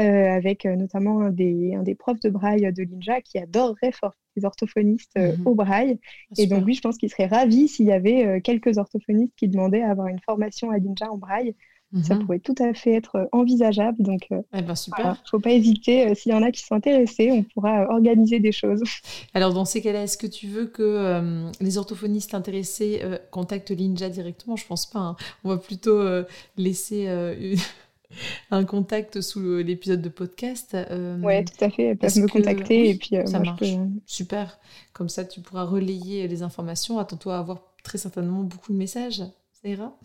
euh, 0.00 0.30
avec 0.30 0.64
notamment 0.64 1.20
un 1.20 1.30
des, 1.30 1.74
un 1.74 1.82
des, 1.82 1.94
profs 1.94 2.20
de 2.20 2.30
braille 2.30 2.72
de 2.72 2.82
l'INJA 2.82 3.20
qui 3.20 3.38
adorerait 3.38 3.92
former 3.92 4.14
les 4.36 4.46
orthophonistes 4.46 5.18
mhm. 5.18 5.46
au 5.46 5.54
braille. 5.54 5.98
et 6.38 6.46
donc, 6.46 6.64
oui, 6.64 6.72
je 6.72 6.80
pense 6.80 6.96
qu'il 6.96 7.10
serait 7.10 7.26
ravi 7.26 7.68
s'il 7.68 7.84
y 7.84 7.92
avait 7.92 8.40
quelques 8.40 8.78
orthophonistes 8.78 9.34
qui 9.36 9.48
demandaient 9.48 9.82
à 9.82 9.90
avoir 9.90 10.06
une 10.06 10.20
formation 10.20 10.70
à 10.70 10.78
l'INJA 10.78 11.10
en 11.10 11.18
braille. 11.18 11.54
Ça 12.02 12.14
mhm. 12.14 12.24
pourrait 12.24 12.38
tout 12.38 12.54
à 12.58 12.72
fait 12.72 12.94
être 12.94 13.16
euh, 13.16 13.24
envisageable. 13.32 14.02
Donc, 14.02 14.26
il 14.30 14.42
eh 14.54 14.62
ben, 14.62 14.72
ne 14.72 15.14
faut 15.30 15.38
pas 15.40 15.50
hésiter. 15.50 16.08
Euh, 16.08 16.14
s'il 16.14 16.32
y 16.32 16.34
en 16.34 16.42
a 16.42 16.50
qui 16.50 16.62
sont 16.62 16.74
intéressés, 16.74 17.30
on 17.30 17.42
pourra 17.42 17.82
euh, 17.82 17.88
organiser 17.88 18.40
des 18.40 18.52
choses. 18.52 18.82
Alors, 19.34 19.52
dans 19.52 19.66
ces 19.66 19.82
cas-là, 19.82 20.04
est-ce 20.04 20.16
que 20.16 20.26
tu 20.26 20.46
veux 20.46 20.66
que 20.66 21.50
les 21.60 21.78
orthophonistes 21.78 22.34
intéressés 22.34 23.02
contactent 23.30 23.70
l'INJA 23.70 24.08
directement? 24.08 24.56
Je 24.56 24.66
pense 24.66 24.86
pas. 24.86 25.00
Hein. 25.00 25.16
On 25.44 25.50
va 25.50 25.58
plutôt 25.58 26.00
laisser 26.56 27.08
un 28.50 28.64
contact 28.64 29.20
sous 29.20 29.58
l'épisode 29.58 30.00
de 30.00 30.08
podcast. 30.08 30.76
oui, 31.22 31.44
tout 31.44 31.64
à 31.64 31.70
fait. 31.70 31.82
Elles 31.84 31.98
peuvent 31.98 32.18
me 32.18 32.28
contacter 32.28 32.90
et 32.90 32.94
puis 32.94 33.16
ça 33.26 33.38
marche. 33.38 33.64
Super. 34.06 34.58
Comme 34.92 35.08
ça, 35.08 35.24
tu 35.24 35.40
pourras 35.40 35.64
relayer 35.64 36.26
les 36.28 36.42
informations. 36.42 36.98
Attends-toi 36.98 37.36
à 37.36 37.38
avoir 37.38 37.58
très 37.82 37.98
certainement 37.98 38.42
beaucoup 38.42 38.72
de 38.72 38.78
messages. 38.78 39.22
Ça 39.62 39.68
ira 39.68 39.96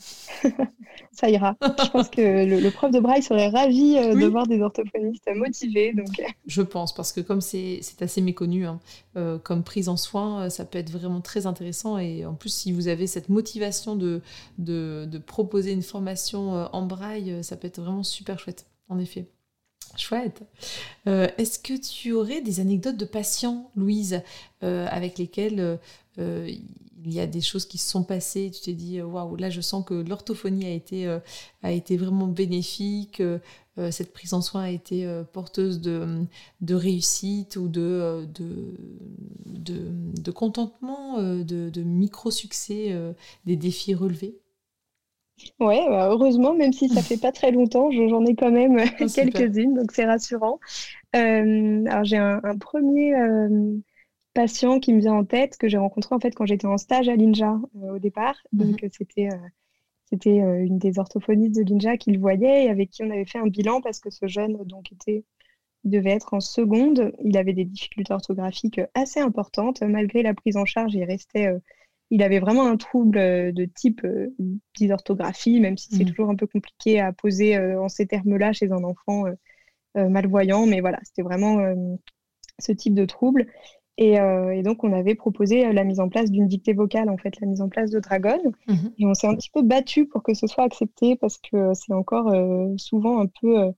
Ça 1.11 1.29
ira. 1.29 1.57
Je 1.61 1.89
pense 1.89 2.09
que 2.09 2.45
le, 2.45 2.69
prof 2.69 2.91
de 2.91 2.99
braille 2.99 3.23
serait 3.23 3.49
ravi 3.49 3.97
euh, 3.97 4.13
de 4.13 4.25
voir 4.27 4.45
des 4.45 4.61
orthophonistes 4.61 5.29
motivés. 5.35 5.93
Donc... 5.93 6.19
Euh. 6.19 6.23
Je 6.45 6.61
pense, 6.61 6.93
parce 6.93 7.11
que 7.11 7.21
comme 7.21 7.41
c'est 7.41 7.81
assez 8.01 8.21
méconnu, 8.21 8.67
hein, 8.67 8.79
euh, 9.15 9.39
comme 9.39 9.63
prise 9.63 9.89
en 9.89 9.97
soin, 9.97 10.49
ça 10.51 10.63
peut 10.63 10.77
être 10.77 10.91
vraiment 10.91 11.21
très 11.21 11.47
intéressant. 11.47 11.97
Et 11.97 12.25
en 12.25 12.35
plus, 12.35 12.53
si 12.53 12.71
vous 12.71 12.87
avez 12.87 13.07
cette 13.07 13.29
motivation 13.29 13.95
de, 13.95 14.21
de, 14.59 15.07
de 15.09 15.17
proposer 15.17 15.71
une 15.71 15.81
formation 15.81 16.51
en 16.71 16.85
braille, 16.85 17.43
ça 17.43 17.57
peut 17.57 17.67
être 17.67 17.81
vraiment 17.81 18.03
super 18.03 18.39
chouette, 18.39 18.67
en 18.89 18.99
effet. 18.99 19.25
Chouette. 19.95 20.43
Est-ce 21.05 21.57
que 21.57 21.73
tu 21.73 22.11
aurais 22.11 22.41
des 22.41 22.59
anecdotes 22.59 22.97
de 22.97 23.05
patients, 23.05 23.71
Louise, 23.75 24.21
avec 24.61 25.17
lesquelles 25.17 25.79
il 27.03 27.13
y 27.13 27.19
a 27.19 27.27
des 27.27 27.41
choses 27.41 27.65
qui 27.65 27.77
se 27.77 27.89
sont 27.89 28.03
passées, 28.03 28.51
tu 28.51 28.61
t'es 28.61 28.73
dit, 28.73 29.01
waouh, 29.01 29.35
là 29.35 29.49
je 29.49 29.61
sens 29.61 29.85
que 29.85 29.93
l'orthophonie 29.93 30.65
a 30.65 30.71
été, 30.71 31.07
euh, 31.07 31.19
a 31.63 31.71
été 31.71 31.97
vraiment 31.97 32.27
bénéfique, 32.27 33.21
euh, 33.21 33.39
cette 33.91 34.11
prise 34.13 34.33
en 34.33 34.41
soin 34.41 34.63
a 34.63 34.69
été 34.69 35.05
euh, 35.05 35.23
porteuse 35.23 35.79
de, 35.79 36.23
de, 36.61 36.75
réussite 36.75 37.55
ou 37.57 37.67
de, 37.67 38.27
de, 38.33 38.73
de, 39.45 40.31
contentement, 40.31 41.21
de, 41.21 41.83
micro-succès, 41.83 42.95
des 43.45 43.55
défis 43.55 43.93
relevés 43.93 44.39
Ouais, 45.59 45.85
bah, 45.87 46.09
heureusement, 46.09 46.55
même 46.55 46.73
si 46.73 46.89
ça 46.89 47.01
fait 47.03 47.17
pas 47.17 47.31
très 47.31 47.51
longtemps, 47.51 47.91
j'en 47.91 48.25
ai 48.25 48.33
quand 48.33 48.51
même 48.51 48.79
ah, 48.79 49.05
quelques-unes, 49.15 49.75
donc 49.75 49.91
c'est 49.91 50.05
rassurant. 50.05 50.59
alors 51.13 52.03
j'ai 52.03 52.17
un, 52.17 52.57
premier 52.59 53.13
patient 54.37 54.79
qui 54.79 54.93
me 54.93 54.99
vient 54.99 55.15
en 55.15 55.25
tête 55.25 55.57
que 55.57 55.67
j'ai 55.67 55.79
rencontré 55.79 56.13
en 56.13 56.19
fait 56.19 56.29
quand 56.29 56.45
j'étais 56.45 56.67
en 56.67 56.77
stage 56.77 57.09
à 57.09 57.15
l'INJA 57.15 57.59
euh, 57.81 57.95
au 57.95 57.97
départ. 57.97 58.35
Mhm. 58.53 58.59
Donc 58.59 58.85
c'était 58.91 59.29
euh, 59.33 59.47
c'était 60.11 60.41
euh, 60.41 60.63
une 60.63 60.77
des 60.77 60.99
orthophonistes 60.99 61.55
de 61.55 61.63
l'INJA 61.63 61.97
qui 61.97 62.11
le 62.11 62.19
voyait 62.19 62.65
et 62.65 62.69
avec 62.69 62.91
qui 62.91 63.01
on 63.01 63.09
avait 63.09 63.25
fait 63.25 63.39
un 63.39 63.47
bilan 63.47 63.81
parce 63.81 63.99
que 63.99 64.11
ce 64.11 64.27
jeune 64.27 64.63
donc 64.65 64.91
était 64.91 65.25
devait 65.85 66.11
être 66.11 66.35
en 66.35 66.39
seconde. 66.39 67.13
Il 67.23 67.35
avait 67.35 67.53
des 67.53 67.65
difficultés 67.65 68.13
orthographiques 68.13 68.79
assez 68.93 69.19
importantes 69.19 69.81
malgré 69.81 70.21
la 70.21 70.35
prise 70.35 70.55
en 70.55 70.65
charge. 70.65 70.93
Il 70.93 71.03
restait 71.03 71.49
il 72.11 72.21
avait 72.21 72.39
vraiment 72.39 72.67
un 72.67 72.77
trouble 72.77 73.17
de 73.17 73.65
type 73.65 74.05
dysorthographie, 74.77 75.59
même 75.59 75.77
si 75.77 75.89
c'est 75.89 76.03
mhm. 76.03 76.09
toujours 76.09 76.29
un 76.29 76.35
peu 76.35 76.45
compliqué 76.45 76.99
à 76.99 77.11
poser 77.11 77.57
en 77.57 77.89
ces 77.89 78.05
termes-là 78.05 78.53
chez 78.53 78.71
un 78.71 78.83
enfant 78.83 79.25
malvoyant. 79.95 80.67
Mais 80.67 80.79
voilà, 80.79 80.99
c'était 81.03 81.23
vraiment 81.23 81.59
ce 82.59 82.71
type 82.71 82.93
de 82.93 83.05
trouble. 83.05 83.47
Euh, 83.99 84.51
et, 84.51 84.61
donc, 84.61 84.83
on 84.83 84.93
avait 84.93 85.15
proposé 85.15 85.65
euh, 85.65 85.73
la 85.73 85.83
mise 85.83 85.99
en 85.99 86.09
place 86.09 86.29
d'une 86.29 86.47
dictée 86.47 86.73
vocale, 86.73 87.09
en 87.09 87.17
fait, 87.17 87.39
la 87.41 87.47
mise 87.47 87.61
en 87.61 87.69
place 87.69 87.89
de 87.89 87.99
Dragon. 87.99 88.39
Mhm. 88.67 88.93
Et 88.99 89.05
on 89.05 89.13
s'est 89.13 89.27
un 89.27 89.35
petit 89.35 89.49
peu 89.49 89.63
battu 89.63 90.05
pour 90.05 90.23
que 90.23 90.33
ce 90.33 90.47
soit 90.47 90.63
accepté 90.63 91.15
parce 91.15 91.37
que 91.37 91.73
c'est 91.73 91.93
encore 91.93 92.29
euh, 92.29 92.73
souvent 92.77 93.19
un 93.19 93.27
peu, 93.41 93.71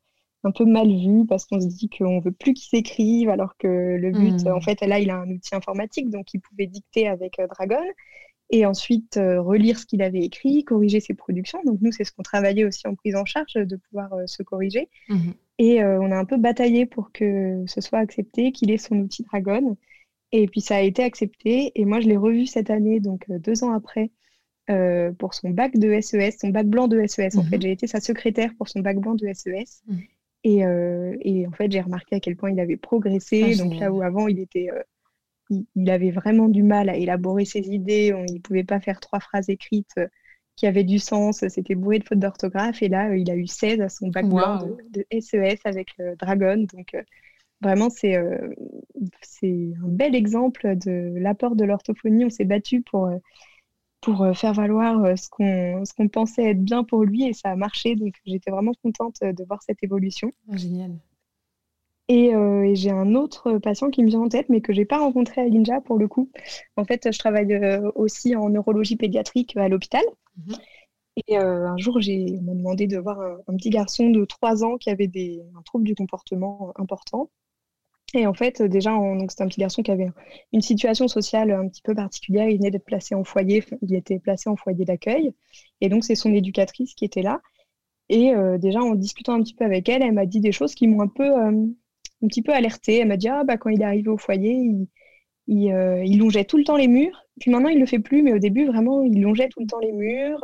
un 0.44 0.52
peu 0.52 0.66
mal 0.66 0.88
vu 0.88 1.26
parce 1.26 1.46
qu'on 1.46 1.62
se 1.62 1.68
dit 1.68 1.90
qu'on 1.90 2.20
veut 2.20 2.32
plus 2.32 2.54
qu'il 2.54 2.68
s'écrive 2.68 3.30
alors 3.30 3.56
que 3.58 3.68
le 3.68 4.12
but, 4.12 4.46
mhm. 4.46 4.54
en 4.54 4.62
fait, 4.62 4.82
là, 4.82 5.00
il 5.00 5.10
a 5.10 5.18
un 5.18 5.30
outil 5.30 5.56
informatique, 5.56 6.10
donc 6.10 6.34
il 6.34 6.42
pouvait 6.42 6.68
dicter 6.68 7.08
avec 7.08 7.40
Dragon. 7.50 7.84
et 8.52 8.66
ensuite 8.66 9.18
relire 9.18 9.78
ce 9.78 9.86
qu'il 9.86 10.02
avait 10.02 10.22
écrit, 10.22 10.64
corriger 10.66 11.00
ses 11.00 11.14
productions. 11.14 11.62
Donc 11.64 11.80
nous, 11.82 11.92
c'est 11.92 12.04
ce 12.04 12.12
qu'on 12.12 12.24
travaillait 12.24 12.66
aussi 12.66 12.88
en 12.88 12.96
prise 12.96 13.16
en 13.16 13.24
charge, 13.24 13.54
de 13.54 13.76
pouvoir 13.76 14.10
se 14.26 14.44
corriger. 14.44 14.90
Mhm. 15.08 15.34
Et 15.60 15.84
on 15.84 16.12
a 16.12 16.18
un 16.18 16.26
peu 16.26 16.38
bataillé 16.38 16.86
pour 16.86 17.12
que 17.14 17.64
ce 17.68 17.80
soit 17.80 18.00
accepté, 18.00 18.52
qu'il 18.52 18.72
ait 18.72 18.78
son 18.78 18.98
outil 18.98 19.24
Dragon. 19.24 19.78
Et 20.32 20.48
puis 20.48 20.62
ça 20.62 20.78
a 20.78 20.82
été 20.82 21.04
accepté. 21.04 21.72
Et 21.76 21.86
moi, 21.86 22.00
je 22.00 22.08
l'ai 22.08 22.18
revu 22.18 22.46
cette 22.46 22.70
année, 22.70 23.00
donc 23.00 23.26
deux 23.30 23.64
ans 23.64 23.74
après, 23.74 24.12
pour 25.18 25.34
son 25.34 25.50
bac 25.50 25.76
de 25.78 26.00
SES, 26.00 26.38
son 26.40 26.50
bac 26.50 26.68
blanc 26.68 26.88
de 26.88 27.06
SES. 27.08 27.38
En 27.38 27.44
fait, 27.44 27.56
mhm. 27.56 27.62
j'ai 27.62 27.72
été 27.72 27.88
sa 27.88 28.00
secrétaire 28.00 28.52
pour 28.58 28.70
son 28.70 28.82
bac 28.82 28.98
blanc 28.98 29.16
de 29.16 29.28
SES. 29.34 29.82
Mhm. 29.88 30.00
Et, 30.44 30.60
et, 31.22 31.48
en 31.48 31.52
fait, 31.52 31.72
j'ai 31.72 31.82
remarqué 31.82 32.16
à 32.16 32.20
quel 32.20 32.36
point 32.36 32.52
il 32.52 32.60
avait 32.60 32.78
progressé. 32.78 33.54
Ah, 33.54 33.64
donc 33.64 33.80
là 33.80 33.92
où 33.92 34.02
avant, 34.02 34.28
il 34.28 34.40
était 34.40 34.70
il, 35.50 35.90
avait 35.90 36.12
vraiment 36.12 36.48
du 36.48 36.64
mal 36.64 36.90
à 36.90 36.96
élaborer 36.96 37.46
ses 37.46 37.70
idées. 37.70 38.14
il 38.28 38.36
ne 38.36 38.40
pouvait 38.40 38.64
pas 38.64 38.80
faire 38.80 39.00
trois 39.00 39.20
phrases 39.20 39.50
écrites 39.50 39.92
euh, 39.98 40.08
qui 40.56 40.68
avaient 40.68 40.84
du 40.84 41.00
sens. 41.00 41.48
C'était 41.48 41.76
bourré 41.76 42.00
de 42.00 42.04
fautes 42.04 42.20
d'orthographe. 42.20 42.82
Et 42.82 42.90
là, 42.90 43.10
euh, 43.10 43.18
il 43.18 43.30
a 43.32 43.36
eu 43.36 43.48
16 43.48 43.82
à 43.82 43.90
son 43.90 44.10
bac 44.10 44.26
de, 44.28 45.06
SES 45.20 45.36
e 45.36 45.58
avec 45.66 45.90
Dragon. 46.20 46.66
Donc, 46.74 46.94
euh, 46.94 47.04
vraiment, 47.62 47.90
c'est 47.90 48.18
c'est 49.22 49.74
un 49.84 49.88
bel 49.88 50.16
exemple 50.16 50.76
de 50.76 51.14
l'apport 51.18 51.56
de 51.56 51.66
l'orthophonie. 51.66 52.26
On 52.26 52.30
s'est 52.30 52.46
battu 52.46 52.82
pour, 52.82 53.10
pour 54.02 54.28
faire 54.36 54.54
valoir 54.54 55.18
ce 55.18 55.30
qu'on 55.30 56.08
pensait 56.08 56.52
être 56.52 56.64
bien 56.64 56.84
pour 56.84 57.04
lui 57.04 57.28
et 57.28 57.34
ça 57.34 57.52
a 57.52 57.56
marché. 57.56 57.96
Donc, 57.96 58.16
j'étais 58.26 58.52
vraiment 58.52 58.74
contente 58.84 59.22
de 59.22 59.44
voir 59.46 59.62
cette 59.64 59.84
évolution. 59.84 60.32
Ah, 60.52 60.58
génial. 60.58 60.98
Euh, 62.12 62.64
et, 62.64 62.76
j'ai 62.76 62.92
un 62.92 63.14
autre 63.16 63.58
patient 63.60 63.90
qui 63.90 64.04
me 64.04 64.10
vient 64.10 64.22
en 64.22 64.30
tête, 64.30 64.50
mais 64.50 64.62
que 64.62 64.74
je 64.74 64.80
n'ai 64.80 64.86
pas 64.86 65.00
rencontré 65.00 65.42
à 65.42 65.48
l'INJA 65.48 65.82
pour 65.82 65.98
le 65.98 66.08
coup. 66.08 66.30
En 66.76 66.86
fait, 66.86 67.12
je 67.12 67.20
travaille 67.20 67.54
euh, 67.54 67.92
aussi 67.96 68.36
en 68.36 68.50
neurologie 68.50 68.96
pédiatrique 68.96 69.56
à 69.58 69.70
l'hôpital. 69.70 70.04
Mhm. 70.38 70.56
Et 71.28 71.38
euh, 71.38 71.68
un 71.68 71.78
jour, 71.78 72.00
j'ai 72.00 72.40
m'a 72.42 72.54
demandé 72.54 72.88
de 72.88 72.98
voir 72.98 73.20
un, 73.22 73.56
petit 73.58 73.70
garçon 73.70 74.10
de 74.10 74.24
3 74.26 74.64
ans 74.64 74.78
qui 74.78 74.90
avait 74.90 75.08
des, 75.08 75.44
un 75.58 75.62
trouble 75.64 75.84
du 75.84 75.94
comportement 75.94 76.72
important. 76.78 77.30
Et 78.16 78.26
en 78.26 78.34
fait, 78.34 78.62
déjà, 78.62 78.92
c'était 79.30 79.44
un 79.44 79.48
petit 79.48 79.62
garçon 79.62 79.84
qui 79.84 79.92
avait 79.92 80.08
une 80.52 80.62
situation 80.62 81.08
sociale 81.08 81.52
un 81.52 81.68
petit 81.68 81.82
peu 81.82 81.94
particulière. 81.94 82.50
Il 82.50 82.58
venait 82.58 82.72
d'être 82.72 82.86
placé 82.86 83.14
en 83.16 83.24
foyer, 83.24 83.64
il 83.82 83.94
était 83.96 84.20
placé 84.20 84.50
en 84.50 84.56
foyer 84.56 84.86
d'accueil. 84.86 85.32
Et 85.82 85.90
donc, 85.90 86.04
c'est 86.04 86.16
son 86.16 86.34
éducatrice 86.34 86.96
qui 86.96 87.06
était 87.06 87.22
là. 87.22 87.42
Et 88.10 88.34
déjà, 88.58 88.80
en 88.80 88.96
discutant 88.96 89.34
un 89.34 89.44
petit 89.44 89.54
peu 89.54 89.64
avec 89.64 89.88
elle, 89.90 90.02
elle 90.02 90.14
m'a 90.14 90.26
dit 90.26 90.40
des 90.40 90.52
choses 90.52 90.74
qui 90.74 90.88
m'ont 90.88 91.02
un 91.02 91.08
peu 91.08 91.32
un 92.24 92.28
petit 92.28 92.42
peu 92.42 92.54
alertée. 92.54 92.98
Elle 92.98 93.08
m'a 93.08 93.18
dit 93.18 93.30
ah, 93.30 93.44
bah, 93.44 93.58
quand 93.58 93.70
il 93.70 93.82
est 93.82 93.86
arrivé 93.86 94.10
au 94.10 94.18
foyer, 94.18 94.54
il, 94.54 94.88
euh, 95.72 96.04
il, 96.06 96.20
longeait 96.20 96.46
tout 96.46 96.58
le 96.58 96.64
temps 96.64 96.78
les 96.78 96.88
murs. 96.88 97.26
Puis 97.40 97.52
maintenant, 97.52 97.70
il 97.70 97.80
le 97.80 97.86
fait 97.86 98.00
plus, 98.00 98.22
mais 98.22 98.34
au 98.34 98.40
début, 98.40 98.66
vraiment, 98.66 99.02
il 99.04 99.22
longeait 99.22 99.50
tout 99.50 99.62
le 99.62 99.68
temps 99.68 99.80
les 99.80 99.92
murs. 99.92 100.44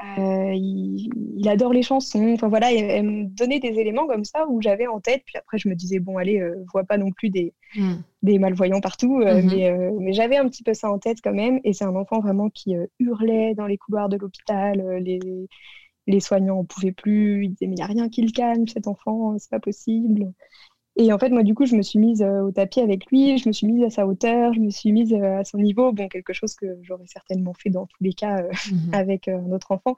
Euh, 0.00 0.52
il, 0.54 1.48
adore 1.48 1.72
les 1.72 1.82
chansons. 1.82 2.32
Enfin 2.34 2.48
voilà, 2.48 2.72
elle, 2.72 3.04
me 3.04 3.24
donnait 3.24 3.60
des 3.60 3.78
éléments 3.78 4.06
comme 4.06 4.24
ça 4.24 4.46
où 4.48 4.60
j'avais 4.62 4.86
en 4.86 5.00
tête. 5.00 5.22
Puis 5.26 5.36
après, 5.36 5.58
je 5.58 5.68
me 5.68 5.74
disais 5.74 5.98
bon, 5.98 6.16
allez, 6.16 6.40
euh, 6.40 6.64
vois 6.72 6.84
pas 6.84 6.98
non 6.98 7.10
plus 7.10 7.30
des, 7.30 7.52
hmm. 7.76 7.94
des 8.22 8.38
malvoyants 8.38 8.80
partout, 8.80 9.20
mm-hmm. 9.20 9.54
mais, 9.54 9.90
mais 10.00 10.12
j'avais 10.12 10.36
un 10.36 10.48
petit 10.48 10.62
peu 10.62 10.74
ça 10.74 10.90
en 10.90 10.98
tête 10.98 11.18
quand 11.22 11.34
même. 11.34 11.60
Et 11.64 11.72
c'est 11.72 11.84
un 11.84 11.96
enfant 11.96 12.20
vraiment 12.20 12.48
qui 12.48 12.74
hurlait 12.98 13.54
dans 13.54 13.66
les 13.66 13.78
couloirs 13.78 14.08
de 14.08 14.16
l'hôpital. 14.16 14.80
les 15.00 15.20
les 16.06 16.20
soignants 16.20 16.56
n'en 16.56 16.64
pouvaient 16.64 16.92
plus, 16.92 17.44
ils 17.44 17.50
disaient 17.50 17.66
mais 17.66 17.74
il 17.74 17.76
n'y 17.76 17.82
a 17.82 17.86
rien 17.86 18.08
qui 18.08 18.22
le 18.22 18.32
calme, 18.32 18.66
cet 18.66 18.86
enfant, 18.86 19.38
c'est 19.38 19.50
pas 19.50 19.60
possible. 19.60 20.32
Et 20.96 21.12
en 21.12 21.18
fait, 21.18 21.30
moi, 21.30 21.42
du 21.42 21.54
coup, 21.54 21.64
je 21.64 21.74
me 21.74 21.82
suis 21.82 21.98
mise 21.98 22.22
euh, 22.22 22.42
au 22.42 22.50
tapis 22.50 22.80
avec 22.80 23.06
lui, 23.06 23.38
je 23.38 23.48
me 23.48 23.52
suis 23.52 23.66
mise 23.66 23.82
à 23.82 23.90
sa 23.90 24.06
hauteur, 24.06 24.52
je 24.52 24.60
me 24.60 24.70
suis 24.70 24.92
mise 24.92 25.12
euh, 25.14 25.38
à 25.38 25.44
son 25.44 25.58
niveau. 25.58 25.92
Bon, 25.92 26.06
quelque 26.08 26.34
chose 26.34 26.54
que 26.54 26.66
j'aurais 26.82 27.06
certainement 27.06 27.54
fait 27.54 27.70
dans 27.70 27.86
tous 27.86 28.02
les 28.02 28.12
cas 28.12 28.42
euh, 28.42 28.50
mhm. 28.70 28.90
avec 28.94 29.28
un 29.28 29.50
autre 29.52 29.72
enfant. 29.72 29.96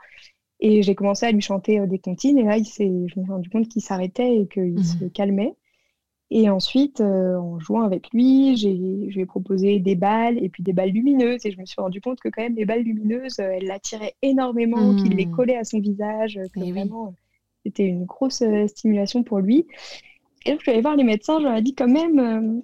Et 0.60 0.82
j'ai 0.82 0.94
commencé 0.94 1.26
à 1.26 1.32
lui 1.32 1.40
chanter 1.40 1.84
des 1.88 1.98
comptines. 1.98 2.38
Et 2.38 2.44
là, 2.44 2.56
il 2.56 2.64
je 2.64 2.84
me 2.84 3.08
suis 3.08 3.20
rendu 3.28 3.50
compte 3.50 3.68
qu'il 3.68 3.82
s'arrêtait 3.82 4.36
et 4.36 4.46
qu'il 4.46 4.74
mhm. 4.74 4.84
se 4.84 5.04
calmait. 5.06 5.54
Et 6.30 6.48
ensuite, 6.48 7.00
en 7.00 7.58
jouant 7.58 7.82
avec 7.82 8.10
lui, 8.12 8.56
je 8.56 8.68
lui 8.68 9.20
ai 9.20 9.26
proposé 9.26 9.78
des 9.78 9.94
balles 9.94 10.42
et 10.42 10.48
puis 10.48 10.62
des 10.62 10.72
balles 10.72 10.90
lumineuses. 10.90 11.44
Et 11.44 11.50
je 11.50 11.60
me 11.60 11.66
suis 11.66 11.80
rendu 11.80 12.00
compte 12.00 12.18
que 12.20 12.28
quand 12.28 12.42
même, 12.42 12.54
les 12.54 12.64
balles 12.64 12.82
lumineuses, 12.82 13.40
elles 13.40 13.66
l'attiraient 13.66 14.14
énormément, 14.22 14.94
qu'il 14.96 15.16
les 15.16 15.26
mhm. 15.26 15.34
collait 15.34 15.56
à 15.56 15.64
son 15.64 15.80
visage, 15.80 16.38
que 16.54 16.60
vraiment, 16.60 17.14
c'était 17.64 17.84
une 17.84 18.04
grosse 18.04 18.42
stimulation 18.68 19.22
pour 19.22 19.40
lui. 19.40 19.66
Et 20.44 20.50
donc, 20.50 20.60
je 20.60 20.64
suis 20.64 20.72
allée 20.72 20.82
voir 20.82 20.96
les 20.96 21.04
médecins, 21.04 21.38
je 21.38 21.44
leur 21.44 21.54
ai 21.54 21.62
dit 21.62 21.74
quand 21.74 21.88
même, 21.88 22.18
euh, 22.18 22.60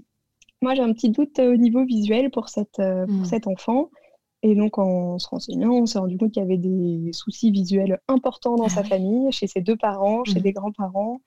moi 0.63 0.75
j'ai 0.75 0.83
un 0.83 0.93
petit 0.93 1.11
doute 1.11 1.39
au 1.39 1.57
niveau 1.57 1.85
visuel 1.85 2.31
pour, 2.31 2.49
cette, 2.49 2.79
euh, 2.79 3.07
pour 3.07 3.17
hmm. 3.17 3.25
cet 3.25 3.47
enfant. 3.47 3.91
Et 4.43 4.55
donc, 4.55 4.79
en 4.79 5.19
se 5.19 5.29
renseignant, 5.29 5.73
on 5.73 5.87
s'est 5.87 5.99
rendu 5.99 6.17
compte 6.17 6.33
qu'il 6.33 6.43
y 6.43 6.47
avait 6.47 6.57
des 6.57 7.13
soucis 7.13 7.51
visuels 7.51 8.01
importants 8.09 8.57
dans 8.57 8.71
sa 8.71 8.81
ah 8.81 8.85
famille, 8.85 9.31
chez 9.33 9.47
ses 9.47 9.61
deux 9.61 9.77
parents, 9.77 10.25
chez 10.25 10.41
hmm. 10.41 10.43
des 10.43 10.53
grands-parents, 10.53 11.21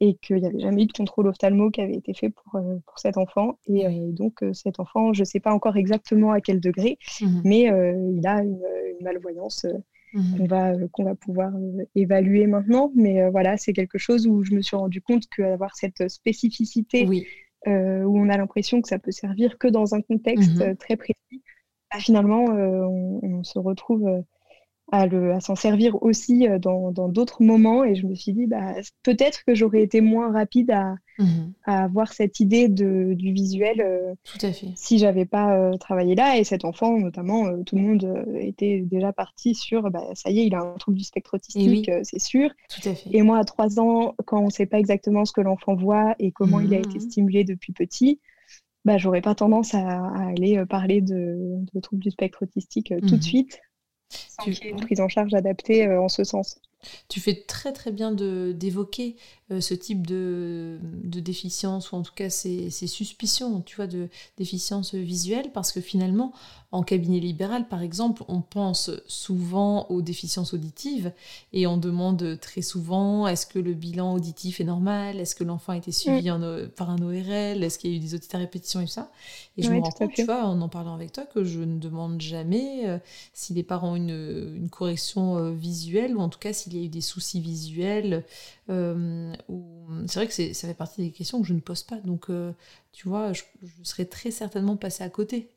et 0.00 0.14
qu'il 0.16 0.36
n'y 0.36 0.46
avait 0.46 0.60
jamais 0.60 0.84
eu 0.84 0.86
de 0.86 0.92
contrôle 0.92 1.26
ophtalmo 1.28 1.70
qui 1.70 1.82
avait 1.82 1.96
été 1.96 2.14
fait 2.14 2.30
pour, 2.30 2.56
euh, 2.56 2.76
pour 2.86 2.98
cet 2.98 3.18
enfant. 3.18 3.58
Et 3.66 3.86
donc, 4.12 4.42
cet 4.52 4.80
enfant, 4.80 5.12
je 5.12 5.20
ne 5.20 5.24
sais 5.24 5.40
pas 5.40 5.52
encore 5.52 5.76
exactement 5.76 6.32
à 6.32 6.40
quel 6.40 6.60
degré, 6.60 6.98
hmm. 7.20 7.42
mais 7.44 7.62
il 7.64 8.26
a 8.26 8.42
une, 8.42 8.62
une 8.98 9.04
malvoyance 9.04 9.66
Qu'on 10.14 10.46
va, 10.46 10.72
euh, 10.72 10.86
qu'on 10.92 11.04
va 11.04 11.16
pouvoir 11.16 11.52
euh, 11.56 11.84
évaluer 11.96 12.46
maintenant. 12.46 12.92
Mais 12.94 13.20
euh, 13.20 13.30
voilà, 13.30 13.56
c'est 13.56 13.72
quelque 13.72 13.98
chose 13.98 14.26
où 14.28 14.44
je 14.44 14.54
me 14.54 14.62
suis 14.62 14.76
rendu 14.76 15.00
compte 15.00 15.24
qu'avoir 15.26 15.74
cette 15.74 16.08
spécificité 16.08 17.06
où 17.66 18.18
on 18.18 18.28
a 18.28 18.36
l'impression 18.36 18.82
que 18.82 18.88
ça 18.88 18.98
peut 18.98 19.10
servir 19.10 19.56
que 19.58 19.66
dans 19.68 19.94
un 19.94 20.02
contexte 20.02 20.60
mhm. 20.60 20.76
très 20.76 20.96
précis, 20.96 21.42
bah, 21.90 21.98
finalement, 21.98 22.44
on, 22.44 23.42
se 23.42 23.58
retrouve 23.58 24.22
à, 24.92 25.40
s'en 25.40 25.54
servir 25.54 26.00
aussi 26.02 26.46
euh, 26.46 26.58
dans 26.58 27.08
d'autres 27.08 27.42
moments. 27.42 27.84
Et 27.84 27.94
je 27.94 28.06
me 28.06 28.14
suis 28.14 28.32
dit, 28.32 28.46
bah, 28.46 28.74
peut-être 29.02 29.44
que 29.44 29.54
j'aurais 29.54 29.82
été 29.82 30.00
moins 30.00 30.32
rapide 30.32 30.70
à, 30.70 30.96
mhm. 31.18 31.52
avoir 31.64 32.12
cette 32.12 32.40
idée 32.40 32.68
de, 32.68 33.14
du 33.14 33.32
visuel 33.32 33.80
euh, 33.80 34.14
tout 34.24 34.44
à 34.46 34.52
fait. 34.52 34.68
si 34.76 34.98
j'avais 34.98 35.24
pas 35.24 35.56
euh, 35.56 35.76
travaillé 35.78 36.14
là. 36.14 36.38
Et 36.38 36.44
cet 36.44 36.64
enfant, 36.64 36.98
notamment, 36.98 37.62
tout 37.64 37.76
le 37.76 37.82
monde 37.82 38.24
était 38.40 38.80
déjà 38.80 39.12
parti 39.12 39.54
sur, 39.54 39.90
bah, 39.90 40.04
ça 40.14 40.30
y 40.30 40.40
est, 40.40 40.46
il 40.46 40.54
a 40.54 40.60
un 40.60 40.74
trouble 40.74 40.98
du 40.98 41.04
spectre 41.04 41.34
autistique, 41.34 41.90
c'est 42.02 42.20
sûr. 42.20 42.50
Tout 42.68 42.88
à 42.88 42.94
fait. 42.94 43.10
Et 43.12 43.22
moi, 43.22 43.38
à 43.38 43.44
trois 43.44 43.80
ans, 43.80 44.14
quand 44.26 44.40
on 44.40 44.46
ne 44.46 44.50
sait 44.50 44.66
pas 44.66 44.78
exactement 44.78 45.24
ce 45.24 45.32
que 45.32 45.40
l'enfant 45.40 45.74
voit 45.74 46.14
et 46.18 46.30
comment 46.30 46.60
il 46.60 46.74
a 46.74 46.78
été 46.78 46.94
mhm. 46.94 47.00
stimulé 47.00 47.44
depuis 47.44 47.72
petit, 47.72 48.20
bah, 48.84 48.98
j'aurais 48.98 49.22
pas 49.22 49.34
tendance 49.34 49.74
à, 49.74 50.08
aller 50.28 50.62
parler 50.68 51.00
de, 51.00 51.56
de 51.72 51.80
trouble 51.80 52.02
du 52.02 52.10
spectre 52.10 52.42
autistique 52.42 52.92
tout 53.00 53.06
de 53.06 53.14
mhm. 53.14 53.22
suite 53.22 53.60
sans 54.28 54.44
qu'il 54.44 54.54
y 54.54 54.66
ait 54.66 54.70
une 54.70 54.80
prise 54.80 55.00
en 55.00 55.08
charge 55.08 55.34
adaptée 55.34 55.86
euh, 55.86 56.00
en 56.00 56.08
ce 56.08 56.24
sens. 56.24 56.60
Tu 57.08 57.20
fais 57.20 57.44
très 57.46 57.72
très 57.72 57.92
bien 57.92 58.12
d'évoquer 58.12 59.16
euh, 59.16 59.43
ce 59.50 59.74
type 59.74 60.06
de, 60.06 60.78
de, 60.82 61.20
déficience, 61.20 61.92
ou 61.92 61.96
en 61.96 62.02
tout 62.02 62.14
cas 62.14 62.30
ces, 62.30 62.70
ces, 62.70 62.86
suspicions, 62.86 63.60
tu 63.60 63.76
vois, 63.76 63.86
de 63.86 64.08
déficience 64.38 64.94
visuelle, 64.94 65.52
parce 65.52 65.70
que 65.70 65.80
finalement, 65.80 66.32
en 66.74 66.82
cabinet 66.82 67.20
libéral, 67.20 67.68
par 67.68 67.82
exemple, 67.82 68.24
on 68.26 68.40
pense 68.40 68.90
souvent 69.06 69.86
aux 69.90 70.02
déficiences 70.02 70.54
auditives 70.54 71.12
et 71.52 71.68
on 71.68 71.76
demande 71.76 72.38
très 72.40 72.62
souvent 72.62 73.28
est-ce 73.28 73.46
que 73.46 73.60
le 73.60 73.74
bilan 73.74 74.14
auditif 74.14 74.60
est 74.60 74.64
normal? 74.64 75.20
Est-ce 75.20 75.36
que 75.36 75.44
l'enfant 75.44 75.72
a 75.72 75.76
été 75.76 75.92
suivi 75.92 76.28
par 76.74 76.90
un 76.90 77.00
ORL 77.00 77.62
Est-ce 77.62 77.78
qu'il 77.78 77.90
y 77.90 77.94
a 77.94 77.96
eu 77.96 78.00
des 78.00 78.16
audits 78.16 78.28
à 78.32 78.38
répétition 78.38 78.80
et 78.80 78.86
tout 78.86 78.90
ça? 78.90 79.12
Et 79.56 79.62
je 79.62 79.70
me 79.70 79.80
rends 79.80 79.90
compte, 79.90 80.14
tu 80.14 80.24
vois, 80.24 80.46
en 80.46 80.60
en 80.60 80.68
parlant 80.68 80.94
avec 80.94 81.12
toi, 81.12 81.26
que 81.26 81.44
je 81.44 81.60
ne 81.60 81.78
demande 81.78 82.20
jamais 82.20 82.88
euh, 82.88 82.98
si 83.34 83.54
les 83.54 83.62
parents 83.62 83.92
ont 83.92 83.96
une, 83.96 84.54
une 84.56 84.68
correction 84.68 85.36
euh, 85.36 85.50
visuelle 85.52 86.16
ou 86.16 86.20
en 86.20 86.28
tout 86.28 86.40
cas 86.40 86.52
s'il 86.52 86.76
y 86.76 86.80
a 86.80 86.84
eu 86.84 86.88
des 86.88 87.02
soucis 87.02 87.40
visuels. 87.40 88.24
Euh, 88.70 89.34
c'est 90.06 90.18
vrai 90.20 90.26
que 90.26 90.54
ça 90.54 90.68
fait 90.68 90.74
partie 90.74 91.02
des 91.02 91.10
questions 91.10 91.40
que 91.40 91.46
je 91.46 91.54
ne 91.54 91.60
pose 91.60 91.82
pas. 91.82 91.96
Donc, 91.96 92.28
tu 92.92 93.08
vois, 93.08 93.32
je, 93.32 93.42
je, 93.62 93.84
serais 93.84 94.06
très 94.06 94.30
certainement 94.30 94.76
passée 94.76 95.04
à 95.04 95.10
côté 95.10 95.50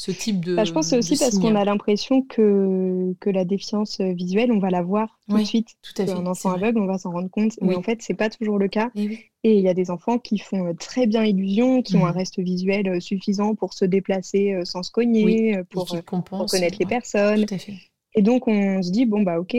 ce 0.00 0.10
type 0.12 0.42
de. 0.42 0.54
Bah, 0.54 0.64
je 0.64 0.72
pense 0.72 0.88
c'est 0.88 0.96
aussi 0.96 1.18
parce 1.18 1.38
qu'on 1.38 1.54
a 1.54 1.64
l'impression 1.64 2.22
que, 2.22 3.14
que 3.20 3.28
la 3.28 3.44
défiance 3.44 4.00
euh, 4.00 4.14
visuelle, 4.14 4.50
on 4.50 4.58
va 4.58 4.70
la 4.70 4.82
voir 4.82 5.18
tout 5.28 5.36
de 5.36 5.44
suite. 5.44 5.76
Tout 5.82 6.00
à 6.00 6.06
fait. 6.06 6.12
Un 6.12 6.26
enfant 6.26 6.52
aveugle, 6.52 6.78
on 6.78 6.86
va 6.86 6.96
s'en 6.96 7.10
rendre 7.10 7.28
compte. 7.28 7.52
Mais 7.60 7.74
en 7.74 7.82
fait, 7.82 8.00
c'est 8.00 8.14
pas 8.14 8.30
toujours 8.30 8.58
le 8.58 8.68
cas. 8.68 8.90
Et 8.94 9.56
il 9.56 9.60
y 9.60 9.68
a 9.68 9.74
des 9.74 9.90
enfants 9.90 10.18
qui 10.18 10.38
font 10.38 10.68
euh, 10.68 10.72
très 10.72 11.06
bien 11.06 11.24
illusion, 11.24 11.82
qui 11.82 11.96
ont 11.96 12.06
un 12.06 12.12
mhm. 12.12 12.16
reste 12.16 12.38
visuel 12.38 12.88
euh, 12.88 13.00
suffisant 13.00 13.54
pour 13.54 13.74
se 13.74 13.84
déplacer 13.84 14.58
sans 14.64 14.82
se 14.82 14.90
cogner, 14.90 15.60
pour, 15.70 15.86
connaître 16.50 16.76
les 16.78 16.86
personnes. 16.86 17.44
Tout 17.44 17.54
à 17.54 17.58
fait. 17.58 17.74
Et 18.14 18.22
donc, 18.22 18.48
on 18.48 18.82
se 18.82 18.90
dit, 18.90 19.06
bon, 19.06 19.22
bah, 19.22 19.38
ok, 19.38 19.56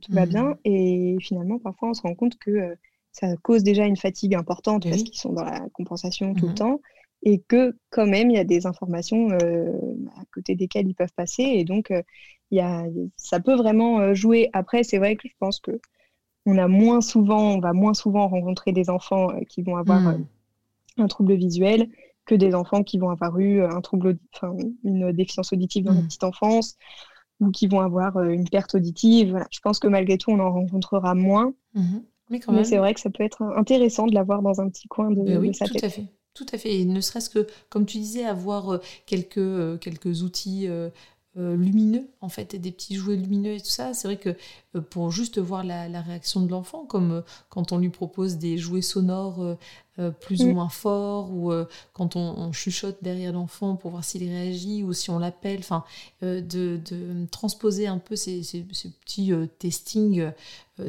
tout 0.00 0.12
va 0.12 0.26
bien. 0.26 0.48
Mhm. 0.48 0.56
Et 0.64 1.16
finalement, 1.20 1.58
parfois, 1.58 1.90
on 1.90 1.94
se 1.94 2.02
rend 2.02 2.14
compte 2.14 2.36
que 2.38 2.76
ça 3.12 3.28
cause 3.42 3.62
déjà 3.62 3.86
une 3.86 3.96
fatigue 3.96 4.34
importante 4.34 4.88
parce 4.88 5.02
qu'ils 5.04 5.18
sont 5.18 5.32
dans 5.32 5.44
la 5.44 5.68
compensation 5.72 6.34
tout 6.34 6.46
le 6.46 6.50
mhm. 6.50 6.56
temps 6.56 6.80
et 7.24 7.38
que 7.40 7.76
quand 7.90 8.06
même 8.06 8.30
il 8.30 8.36
y 8.36 8.40
a 8.40 8.44
des 8.44 8.66
informations 8.66 9.30
euh, 9.30 9.72
à 10.16 10.24
côté 10.32 10.54
desquelles 10.54 10.88
ils 10.88 10.94
peuvent 10.94 11.12
passer 11.16 11.42
et 11.42 11.64
donc 11.64 11.90
euh, 11.90 12.02
il 12.50 12.58
y 12.58 12.60
a, 12.60 12.84
ça 13.16 13.40
peut 13.40 13.54
vraiment 13.54 14.00
euh, 14.00 14.14
jouer. 14.14 14.50
Après, 14.52 14.82
c'est 14.84 14.98
vrai 14.98 15.16
que 15.16 15.26
je 15.26 15.34
pense 15.38 15.58
que 15.58 15.80
on 16.46 16.58
a 16.58 16.68
moins 16.68 17.00
souvent, 17.00 17.54
on 17.54 17.60
va 17.60 17.72
moins 17.72 17.94
souvent 17.94 18.28
rencontrer 18.28 18.72
des 18.72 18.90
enfants 18.90 19.28
qui 19.48 19.62
vont 19.62 19.76
avoir 19.76 20.02
hmm. 20.02 20.26
un 20.98 21.06
trouble 21.06 21.34
visuel, 21.34 21.88
que 22.26 22.34
des 22.34 22.54
enfants 22.54 22.82
qui 22.82 22.98
vont 22.98 23.08
avoir 23.08 23.38
eu 23.38 23.62
un 23.62 23.80
trouble, 23.80 24.18
une 24.84 25.10
déficience 25.12 25.54
auditive 25.54 25.84
dans 25.84 25.94
la 25.94 26.02
petite 26.02 26.24
enfance 26.24 26.76
ou 27.40 27.50
qui 27.50 27.66
vont 27.66 27.80
avoir 27.80 28.22
une 28.22 28.48
perte 28.48 28.74
auditive. 28.74 29.44
Je 29.50 29.60
pense 29.60 29.78
que 29.78 29.88
malgré 29.88 30.18
tout, 30.18 30.30
on 30.30 30.40
en 30.40 30.52
rencontrera 30.52 31.14
moins. 31.14 31.54
Mmh 31.74 31.98
Mais, 32.30 32.64
c'est 32.64 32.78
vrai 32.78 32.94
que 32.94 33.00
ça 33.00 33.10
peut 33.10 33.24
être 33.24 33.42
intéressant 33.56 34.06
de 34.06 34.14
l'avoir 34.14 34.42
dans 34.42 34.60
un 34.60 34.68
petit 34.68 34.88
coin 34.88 35.10
de, 35.10 35.36
oui, 35.38 35.54
sa 35.54 35.66
tout 35.66 35.74
À 35.82 35.88
fait. 35.88 36.06
Tout 36.32 36.46
à 36.52 36.58
fait. 36.58 36.80
Et 36.80 36.84
ne 36.84 37.00
serait-ce 37.00 37.30
que, 37.30 37.46
comme 37.68 37.86
tu 37.86 37.98
disais, 37.98 38.24
avoir 38.24 38.80
quelques, 39.06 39.78
quelques 39.80 40.22
outils 40.22 40.68
lumineux, 41.36 42.08
en 42.20 42.28
fait, 42.28 42.54
et 42.54 42.58
des 42.58 42.72
petits 42.72 42.94
jouets 42.94 43.16
lumineux 43.16 43.54
et 43.54 43.60
tout 43.60 43.66
ça. 43.66 43.92
C'est 43.92 44.08
vrai 44.08 44.16
que 44.16 44.78
pour 44.78 45.10
juste 45.10 45.38
voir 45.38 45.64
la, 45.64 45.88
la 45.88 46.00
réaction 46.00 46.40
de 46.40 46.50
l'enfant, 46.50 46.86
comme 46.86 47.22
quand 47.50 47.72
on 47.72 47.78
lui 47.78 47.90
propose 47.90 48.38
des 48.38 48.56
jouets 48.56 48.82
sonores 48.82 49.56
euh, 50.00 50.10
plus 50.10 50.42
ou 50.42 50.48
mm. 50.48 50.54
moins 50.54 50.68
fort, 50.68 51.32
ou 51.32 51.52
euh, 51.52 51.68
quand 51.92 52.16
on, 52.16 52.50
chuchote 52.50 52.98
derrière 53.00 53.32
l'enfant 53.32 53.76
pour 53.76 53.92
voir 53.92 54.02
s'il 54.02 54.28
réagit, 54.28 54.82
ou 54.82 54.92
si 54.92 55.08
on 55.10 55.20
l'appelle, 55.20 55.60
enfin, 55.60 55.84
euh, 56.24 56.40
de, 56.40 56.80
transposer 57.30 57.86
un 57.86 57.98
peu 57.98 58.16
ces, 58.16 58.40
petits 59.04 59.32
testings 59.60 60.32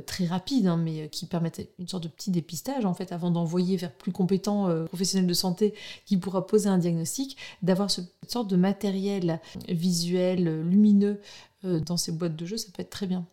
très 0.08 0.26
rapides, 0.26 0.66
hein, 0.66 0.78
mais 0.78 1.08
qui 1.10 1.28
permettent 1.28 1.70
une 1.78 1.88
sorte 1.88 2.02
de 2.02 2.08
petit 2.08 2.32
dépistage, 2.32 2.84
en 2.86 2.96
fait, 2.96 3.12
avant 3.12 3.30
d'envoyer 3.30 3.78
vers 3.78 3.92
plus 3.92 4.12
compétents 4.12 4.86
professionnels 4.86 5.28
de 5.28 5.34
santé 5.36 5.76
qui 6.06 6.18
pourra 6.18 6.48
poser 6.48 6.70
un 6.70 6.80
diagnostic, 6.80 7.38
d'avoir 7.62 7.92
cette 7.92 8.10
sorte 8.28 8.50
de 8.50 8.56
matériel 8.56 9.40
visuel, 9.70 10.62
lumineux 10.64 11.22
dans 11.64 11.98
ces 11.98 12.12
boîtes 12.12 12.36
de 12.36 12.46
jeux, 12.46 12.58
ça 12.58 12.70
peut 12.74 12.82
être 12.82 12.90
très 12.90 13.08
bien. 13.08 13.26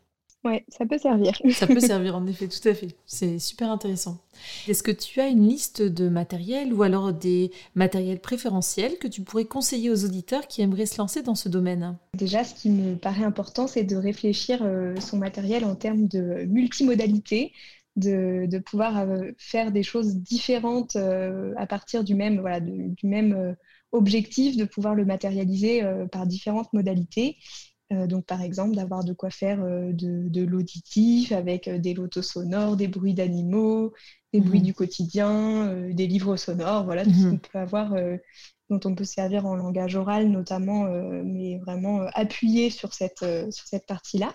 Ouais, 0.45 0.65
ça 0.69 0.85
peut 0.87 0.99
servir. 0.99 1.33
ça 1.51 1.69
peut 1.69 1.81
servir 1.81 2.17
en 2.17 2.27
effet, 2.27 2.49
tout 2.49 2.69
à 2.69 2.75
fait. 2.75 2.89
C'est 3.07 3.39
super 3.39 3.71
intéressant. 3.71 4.19
Est-ce 4.67 4.83
que 4.83 4.91
tu 4.91 5.21
as 5.21 5.29
une 5.29 5.47
liste 5.47 5.83
de 5.83 6.09
matériel 6.09 6.73
ou 6.75 6.83
alors 6.83 7.13
des 7.13 7.53
matériels 7.77 8.21
préférentiels 8.21 8.99
que 8.99 9.07
tu 9.07 9.23
pourrais 9.23 9.45
conseiller 9.45 9.91
aux 9.91 10.05
auditeurs 10.05 10.49
qui 10.49 10.63
aimeraient 10.63 10.87
se 10.87 10.99
lancer 10.99 11.23
dans 11.23 11.37
ce 11.37 11.49
domaine? 11.49 11.97
Déjà, 12.15 12.43
ce 12.43 12.55
qui 12.55 12.71
me 12.71 12.97
paraît 12.97 13.25
important, 13.25 13.69
c'est 13.69 13.85
de 13.85 13.95
réfléchir 13.97 14.63
euh, 14.63 14.97
son 14.97 15.19
matériel 15.19 15.65
en 15.65 15.77
termes 15.77 16.09
de 16.09 16.45
multimodalité, 16.47 17.53
de, 17.95 18.47
de 18.47 18.59
pouvoir 18.59 18.99
euh, 18.99 19.31
faire 19.39 19.71
des 19.71 19.85
choses 19.85 20.17
différentes 20.17 20.97
euh, 20.97 21.55
à 21.57 21.69
partir 21.69 22.03
du 22.03 22.17
même, 22.17 22.41
voilà, 22.41 22.59
du 22.59 23.07
même 23.07 23.55
objectif, 23.93 24.57
de 24.57 24.65
pouvoir 24.65 24.97
le 24.97 25.05
matérialiser 25.05 25.83
par 26.11 26.27
différentes 26.27 26.73
modalités 26.73 27.37
donc, 28.07 28.27
par 28.27 28.43
exemple, 28.43 28.77
d'avoir 28.77 29.05
de 29.05 29.13
quoi 29.13 29.31
faire 29.31 29.63
euh, 29.63 29.93
de, 29.93 30.45
l'auditif 30.45 31.33
avec 31.33 31.69
euh, 31.69 31.79
des 31.79 31.95
lotos 31.95 32.23
sonores, 32.23 32.77
des 32.77 32.89
bruits 32.89 33.15
d'animaux, 33.15 33.93
des 34.33 34.41
bruits 34.41 34.61
mhm. 34.61 34.65
du 34.65 34.75
quotidien, 34.75 35.91
des 35.91 36.07
livres 36.07 36.37
sonores, 36.37 36.85
voilà, 36.85 37.05
tout 37.05 37.13
ce 37.13 37.25
mhm. 37.27 37.31
qu'on 37.31 37.49
peut 37.49 37.59
avoir, 37.59 37.95
dont 38.71 38.81
on 38.87 38.95
peut 38.95 39.05
servir 39.05 39.45
en 39.45 39.57
langage 39.57 39.95
oral 39.95 40.29
notamment, 40.31 40.87
mais 41.23 41.59
vraiment 41.59 42.07
appuyé 42.15 42.71
sur 42.71 42.95
cette, 42.95 43.27
sur 43.51 43.67
cette 43.67 43.85
partie-là. 43.87 44.35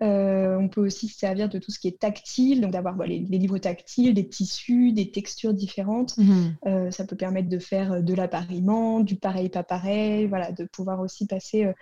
on 0.00 0.70
peut 0.72 0.80
aussi 0.80 1.08
se 1.08 1.18
servir 1.18 1.50
de 1.50 1.58
tout 1.58 1.70
ce 1.70 1.78
qui 1.78 1.88
est 1.88 1.98
tactile, 1.98 2.62
donc 2.62 2.72
d'avoir 2.72 2.96
les, 3.04 3.18
livres 3.18 3.58
tactiles, 3.58 4.14
des 4.14 4.26
tissus, 4.26 4.92
des 4.94 5.10
textures 5.10 5.52
différentes. 5.52 6.16
Mhm. 6.16 6.90
ça 6.90 7.04
peut 7.04 7.16
permettre 7.16 7.50
de 7.50 7.58
faire 7.58 8.02
de 8.02 8.14
l'appariement, 8.14 9.00
du 9.00 9.16
pareil 9.16 9.50
pas 9.50 9.64
pareil, 9.64 10.28
voilà, 10.28 10.50
de 10.50 10.64
pouvoir 10.64 11.00
aussi 11.00 11.26
passer 11.26 11.74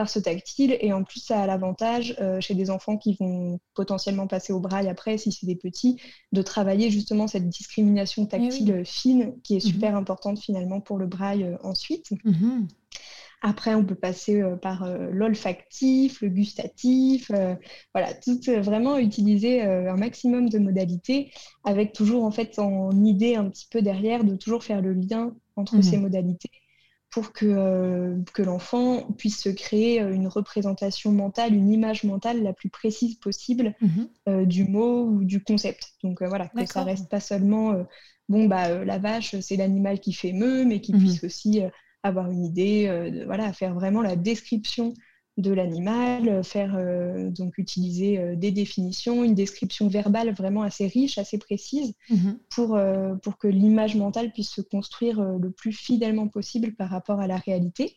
par 0.00 0.08
ce 0.08 0.18
tactile. 0.18 0.78
Et 0.80 0.94
en 0.94 1.04
plus, 1.04 1.20
ça 1.20 1.42
a 1.42 1.46
l'avantage, 1.46 2.16
euh, 2.22 2.40
chez 2.40 2.54
des 2.54 2.70
enfants 2.70 2.96
qui 2.96 3.18
vont 3.20 3.60
potentiellement 3.74 4.26
passer 4.26 4.50
au 4.50 4.58
braille 4.58 4.88
après, 4.88 5.18
si 5.18 5.30
c'est 5.30 5.44
des 5.44 5.56
petits, 5.56 6.00
de 6.32 6.40
travailler 6.40 6.90
justement 6.90 7.28
cette 7.28 7.50
discrimination 7.50 8.22
eh 8.24 8.28
tactile 8.28 8.82
fine, 8.86 9.34
qui 9.42 9.56
est 9.56 9.64
mhm. 9.64 9.72
super 9.72 9.96
importante 9.96 10.38
finalement 10.40 10.80
pour 10.80 10.96
le 10.96 11.06
braille 11.06 11.44
euh, 11.44 11.58
ensuite. 11.62 12.12
Mhm. 12.24 12.66
Après, 13.42 13.74
on 13.74 13.84
peut 13.84 13.94
passer 13.94 14.40
euh, 14.40 14.56
par 14.56 14.88
l'olfactif, 15.12 16.22
le 16.22 16.30
gustatif, 16.30 17.30
voilà, 17.92 18.14
tout 18.14 18.40
vraiment 18.46 18.96
utiliser 18.96 19.60
un 19.60 19.96
maximum 19.96 20.48
de 20.48 20.58
modalités, 20.58 21.30
avec 21.64 21.92
toujours 21.92 22.24
en 22.24 22.30
fait 22.30 22.58
en 22.58 22.90
idée 23.04 23.34
un 23.36 23.50
petit 23.50 23.66
peu 23.70 23.82
derrière 23.82 24.24
de 24.24 24.34
toujours 24.34 24.64
faire 24.64 24.80
le 24.80 24.94
lien 24.94 25.34
entre 25.56 25.76
mhm. 25.76 25.82
ces 25.82 25.98
modalités 25.98 26.50
pour 27.10 27.32
que, 27.32 27.44
euh, 27.46 28.16
que 28.32 28.42
l'enfant 28.42 29.02
puisse 29.18 29.42
se 29.42 29.48
créer 29.48 30.00
euh, 30.00 30.14
une 30.14 30.28
représentation 30.28 31.10
mentale, 31.10 31.54
une 31.54 31.70
image 31.70 32.04
mentale 32.04 32.42
la 32.42 32.52
plus 32.52 32.70
précise 32.70 33.16
possible 33.16 33.74
mhm. 33.80 34.08
euh, 34.28 34.44
du 34.44 34.64
mot 34.64 35.04
ou 35.04 35.24
du 35.24 35.42
concept. 35.42 35.94
Donc 36.04 36.22
voilà, 36.22 36.48
que 36.48 36.66
ça 36.66 36.84
reste 36.84 37.08
pas 37.08 37.20
seulement, 37.20 37.84
bon, 38.28 38.46
bah, 38.46 38.84
la 38.84 38.98
vache, 38.98 39.38
c'est 39.40 39.56
l'animal 39.56 39.98
qui 39.98 40.12
fait 40.12 40.32
meu, 40.32 40.64
mais 40.64 40.80
qu'il 40.80 40.96
mhm. 40.96 41.02
puisse 41.02 41.24
aussi 41.24 41.62
avoir 42.02 42.30
une 42.30 42.44
idée, 42.44 42.86
de, 42.86 43.24
voilà, 43.24 43.52
faire 43.52 43.74
vraiment 43.74 44.02
la 44.02 44.16
description 44.16 44.94
de 45.40 45.52
l'animal, 45.52 46.28
euh, 46.28 46.42
faire 46.42 46.74
euh, 46.76 47.30
donc 47.30 47.58
utiliser 47.58 48.18
euh, 48.18 48.36
des 48.36 48.50
définitions, 48.50 49.24
une 49.24 49.34
description 49.34 49.88
verbale 49.88 50.32
vraiment 50.32 50.62
assez 50.62 50.86
riche, 50.86 51.18
assez 51.18 51.38
précise, 51.38 51.94
mhm. 52.10 52.38
pour, 52.50 52.78
pour 53.22 53.38
que 53.38 53.48
l'image 53.48 53.96
mentale 53.96 54.32
puisse 54.32 54.50
se 54.50 54.60
construire 54.60 55.22
le 55.22 55.50
plus 55.50 55.72
fidèlement 55.72 56.28
possible 56.28 56.74
par 56.74 56.90
rapport 56.90 57.20
à 57.20 57.26
la 57.26 57.36
réalité. 57.36 57.96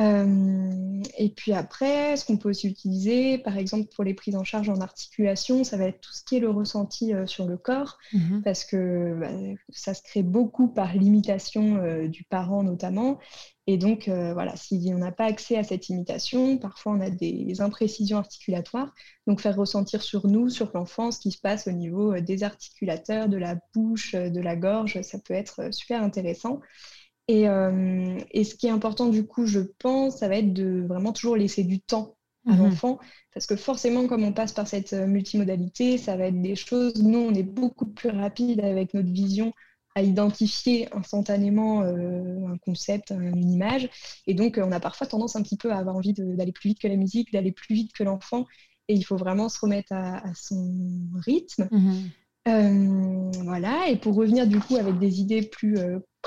Mhm. 0.00 1.02
et 1.18 1.28
puis 1.28 1.52
après, 1.52 2.16
ce 2.16 2.24
qu'on 2.24 2.36
peut 2.36 2.48
aussi 2.48 2.68
utiliser, 2.68 3.38
par 3.38 3.56
exemple 3.56 3.88
pour 3.94 4.02
les 4.02 4.14
prises 4.14 4.34
en 4.34 4.42
charge 4.42 4.68
en 4.68 4.80
articulation, 4.80 5.62
ça 5.62 5.76
va 5.76 5.84
être 5.84 6.00
tout 6.00 6.12
ce 6.12 6.24
qui 6.24 6.36
est 6.36 6.40
le 6.40 6.50
ressenti 6.50 7.12
sur 7.26 7.46
le 7.46 7.56
corps, 7.56 7.98
mhm. 8.12 8.42
parce 8.42 8.64
que 8.64 9.14
bah, 9.20 9.30
ça 9.68 9.94
se 9.94 10.02
crée 10.02 10.22
beaucoup 10.22 10.68
par 10.68 10.94
l'imitation 10.94 12.06
du 12.08 12.24
parent 12.24 12.62
notamment. 12.62 13.18
Et 13.68 13.78
donc, 13.78 14.08
euh, 14.08 14.32
voilà, 14.32 14.56
si 14.56 14.90
on 14.92 14.98
n'a 14.98 15.12
pas 15.12 15.26
accès 15.26 15.56
à 15.56 15.62
cette 15.62 15.88
imitation, 15.88 16.58
parfois 16.58 16.92
on 16.92 17.00
a 17.00 17.10
des 17.10 17.60
imprécisions 17.60 18.18
articulatoires. 18.18 18.92
Donc, 19.28 19.40
faire 19.40 19.56
ressentir 19.56 20.02
sur 20.02 20.26
nous, 20.26 20.48
sur 20.48 20.72
l'enfant, 20.74 21.12
ce 21.12 21.20
qui 21.20 21.30
se 21.30 21.38
passe 21.38 21.68
au 21.68 21.72
niveau 21.72 22.12
euh, 22.12 22.20
des 22.20 22.42
articulateurs, 22.42 23.28
de 23.28 23.36
la 23.36 23.56
bouche, 23.72 24.14
euh, 24.14 24.30
de 24.30 24.40
la 24.40 24.56
gorge, 24.56 25.00
ça 25.02 25.18
peut 25.20 25.34
être 25.34 25.72
super 25.72 26.02
intéressant. 26.02 26.60
Et, 27.28 27.44
et, 28.32 28.44
ce 28.44 28.54
qui 28.56 28.66
est 28.66 28.70
important, 28.70 29.08
du 29.08 29.24
coup, 29.26 29.46
je 29.46 29.60
pense, 29.60 30.18
ça 30.18 30.28
va 30.28 30.36
être 30.36 30.52
de 30.52 30.84
vraiment 30.86 31.12
toujours 31.12 31.36
laisser 31.36 31.62
du 31.62 31.80
temps 31.80 32.16
à 32.46 32.54
mmh 32.54 32.58
l'enfant, 32.58 32.98
parce 33.32 33.46
que 33.46 33.54
forcément, 33.54 34.08
comme 34.08 34.24
on 34.24 34.32
passe 34.32 34.52
par 34.52 34.66
cette 34.66 34.92
multimodalité, 34.92 35.96
ça 35.96 36.16
va 36.16 36.26
être 36.26 36.42
des 36.42 36.56
choses, 36.56 37.00
nous, 37.00 37.20
on 37.20 37.32
est 37.32 37.44
beaucoup 37.44 37.86
plus 37.86 38.10
rapide 38.10 38.60
avec 38.60 38.92
notre 38.92 39.10
vision 39.10 39.52
à 39.94 40.02
identifier 40.02 40.88
instantanément 40.94 41.82
euh, 41.82 42.46
un 42.46 42.56
concept, 42.58 43.10
une 43.10 43.50
image. 43.50 43.88
Et 44.26 44.34
donc, 44.34 44.58
euh, 44.58 44.64
on 44.64 44.72
a 44.72 44.80
parfois 44.80 45.06
tendance 45.06 45.36
un 45.36 45.42
petit 45.42 45.56
peu 45.56 45.72
à 45.72 45.78
avoir 45.78 45.96
envie 45.96 46.14
d'aller 46.14 46.52
plus 46.52 46.70
vite 46.70 46.80
que 46.80 46.88
la 46.88 46.96
musique, 46.96 47.32
d'aller 47.32 47.52
plus 47.52 47.74
vite 47.74 47.92
que 47.92 48.02
l'enfant. 48.02 48.46
Et 48.88 48.94
il 48.94 49.02
faut 49.02 49.16
vraiment 49.16 49.48
se 49.48 49.60
remettre 49.60 49.92
à, 49.92 50.22
son 50.34 50.74
rythme. 51.24 51.68
Mhm. 51.70 52.10
Euh, 52.48 53.30
voilà, 53.44 53.88
et 53.88 53.96
pour 53.96 54.16
revenir 54.16 54.48
du 54.48 54.58
coup 54.58 54.76
avec 54.76 54.98
des 54.98 55.20
idées 55.20 55.42
plus 55.42 55.76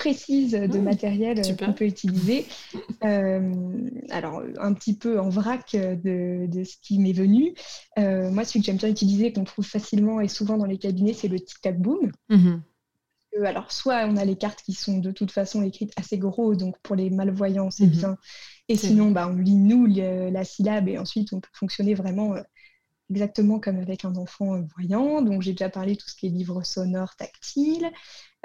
précises 0.06 0.51
de 0.51 0.78
mmh, 0.78 0.84
matériel 0.84 1.41
qu'on 1.58 1.74
peut 1.74 1.86
utiliser, 1.86 2.45
alors 3.01 4.43
un 4.60 4.74
petit 4.74 4.95
peu 4.95 5.20
en 5.20 5.30
vrac 5.30 5.72
de, 5.74 6.45
de 6.47 6.64
ce 6.64 6.76
qui 6.82 6.99
m'est 6.99 7.14
venu, 7.14 7.53
moi 7.97 8.45
celui 8.45 8.60
que 8.60 8.66
j'aime 8.68 8.78
bien 8.78 8.89
utiliser, 8.89 9.34
qu'on 9.34 9.43
trouve 9.43 9.66
facilement 9.66 10.22
et 10.22 10.28
souvent 10.28 10.58
dans 10.58 10.66
les 10.66 10.78
cabinets, 10.78 11.14
c'est 11.14 11.28
le 11.28 11.39
tic-tac 11.39 11.80
boom. 11.80 12.12
Mhm 12.30 12.62
alors 13.43 13.72
soit 13.72 14.06
on 14.06 14.18
a 14.18 14.26
les 14.26 14.38
cartes 14.38 14.62
qui 14.62 14.74
sont 14.74 14.99
de 14.99 15.12
toute 15.12 15.32
façon 15.32 15.62
écrites 15.62 15.91
assez 15.97 16.18
gros, 16.18 16.56
donc 16.56 16.78
pour 16.82 16.95
les 16.95 17.10
malvoyants 17.10 17.72
c'est 17.72 17.86
mhm. 17.86 17.91
bien, 17.91 18.18
et 18.70 18.78
sinon 18.78 19.12
bah, 19.12 19.28
on 19.30 19.36
lit 19.36 19.56
nous 19.56 19.86
la 19.86 20.43
syllabe 20.45 20.88
et 20.88 20.97
ensuite 20.97 21.34
on 21.34 21.39
peut 21.39 21.49
fonctionner 21.53 21.93
vraiment 21.93 22.36
euh, 22.36 22.41
exactement 23.10 23.60
comme 23.60 23.78
avec 23.78 24.06
un 24.06 24.16
enfant 24.16 24.56
euh, 24.56 24.62
voyant. 24.76 25.22
Donc 25.22 25.41
j'ai 25.41 25.51
déjà 25.51 25.70
parlé 25.70 25.93
de 25.93 25.99
tout 25.99 26.10
ce 26.10 26.16
qui 26.16 26.28
est 26.28 26.30
livre 26.30 26.64
sonore 26.64 27.16
tactile. 27.16 27.91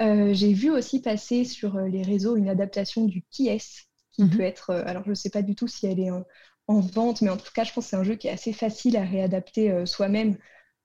Euh, 0.01 0.33
j'ai 0.33 0.53
vu 0.53 0.69
aussi 0.71 1.01
passer 1.01 1.45
sur 1.45 1.77
les 1.79 2.01
réseaux 2.01 2.35
une 2.35 2.49
adaptation 2.49 3.05
du 3.05 3.23
qui 3.29 3.47
est 3.47 3.85
qui 4.13 4.23
mhm. 4.23 4.29
peut 4.29 4.41
être, 4.41 4.71
alors 4.71 5.03
je 5.05 5.11
ne 5.11 5.15
sais 5.15 5.29
pas 5.29 5.41
du 5.41 5.55
tout 5.55 5.67
si 5.67 5.85
elle 5.85 5.99
est 5.99 6.11
en, 6.11 6.25
en, 6.67 6.81
vente, 6.81 7.21
mais 7.21 7.29
en 7.29 7.37
tout 7.37 7.51
cas 7.53 7.63
je 7.63 7.71
pense 7.71 7.85
que 7.85 7.89
c'est 7.91 7.95
un 7.95 8.03
jeu 8.03 8.15
qui 8.15 8.27
est 8.27 8.31
assez 8.31 8.51
facile 8.51 8.97
à 8.97 9.03
réadapter 9.03 9.85
soi-même 9.85 10.35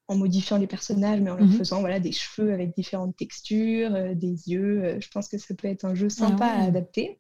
en 0.09 0.17
modifiant 0.17 0.57
les 0.57 0.67
personnages, 0.67 1.21
mais 1.21 1.31
en 1.31 1.37
leur 1.37 1.47
mhm. 1.47 1.53
faisant 1.53 1.81
voilà, 1.81 1.99
des 1.99 2.13
cheveux 2.13 2.53
avec 2.53 2.75
différentes 2.77 3.17
textures, 3.17 3.95
euh, 3.95 4.15
des 4.15 4.49
yeux. 4.49 4.85
Euh, 4.85 5.01
je 5.01 5.09
pense 5.09 5.29
que 5.29 5.37
ça 5.37 5.55
peut 5.55 5.67
être 5.67 5.85
un 5.85 5.95
jeu 5.95 6.09
sympa 6.09 6.49
ah 6.49 6.63
à 6.63 6.65
adapter. 6.67 7.19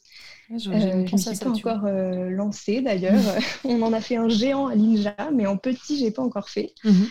je 0.51 0.70
ne 0.70 1.07
suis 1.07 1.38
pas 1.38 1.51
encore 1.51 1.84
euh, 1.84 2.30
lancé 2.30 2.82
d'ailleurs. 2.82 3.20
On 3.64 3.82
en 3.82 3.92
a 3.92 4.01
fait 4.01 4.16
un 4.16 4.28
géant 4.28 4.68
à 4.68 4.76
Ninja, 4.76 5.16
mais 5.34 5.47
en 5.47 5.57
petit, 5.57 5.99
j'ai 5.99 6.12
pas 6.12 6.22
encore 6.22 6.49
fait. 6.49 6.74
Mhm. 6.84 7.09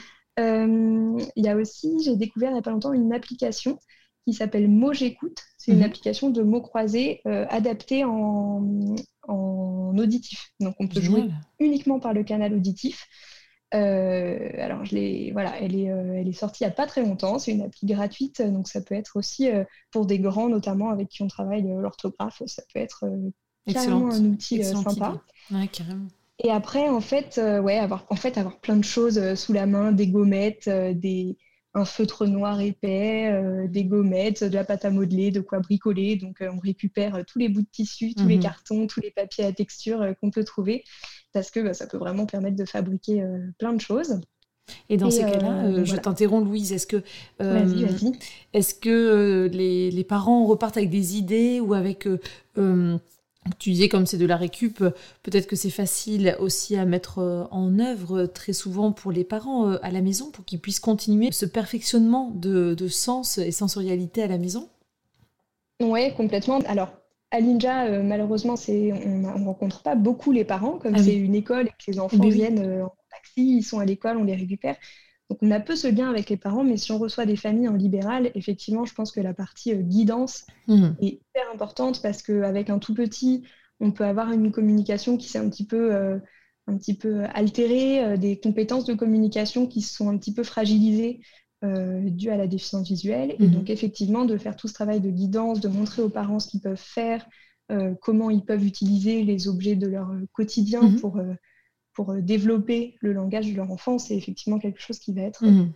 Il 1.35 1.45
y 1.45 1.47
a 1.47 1.55
aussi, 1.55 1.95
j'ai 2.03 2.15
découvert 2.15 2.49
il 2.49 2.53
n'y 2.53 2.59
a 2.59 2.61
pas 2.61 2.71
longtemps 2.71 2.91
une 2.91 3.13
application 3.13 3.79
qui 4.25 4.33
s'appelle 4.33 4.67
Mots 4.67 4.93
J'écoute. 4.93 5.43
C'est 5.57 5.71
une 5.71 5.79
mhm. 5.79 5.85
application 5.85 6.29
de 6.29 6.41
mots 6.41 6.61
croisés 6.61 7.21
adaptée 7.25 8.03
en, 8.03 8.95
en, 9.27 9.97
auditif. 9.97 10.51
Donc 10.59 10.75
on 10.79 10.87
peut 10.87 11.01
jouer 11.01 11.29
uniquement 11.59 11.99
par 11.99 12.13
le 12.13 12.23
canal 12.23 12.53
auditif. 12.53 13.07
alors, 13.71 14.83
je 14.85 14.95
l'ai, 14.95 15.31
voilà, 15.31 15.59
elle 15.59 15.75
est, 15.75 15.85
elle 15.85 16.27
est 16.27 16.33
sortie 16.33 16.63
il 16.63 16.67
n'y 16.67 16.73
a 16.73 16.75
pas 16.75 16.87
très 16.87 17.03
longtemps. 17.03 17.39
C'est 17.39 17.51
une 17.51 17.61
appli 17.61 17.87
gratuite, 17.87 18.41
donc 18.41 18.67
ça 18.67 18.81
peut 18.81 18.95
être 18.95 19.15
aussi 19.15 19.49
pour 19.91 20.05
des 20.05 20.19
grands, 20.19 20.49
notamment 20.49 20.89
avec 20.89 21.09
qui 21.09 21.21
on 21.21 21.27
travaille 21.27 21.63
l'orthographe. 21.63 22.41
Ça 22.45 22.63
peut 22.73 22.79
être 22.79 23.05
carrément 23.71 24.11
un 24.11 24.25
outil 24.25 24.63
sympa. 24.63 25.21
Ouais, 25.51 25.67
carrément. 25.67 26.07
Et 26.43 26.51
après, 26.51 26.89
en 26.89 26.99
fait, 26.99 27.39
ouais, 27.63 27.77
avoir, 27.77 28.05
en 28.09 28.15
fait, 28.15 28.37
avoir 28.37 28.59
plein 28.59 28.75
de 28.75 28.83
choses 28.83 29.35
sous 29.35 29.53
la 29.53 29.65
main, 29.65 29.91
des 29.91 30.07
gommettes, 30.07 30.67
des, 30.67 31.37
un 31.75 31.83
feutre 31.83 32.25
noir 32.25 32.61
épais, 32.61 33.29
euh, 33.31 33.67
des 33.67 33.83
gommettes, 33.83 34.45
de 34.45 34.53
la 34.53 34.63
pâte 34.63 34.85
à 34.85 34.89
modeler, 34.89 35.31
de 35.31 35.41
quoi 35.41 35.59
bricoler. 35.59 36.15
Donc, 36.15 36.41
euh, 36.41 36.49
on 36.55 36.59
récupère 36.59 37.15
euh, 37.15 37.23
tous 37.27 37.37
les 37.37 37.49
bouts 37.49 37.61
de 37.61 37.67
tissu, 37.69 38.15
tous 38.15 38.27
les 38.27 38.37
mhm. 38.37 38.43
cartons, 38.43 38.87
tous 38.87 39.01
les 39.01 39.11
papiers 39.11 39.43
à 39.43 39.51
texture 39.51 40.15
qu'on 40.21 40.31
peut 40.31 40.45
trouver, 40.45 40.85
parce 41.33 41.51
que 41.51 41.59
bah, 41.59 41.73
ça 41.73 41.85
peut 41.85 41.97
vraiment 41.97 42.25
permettre 42.25 42.55
de 42.55 42.63
fabriquer 42.63 43.23
plein 43.59 43.73
de 43.73 43.81
choses. 43.81 44.21
Et 44.89 44.97
dans 44.97 45.11
ces 45.11 45.21
cas-là, 45.21 45.83
je 45.83 45.95
t'interromps, 45.97 46.47
Louise, 46.47 46.71
est-ce 46.71 46.87
que, 46.87 47.03
est-ce 48.53 48.73
que 48.73 49.49
les, 49.51 49.91
les, 49.91 50.03
parents 50.03 50.45
repartent 50.45 50.77
avec 50.77 50.89
des 50.89 51.17
idées 51.17 51.59
ou 51.59 51.73
avec 51.73 52.07
tu 53.59 53.71
disais 53.71 53.89
comme 53.89 54.05
c'est 54.05 54.17
de 54.17 54.25
la 54.25 54.37
récup, 54.37 54.79
peut-être 55.23 55.47
que 55.47 55.55
c'est 55.55 55.69
facile 55.69 56.35
aussi 56.39 56.75
à 56.75 56.85
mettre 56.85 57.19
euh, 57.19 57.43
en 57.51 57.79
œuvre 57.79 58.25
très 58.25 58.53
souvent 58.53 58.91
pour 58.91 59.11
les 59.11 59.23
parents 59.23 59.69
euh, 59.69 59.77
à 59.83 59.91
la 59.91 60.01
maison 60.01 60.31
pour 60.31 60.45
qu'ils 60.45 60.59
puissent 60.59 60.79
continuer 60.79 61.31
ce 61.31 61.45
perfectionnement 61.45 62.31
de, 62.33 62.75
sens 62.87 63.37
et 63.37 63.51
sensorialité 63.51 64.23
à 64.23 64.27
la 64.27 64.37
maison? 64.37 64.67
Oui, 65.81 66.13
complètement. 66.15 66.59
Alors, 66.67 66.89
à 67.31 67.41
Ninja, 67.41 67.85
euh, 67.85 68.01
malheureusement, 68.01 68.55
on 68.67 68.71
ne 68.71 69.45
rencontre 69.45 69.81
pas 69.83 69.95
beaucoup 69.95 70.31
les 70.31 70.45
parents, 70.45 70.77
comme 70.77 70.95
ah 70.95 71.03
c'est 71.03 71.15
une 71.15 71.35
école 71.35 71.67
et 71.67 71.69
que 71.69 71.91
les 71.91 71.99
enfants 71.99 72.27
viennent 72.27 72.81
en 72.81 72.93
taxi, 73.11 73.57
ils 73.57 73.63
sont 73.63 73.79
à 73.79 73.85
l'école, 73.85 74.17
on 74.17 74.23
les 74.23 74.35
récupère. 74.35 74.75
Donc 75.29 75.39
on 75.41 75.51
a 75.51 75.59
peu 75.59 75.75
ce 75.75 75.87
lien 75.87 76.09
avec 76.09 76.29
les 76.29 76.37
parents, 76.37 76.63
mais 76.63 76.77
si 76.77 76.91
on 76.91 76.99
reçoit 76.99 77.25
des 77.25 77.35
familles 77.35 77.67
en 77.67 77.73
libéral, 77.73 78.31
effectivement, 78.35 78.85
je 78.85 78.93
pense 78.93 79.11
que 79.11 79.19
la 79.19 79.33
partie 79.33 79.73
euh, 79.73 79.81
guidance 79.81 80.45
mmh. 80.67 80.89
est 81.01 81.05
hyper 81.05 81.43
importante 81.53 82.01
parce 82.01 82.21
qu'avec 82.21 82.69
un 82.69 82.77
tout 82.77 82.93
petit, 82.93 83.43
on 83.79 83.91
peut 83.91 84.05
avoir 84.05 84.31
une 84.31 84.51
communication 84.51 85.17
qui 85.17 85.27
s'est 85.27 85.39
un 85.39 85.49
petit 85.49 85.65
peu, 85.65 85.93
euh, 85.95 86.19
un 86.67 86.77
petit 86.77 86.93
peu 86.95 87.23
altérée, 87.33 88.03
euh, 88.03 88.17
des 88.17 88.39
compétences 88.39 88.85
de 88.85 88.93
communication 88.93 89.65
qui 89.65 89.81
sont 89.81 90.09
un 90.09 90.17
petit 90.17 90.33
peu 90.33 90.43
fragilisées 90.43 91.21
dues 91.63 92.29
à 92.29 92.37
la 92.37 92.45
déficience 92.45 92.87
visuelle. 92.87 93.35
Et 93.39 93.47
mmh. 93.47 93.51
donc 93.51 93.71
effectivement, 93.71 94.25
de 94.25 94.37
faire 94.37 94.55
tout 94.55 94.67
ce 94.67 94.75
travail 94.75 94.99
de 94.99 95.09
guidance, 95.09 95.61
de 95.61 95.67
montrer 95.67 96.03
aux 96.03 96.09
parents 96.09 96.39
ce 96.39 96.47
qu'ils 96.47 96.61
peuvent 96.61 96.75
faire, 96.77 97.25
comment 98.01 98.29
ils 98.29 98.45
peuvent 98.45 98.63
utiliser 98.63 99.23
les 99.23 99.47
objets 99.47 99.75
de 99.75 99.87
leur 99.87 100.11
quotidien 100.31 100.83
mmh. 100.83 100.99
pour 100.99 101.19
pour 101.95 102.11
euh, 102.11 102.21
développer 102.21 102.95
le 102.99 103.13
langage 103.13 103.49
de 103.49 103.55
leur 103.55 103.71
enfant, 103.71 103.97
c'est 103.97 104.15
effectivement 104.15 104.59
quelque 104.59 104.79
chose 104.79 104.99
qui 104.99 105.13
va 105.13 105.21
être, 105.21 105.43
mhm. 105.43 105.71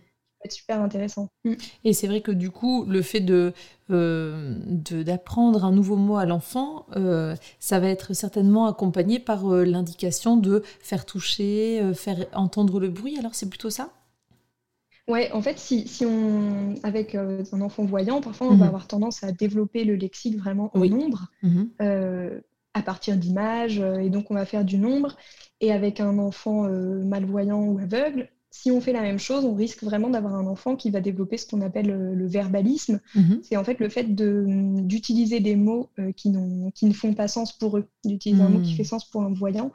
super 0.48 0.80
intéressant. 0.80 1.30
Mm. 1.44 1.54
Et 1.84 1.92
c'est 1.92 2.06
vrai 2.06 2.20
que 2.20 2.30
du 2.30 2.50
coup, 2.50 2.84
le 2.84 3.02
fait 3.02 3.20
de 3.20 3.52
euh, 3.90 4.54
d'apprendre 5.02 5.64
un 5.64 5.72
nouveau 5.72 5.96
mot 5.96 6.16
à 6.16 6.26
l'enfant, 6.26 6.86
euh, 6.94 7.34
ça 7.58 7.80
va 7.80 7.88
être 7.88 8.14
certainement 8.14 8.66
accompagné 8.66 9.18
par 9.18 9.44
l'indication 9.44 10.36
de 10.36 10.62
faire 10.80 11.04
toucher, 11.04 11.82
faire 11.94 12.26
entendre 12.34 12.78
le 12.78 12.88
bruit. 12.88 13.18
Alors 13.18 13.34
c'est 13.34 13.48
plutôt 13.48 13.70
ça? 13.70 13.90
Ouais, 15.08 15.32
en 15.32 15.42
fait, 15.42 15.58
si, 15.58 15.88
si 15.88 16.06
on, 16.06 16.76
avec 16.84 17.16
un 17.16 17.60
enfant 17.60 17.84
voyant, 17.84 18.20
parfois 18.20 18.46
on 18.46 18.50
va 18.50 18.56
mhm. 18.56 18.62
avoir 18.62 18.86
tendance 18.86 19.24
à 19.24 19.32
développer 19.32 19.82
le 19.82 19.96
lexique 19.96 20.38
vraiment 20.38 20.70
au 20.74 20.86
nombre, 20.86 21.26
mhm. 21.42 21.70
À 22.74 22.82
partir 22.82 23.16
d'images, 23.16 23.78
et 23.78 24.10
donc 24.10 24.30
on 24.30 24.34
va 24.34 24.46
faire 24.46 24.64
du 24.64 24.78
nombre. 24.78 25.16
Et 25.60 25.72
avec 25.72 26.00
un 26.00 26.18
enfant 26.18 26.64
euh, 26.66 27.04
malvoyant 27.04 27.62
ou 27.62 27.78
aveugle, 27.78 28.30
si 28.50 28.70
on 28.70 28.80
fait 28.80 28.92
la 28.92 29.02
même 29.02 29.18
chose, 29.18 29.44
on 29.44 29.54
risque 29.54 29.84
vraiment 29.84 30.08
d'avoir 30.08 30.34
un 30.34 30.46
enfant 30.46 30.74
qui 30.74 30.90
va 30.90 31.00
développer 31.00 31.36
ce 31.36 31.46
qu'on 31.46 31.60
appelle 31.60 31.90
euh, 31.90 32.14
le, 32.14 32.26
verbalisme. 32.26 33.00
Mhm. 33.14 33.40
C'est 33.42 33.56
en 33.56 33.64
fait 33.64 33.78
le 33.78 33.88
fait 33.88 34.14
d'utiliser 34.14 35.40
des 35.40 35.56
mots 35.56 35.90
euh, 35.98 36.12
qui, 36.12 36.32
qui, 36.74 36.86
ne 36.86 36.92
font 36.92 37.14
pas 37.14 37.28
sens 37.28 37.52
pour 37.52 37.78
eux, 37.78 37.86
d'utiliser 38.04 38.42
un 38.42 38.48
mot 38.48 38.60
qui 38.60 38.70
mhm. 38.70 38.76
fait 38.76 38.84
sens 38.84 39.04
pour 39.04 39.22
un 39.22 39.32
voyant. 39.32 39.70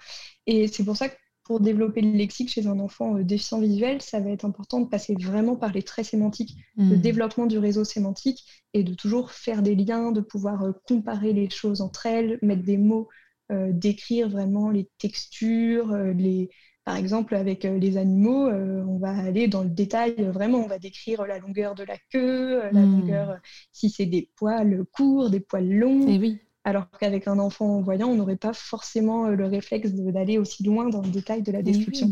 Et 0.47 0.67
c'est 0.67 0.83
pour 0.83 0.97
ça 0.97 1.07
que 1.07 1.15
pour 1.45 1.61
développer 1.61 2.01
le 2.01 2.11
lexique 2.11 2.49
chez 2.49 2.67
un 2.67 2.79
enfant 2.79 3.13
déficient 3.19 3.59
visuel, 3.59 4.01
ça 4.01 4.19
va 4.19 4.31
être 4.31 4.45
important 4.45 4.81
de 4.81 4.89
passer 4.89 5.15
vraiment 5.17 5.55
par 5.55 5.71
les 5.71 5.83
traits 5.83 6.07
sémantiques, 6.07 6.57
le 6.75 6.95
mhm. 6.95 7.01
développement 7.01 7.45
du 7.45 7.57
réseau 7.57 7.85
sémantique 7.85 8.43
et 8.73 8.83
de 8.83 8.93
toujours 8.93 9.31
faire 9.31 9.61
des 9.61 9.75
liens, 9.75 10.11
de 10.11 10.21
pouvoir 10.21 10.73
comparer 10.87 11.31
les 11.31 11.49
choses 11.49 11.81
entre 11.81 12.07
elles, 12.07 12.39
mettre 12.41 12.63
des 12.63 12.77
mots 12.77 13.07
euh, 13.51 13.71
décrire 13.71 14.27
vraiment 14.27 14.71
les 14.71 14.89
textures, 14.97 15.91
euh, 15.91 16.13
les, 16.13 16.49
par 16.83 16.95
exemple, 16.95 17.35
avec 17.35 17.63
euh, 17.63 17.77
les 17.77 17.97
animaux, 17.97 18.49
on 18.49 18.97
va 18.97 19.15
aller 19.15 19.47
dans 19.47 19.61
le 19.61 19.69
détail, 19.69 20.15
vraiment, 20.15 20.63
on 20.63 20.67
va 20.67 20.79
décrire 20.79 21.27
la 21.27 21.37
longueur 21.37 21.75
de 21.75 21.83
la 21.83 21.95
queue, 22.09 22.63
la 22.71 22.81
hmm. 22.81 23.01
longueur, 23.01 23.39
si 23.71 23.91
c'est 23.91 24.07
des 24.07 24.31
poils 24.35 24.83
courts, 24.91 25.29
des 25.29 25.41
poils 25.41 25.69
longs. 25.69 26.07
Et 26.07 26.15
eh 26.15 26.19
oui. 26.19 26.39
Alors 26.65 26.89
qu'avec 26.99 27.27
un 27.27 27.39
enfant 27.39 27.79
voyant, 27.79 28.09
on 28.09 28.15
n'aurait 28.15 28.35
pas 28.35 28.51
forcément 28.51 29.29
le 29.29 29.45
réflexe 29.45 29.91
d'aller 29.91 30.37
aussi 30.37 30.63
loin 30.63 30.89
dans 30.89 31.01
le 31.01 31.09
détail 31.09 31.41
de 31.41 31.51
la 31.51 31.61
description. 31.61 32.11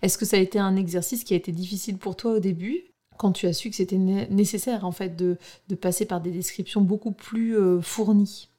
Est-ce 0.00 0.16
que 0.16 0.24
ça 0.24 0.36
a 0.36 0.40
été 0.40 0.58
un 0.58 0.76
exercice 0.76 1.24
qui 1.24 1.34
a 1.34 1.36
été 1.36 1.52
difficile 1.52 1.98
pour 1.98 2.16
toi 2.16 2.32
au 2.32 2.38
début 2.38 2.84
quand 3.18 3.32
tu 3.32 3.46
as 3.46 3.52
su 3.52 3.68
que 3.68 3.76
c'était 3.76 3.98
nécessaire 3.98 4.86
en 4.86 4.92
fait 4.92 5.14
de, 5.16 5.36
de, 5.68 5.74
passer 5.74 6.06
par 6.06 6.22
des 6.22 6.30
descriptions 6.30 6.80
beaucoup 6.80 7.12
plus 7.12 7.54
fournies? 7.82 8.50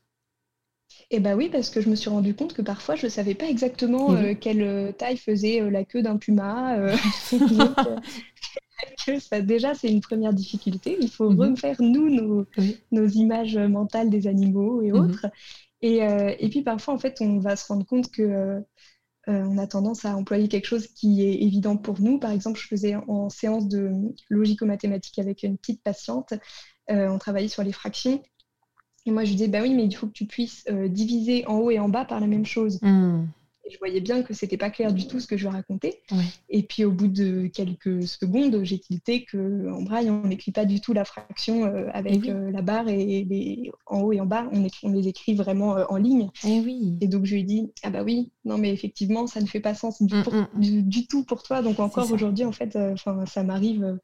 Eh 1.10 1.20
bien 1.20 1.36
oui, 1.36 1.50
parce 1.50 1.70
que 1.70 1.82
je 1.82 1.90
me 1.90 1.96
suis 1.96 2.10
rendu 2.10 2.34
compte 2.34 2.54
que 2.54 2.62
parfois 2.62 2.96
je 2.96 3.06
ne 3.06 3.12
savais 3.12 3.36
pas 3.36 3.48
exactement 3.48 4.14
euh, 4.14 4.34
quelle 4.40 4.62
euh, 4.62 4.92
taille 4.94 5.18
faisait 5.18 5.62
euh, 5.62 5.70
la 5.70 5.84
queue 5.84 6.02
d'un 6.02 6.18
puma. 6.18 6.78
ça, 9.20 9.42
déjà, 9.42 9.74
c'est 9.74 9.90
une 9.90 10.02
première 10.02 10.34
difficulté. 10.34 10.98
Il 11.00 11.10
faut 11.10 11.30
mhm. 11.30 11.52
refaire, 11.52 11.76
nous, 11.80 12.46
nos, 12.92 13.08
images 13.08 13.58
mentales 13.58 14.10
des 14.10 14.28
animaux 14.28 14.82
et 14.82 14.92
mhm. 14.92 15.00
autres. 15.00 15.28
Et, 15.82 16.48
puis 16.50 16.62
parfois, 16.62 16.94
en 16.94 17.00
fait, 17.00 17.18
on 17.22 17.40
va 17.40 17.56
se 17.56 17.68
rendre 17.68 17.86
compte 17.86 18.12
que 18.12 18.62
on 19.28 19.58
a 19.60 19.68
tendance 19.68 20.04
à 20.04 20.16
employer 20.16 20.48
quelque 20.48 20.66
chose 20.66 20.88
qui 20.88 21.24
est 21.24 21.44
évident 21.44 21.78
pour 21.78 22.02
nous. 22.02 22.20
Par 22.20 22.32
exemple, 22.32 22.60
je 22.60 22.68
faisais 22.68 22.96
en 22.96 23.30
séance 23.30 23.68
de 23.68 23.92
logico-mathématiques 24.30 25.20
avec 25.20 25.44
une 25.44 25.58
petite 25.58 25.84
patiente. 25.84 26.34
on 26.88 27.18
travaillait 27.18 27.48
sur 27.48 27.64
les 27.64 27.72
fractions. 27.72 28.22
Et 29.06 29.12
moi, 29.12 29.24
je 29.24 29.32
disais, 29.32 29.48
bah 29.48 29.62
oui, 29.62 29.74
mais 29.74 29.86
il 29.86 29.96
faut 29.96 30.08
que 30.08 30.14
tu 30.14 30.26
puisses 30.26 30.64
euh, 30.70 30.88
diviser 30.88 31.46
en 31.48 31.58
haut 31.58 31.72
et 31.72 31.80
en 31.80 31.90
bas 31.90 32.06
par 32.06 32.20
la 32.20 32.28
même 32.28 32.46
chose. 32.46 32.80
Hmm. 32.82 33.26
Je 33.72 33.78
voyais 33.80 34.02
bien 34.02 34.24
que 34.24 34.34
c'était 34.34 34.58
pas 34.58 34.70
clair 34.70 34.94
du 34.94 35.08
tout 35.08 35.20
ce 35.20 35.28
que 35.28 35.38
je 35.38 35.48
racontais. 35.48 36.02
Et 36.50 36.64
puis, 36.64 36.86
au 36.86 36.92
bout 36.92 37.08
de 37.08 37.48
quelques 37.48 38.08
secondes, 38.08 38.64
j'ai 38.64 38.80
tilté 38.80 39.26
qu'en 39.26 39.82
braille, 39.82 40.10
on 40.10 40.28
n'écrit 40.28 40.52
pas 40.52 40.66
du 40.66 40.82
tout 40.82 40.94
la 40.94 41.06
fraction 41.06 41.66
euh, 41.66 41.88
avec 41.94 42.28
euh, 42.28 42.52
la 42.52 42.62
barre 42.62 42.88
et 42.90 43.24
les 43.24 43.72
en 43.86 44.02
haut 44.02 44.14
et 44.14 44.20
en 44.20 44.26
bas, 44.26 44.48
on, 44.52 44.68
on 44.84 44.92
les 44.92 45.08
écrit 45.08 45.36
vraiment 45.36 45.78
en 45.90 45.98
ligne. 45.98 46.30
Et, 46.46 46.58
eh 46.58 46.62
oui. 46.62 46.98
et 47.02 47.08
donc, 47.08 47.26
je 47.26 47.34
lui 47.34 47.42
ai 47.42 47.44
dit, 47.44 47.72
ah 47.84 47.90
bah 47.90 48.04
oui, 48.04 48.32
non, 48.46 48.58
mais 48.58 48.72
effectivement, 48.72 49.28
ça 49.28 49.42
ne 49.42 49.48
fait 49.48 49.60
pas 49.60 49.74
sens 49.74 50.02
du, 50.02 50.14
mm, 50.14 50.48
mm. 50.56 50.82
du, 50.84 51.08
tout 51.08 51.24
pour 51.24 51.44
toi. 51.44 51.62
Donc, 51.62 51.80
encore 51.80 52.12
aujourd'hui, 52.12 52.46
en 52.46 52.52
fait, 52.52 52.78
ça 53.26 53.44
m'arrive 53.44 53.98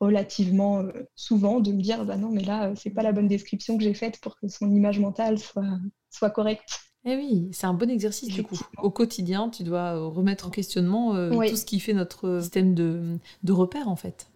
relativement 0.00 0.80
euh, 0.80 0.92
souvent 1.14 1.60
de 1.60 1.72
me 1.72 1.82
dire 1.82 2.04
bah 2.04 2.16
non 2.16 2.30
mais 2.30 2.42
là 2.42 2.68
euh, 2.68 2.74
c'est 2.76 2.90
pas 2.90 3.02
la 3.02 3.12
bonne 3.12 3.28
description 3.28 3.76
que 3.76 3.84
j'ai 3.84 3.94
faite 3.94 4.20
pour 4.20 4.36
que 4.36 4.48
son 4.48 4.70
image 4.70 4.98
mentale 4.98 5.38
soit, 5.38 5.78
soit 6.10 6.30
correcte. 6.30 6.80
Eh 7.04 7.16
oui, 7.16 7.48
c'est 7.52 7.66
un 7.66 7.74
bon 7.74 7.90
exercice 7.90 8.28
du 8.28 8.42
coup. 8.42 8.58
Au 8.82 8.90
quotidien, 8.90 9.50
tu 9.50 9.62
dois 9.62 9.96
euh, 9.96 10.06
remettre 10.06 10.46
en 10.46 10.50
questionnement 10.50 11.14
tout 11.30 11.56
ce 11.56 11.64
qui 11.64 11.80
fait 11.80 11.92
notre 11.92 12.40
système 12.40 12.74
de, 12.74 13.18
de 13.42 13.52
repères 13.52 13.88
en 13.88 13.96
fait. 13.96 14.28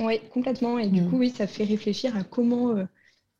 Oui, 0.00 0.20
complètement. 0.32 0.78
Et 0.78 0.88
du 0.88 1.02
mm. 1.02 1.10
coup, 1.10 1.18
oui, 1.18 1.30
ça 1.30 1.46
fait 1.46 1.64
réfléchir 1.64 2.16
à 2.16 2.24
comment, 2.24 2.74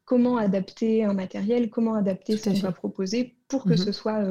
comment 0.04 0.36
adapter 0.36 1.04
un 1.04 1.14
matériel, 1.14 1.70
comment 1.70 1.94
adapter 1.94 2.36
ce 2.36 2.50
qu'on 2.50 2.58
va 2.60 2.72
proposer 2.72 3.34
pour 3.48 3.64
que 3.64 3.70
mm-hmm. 3.70 3.84
ce 3.84 3.92
soit 3.92 4.24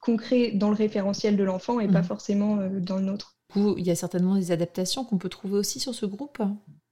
concret 0.00 0.52
dans 0.52 0.70
le 0.70 0.76
référentiel 0.76 1.36
de 1.36 1.44
l'enfant 1.44 1.78
et 1.80 1.88
pas 1.88 2.00
mm. 2.00 2.04
forcément 2.04 2.56
dans 2.80 2.96
le 2.96 3.02
nôtre 3.02 3.36
il 3.56 3.86
y 3.86 3.90
a 3.90 3.96
certainement 3.96 4.36
des 4.36 4.52
adaptations 4.52 5.04
qu'on 5.04 5.18
peut 5.18 5.28
trouver 5.28 5.58
aussi 5.58 5.80
sur 5.80 5.94
ce 5.94 6.06
groupe 6.06 6.42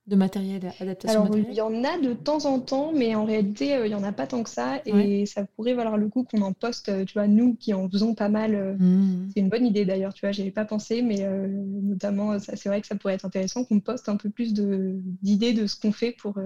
de 0.08 0.16
matériel, 0.16 0.72
adaptation 0.80 1.24
Alors, 1.24 1.36
il 1.36 1.54
y 1.54 1.60
en 1.60 1.84
a 1.84 1.98
de 1.98 2.14
temps 2.14 2.46
en 2.46 2.60
temps, 2.60 2.92
mais 2.94 3.14
en 3.14 3.24
réalité, 3.24 3.74
euh, 3.74 3.86
il 3.86 3.90
n'y 3.90 3.94
en 3.94 4.02
a 4.02 4.12
pas 4.12 4.26
tant 4.26 4.42
que 4.42 4.50
ça. 4.50 4.80
Et 4.86 5.26
ça 5.26 5.44
pourrait 5.44 5.74
valoir 5.74 5.96
le 5.98 6.08
coup 6.08 6.24
qu'on 6.24 6.40
en 6.42 6.52
poste, 6.52 6.88
euh, 6.88 7.04
tu 7.04 7.14
vois, 7.14 7.28
nous 7.28 7.54
qui 7.54 7.74
en 7.74 7.88
faisons 7.88 8.14
pas 8.14 8.28
mal. 8.28 8.54
Euh, 8.54 8.74
mmh. 8.78 9.30
C'est 9.34 9.40
une 9.40 9.50
bonne 9.50 9.66
idée 9.66 9.84
d'ailleurs, 9.84 10.14
tu 10.14 10.24
vois, 10.24 10.32
j'y 10.32 10.42
avais 10.42 10.50
pas 10.50 10.64
pensé, 10.64 11.02
mais 11.02 11.26
notamment, 11.48 12.38
c'est 12.38 12.66
vrai 12.66 12.80
que 12.80 12.86
ça 12.86 12.96
pourrait 12.96 13.14
être 13.14 13.24
intéressant 13.24 13.64
qu'on 13.64 13.80
poste 13.80 14.08
un 14.08 14.16
peu 14.16 14.30
plus 14.30 14.54
d'idées 14.54 15.52
de, 15.52 15.66
ce 15.66 15.78
qu'on 15.78 15.92
fait 15.92 16.12
pour, 16.12 16.38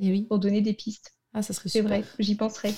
oui. 0.00 0.22
pour 0.22 0.38
donner 0.38 0.60
des 0.60 0.72
pistes. 0.72 1.12
Ah, 1.32 1.42
ça 1.42 1.52
serait 1.52 1.68
C'est 1.68 1.80
vrai, 1.80 2.02
j'y 2.18 2.34
penserai. 2.34 2.74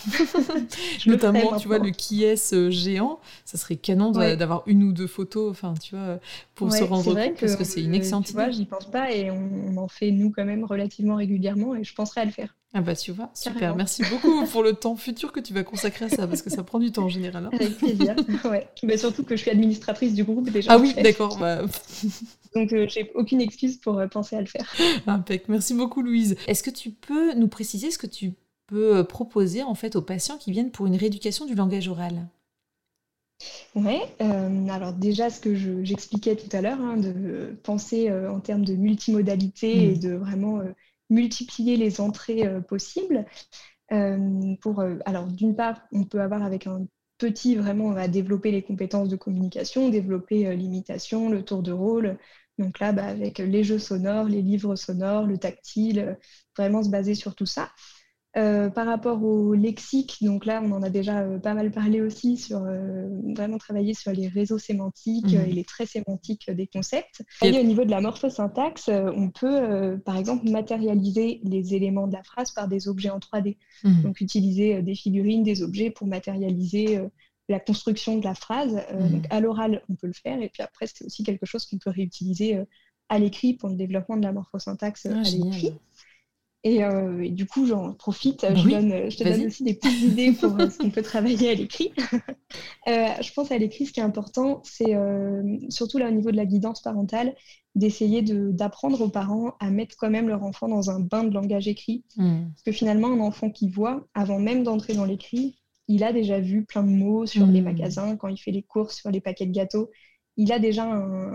Notamment, 1.07 1.57
tu 1.57 1.69
vois, 1.69 1.79
le 1.79 1.91
qui 1.91 2.25
est 2.25 2.71
géant, 2.71 3.19
ça 3.45 3.57
serait 3.57 3.77
canon 3.77 4.11
d'avoir 4.11 4.63
une 4.67 4.83
ou 4.83 4.93
deux 4.93 5.07
photos, 5.07 5.51
enfin, 5.51 5.75
tu 5.81 5.97
vois, 5.97 6.19
pour 6.55 6.73
se 6.73 6.85
rendre 6.85 7.15
compte, 7.15 7.41
parce 7.41 7.57
que 7.57 7.65
c'est 7.65 7.83
une 7.83 7.95
excellente 7.95 8.27
tu 8.27 8.35
vois, 8.35 8.51
j'y 8.51 8.67
pense 8.67 8.91
pas 8.91 9.13
et 9.13 9.31
on, 9.31 9.77
en 9.77 9.89
fait, 9.89 10.11
nous, 10.11 10.31
quand 10.31 10.45
même, 10.45 10.65
relativement 10.65 11.17
régulièrement 11.17 11.75
et 11.75 11.85
je 11.85 11.95
penserai 11.95 12.21
à 12.21 12.25
le 12.25 12.31
faire. 12.31 12.55
Ah 12.75 12.81
bah 12.81 12.97
tu 12.97 13.13
vois, 13.13 13.31
super. 13.35 13.77
Merci 13.77 14.03
beaucoup 14.11 14.47
pour 14.51 14.63
le 14.63 14.73
temps 14.73 14.97
futur 14.97 15.31
que 15.31 15.41
tu 15.41 15.53
vas 15.53 15.63
consacrer 15.63 16.07
à 16.07 16.09
ça, 16.09 16.27
parce 16.27 16.41
que 16.41 16.49
ça 16.49 16.63
prend 16.63 16.79
du 16.79 16.91
temps 16.91 17.05
en 17.05 17.09
général. 17.09 17.45
Hein. 17.45 17.51
Avec 17.53 17.77
plaisir, 17.77 18.17
ouais. 18.51 18.67
Mais 18.83 18.97
surtout 18.97 19.25
que 19.25 19.37
je 19.37 19.43
suis 19.43 19.51
administratrice 19.51 20.15
du 20.15 20.25
groupe 20.25 20.49
déjà. 20.49 20.73
Ah 20.73 20.79
oui, 20.79 20.95
d'accord. 20.95 21.37
Bah... 21.37 21.63
Donc 22.55 22.73
euh, 22.73 22.87
j'ai 22.89 23.11
aucune 23.15 23.43
excuse 23.43 23.77
pour 23.77 23.99
euh, 23.99 24.07
penser 24.07 24.37
à 24.37 24.41
le 24.41 24.47
faire. 24.47 24.73
Impec. 25.07 25.49
Merci 25.49 25.75
beaucoup 25.75 26.01
Louise. 26.01 26.37
Est-ce 26.47 26.63
que 26.63 26.71
tu 26.71 26.91
peux 26.91 27.35
nous 27.35 27.49
préciser 27.49 27.91
ce 27.91 27.99
que 27.99 28.07
tu 28.07 28.33
peux 28.73 28.97
euh, 28.97 29.05
proposer 29.05 29.63
en 29.63 29.75
fait 29.75 29.97
aux 29.97 30.03
patients 30.03 30.39
qui 30.39 30.51
viennent 30.51 30.71
pour 30.71 30.87
une 30.87 30.97
rééducation 30.97 31.47
du 31.47 31.55
langage 31.55 31.89
oral? 31.89 32.27
Oui, 33.75 33.97
alors 34.69 34.93
déjà 34.93 35.29
ce 35.29 35.41
que 35.41 35.55
j'expliquais 35.83 36.37
tout 36.37 36.55
à 36.55 36.61
l'heure, 36.61 36.81
hein, 36.81 36.97
de 36.97 37.57
penser 37.65 38.13
en 38.13 38.39
termes 38.39 38.65
de 38.65 38.75
multimodalité 38.75 39.87
et 39.87 39.97
mmh. 39.97 39.99
de 39.99 40.13
vraiment 40.13 40.61
multiplier 41.13 41.77
les 41.77 42.01
entrées 42.01 42.47
euh, 42.47 42.61
possibles. 42.61 43.27
Euh, 43.93 44.55
pour, 44.61 44.81
euh, 44.81 44.97
alors, 45.05 45.27
d'une 45.27 45.55
part, 45.55 45.81
on 45.93 46.05
peut 46.05 46.21
avoir 46.21 46.43
avec 46.43 46.67
un 46.67 46.87
petit, 47.19 47.55
vraiment, 47.55 47.87
on 47.87 47.93
va 47.93 48.09
développer 48.09 48.51
les 48.51 48.63
compétences 48.63 49.09
de 49.09 49.17
communication, 49.17 49.91
développer 49.91 50.57
l'imitation, 50.57 51.29
le 51.31 51.45
tour 51.45 51.63
de 51.63 51.71
rôle. 51.73 52.19
Donc 52.59 52.81
là, 52.81 52.93
bah, 52.93 53.05
avec 53.05 53.39
les 53.39 53.63
jeux 53.63 53.79
sonores, 53.79 54.27
les 54.27 54.43
livres 54.43 54.75
sonores, 54.75 55.27
le 55.27 55.39
tactile, 55.39 56.19
vraiment 56.57 56.83
se 56.83 56.91
baser 56.91 57.15
sur 57.15 57.35
tout 57.35 57.47
ça. 57.47 57.71
Euh, 58.39 58.71
par 58.71 58.87
rapport 58.87 59.23
au 59.23 59.53
lexique, 59.53 60.17
donc 60.23 60.47
là, 60.47 60.63
on 60.65 60.73
en 60.73 60.83
a 60.83 60.89
déjà 60.89 61.21
euh, 61.21 61.39
pas 61.39 61.53
mal 61.53 61.71
parlé 61.71 62.01
aussi 62.01 62.39
sur 62.39 62.63
euh, 62.65 63.07
vraiment 63.37 63.59
travailler 63.59 63.93
sur 63.93 64.11
les 64.11 64.27
réseaux 64.27 64.57
sémantiques 64.59 65.35
mhm. 65.35 65.49
et 65.49 65.53
les 65.53 65.65
traits 65.65 65.91
sémantiques 65.91 66.51
des 66.51 66.67
concepts. 66.67 67.23
Et 67.43 67.59
au 67.61 67.63
niveau 67.63 67.85
de 67.85 67.91
la 67.91 68.01
morphosyntaxe, 68.01 68.89
on 68.89 69.29
peut, 69.29 69.99
par 70.07 70.17
exemple, 70.17 70.49
matérialiser 70.49 71.41
les 71.45 71.75
éléments 71.75 72.07
de 72.07 72.15
la 72.15 72.23
phrase 72.23 72.53
par 72.53 72.69
des 72.69 72.89
objets 72.89 73.11
en 73.11 73.19
3D. 73.19 73.59
Mhm. 73.85 74.03
Donc, 74.03 74.21
utiliser 74.23 74.81
des 74.81 74.95
figurines, 74.95 75.43
des 75.43 75.63
objets 75.63 75.91
pour 75.91 76.07
matérialiser 76.07 77.03
la 77.51 77.61
construction 77.61 78.17
de 78.17 78.25
la 78.25 78.35
phrase. 78.35 78.81
Mhm. 78.95 79.11
Donc, 79.11 79.27
à 79.29 79.41
l'oral, 79.41 79.83
on 79.91 79.95
peut 79.95 80.07
le 80.07 80.15
faire. 80.15 80.41
Et 80.41 80.49
puis 80.49 80.63
après, 80.63 80.87
c'est 80.87 81.05
aussi 81.05 81.23
quelque 81.23 81.45
chose 81.45 81.67
qu'on 81.67 81.79
peut 81.79 81.91
réutiliser 81.91 82.63
à 83.11 83.19
l'écrit 83.19 83.53
pour 83.53 83.69
le 83.69 83.77
développement 83.77 84.17
de 84.17 84.23
la 84.23 84.33
morphosyntaxe 84.33 85.07
ah, 85.11 85.19
à 85.19 85.23
l'écrit. 85.23 85.75
Euh, 86.67 87.21
et, 87.23 87.31
du 87.31 87.47
coup, 87.47 87.67
j'en 87.67 87.93
profite, 87.93 88.47
je, 88.55 88.69
donne, 88.69 89.11
je 89.11 89.17
te 89.17 89.25
donne 89.25 89.47
aussi 89.47 89.65
des 89.65 89.75
petites 89.75 90.01
idées 90.03 90.33
pour 90.33 90.59
euh, 90.59 90.71
ce 90.71 90.79
qu'on 90.79 90.91
peut 90.91 91.03
travailler 91.03 91.51
à 91.51 91.55
l'écrit. 91.55 91.93
Euh, 92.89 93.07
je 93.23 93.33
pense 93.33 93.53
à 93.53 93.57
l'écrit, 93.57 93.87
ce 93.87 93.93
qui 93.93 94.01
est 94.01 94.03
important, 94.03 94.61
c'est 94.65 94.95
surtout 95.69 95.99
là 95.99 96.09
au 96.09 96.11
niveau 96.11 96.33
de 96.33 96.37
la 96.37 96.45
guidance 96.45 96.83
parentale, 96.83 97.35
d'essayer 97.77 98.23
d'apprendre 98.23 99.01
aux 99.01 99.09
parents 99.09 99.55
à 99.61 99.71
mettre 99.71 99.97
quand 99.97 100.11
même 100.11 100.29
leur 100.29 100.43
enfant 100.43 100.69
dans 100.69 100.91
un 100.91 100.99
bain 100.99 101.23
de 101.23 101.33
langage 101.33 101.69
écrit. 101.69 102.05
Hmm. 102.17 102.49
Parce 102.49 102.63
que 102.65 102.73
finalement, 102.73 103.07
un 103.13 103.21
enfant 103.21 103.51
qui 103.51 103.69
voit, 103.69 104.07
avant 104.15 104.41
même 104.41 104.65
d'entrer 104.65 104.95
dans 104.95 105.05
l'écrit, 105.05 105.57
il 105.87 106.03
a 106.03 106.13
déjà 106.13 106.41
vu 106.41 106.65
plein 106.65 106.83
de 106.83 106.91
mots 106.91 107.25
sur 107.25 107.47
les 107.47 107.61
hmm. 107.61 107.65
magasins, 107.65 108.17
quand 108.17 108.29
il 108.29 108.37
fait 108.37 108.51
les 108.51 108.65
courses, 108.65 108.97
sur 108.97 109.11
les 109.11 109.21
paquets 109.21 109.47
de 109.47 109.53
gâteaux. 109.53 109.91
Il 110.37 110.53
a 110.53 110.59
déjà 110.59 110.85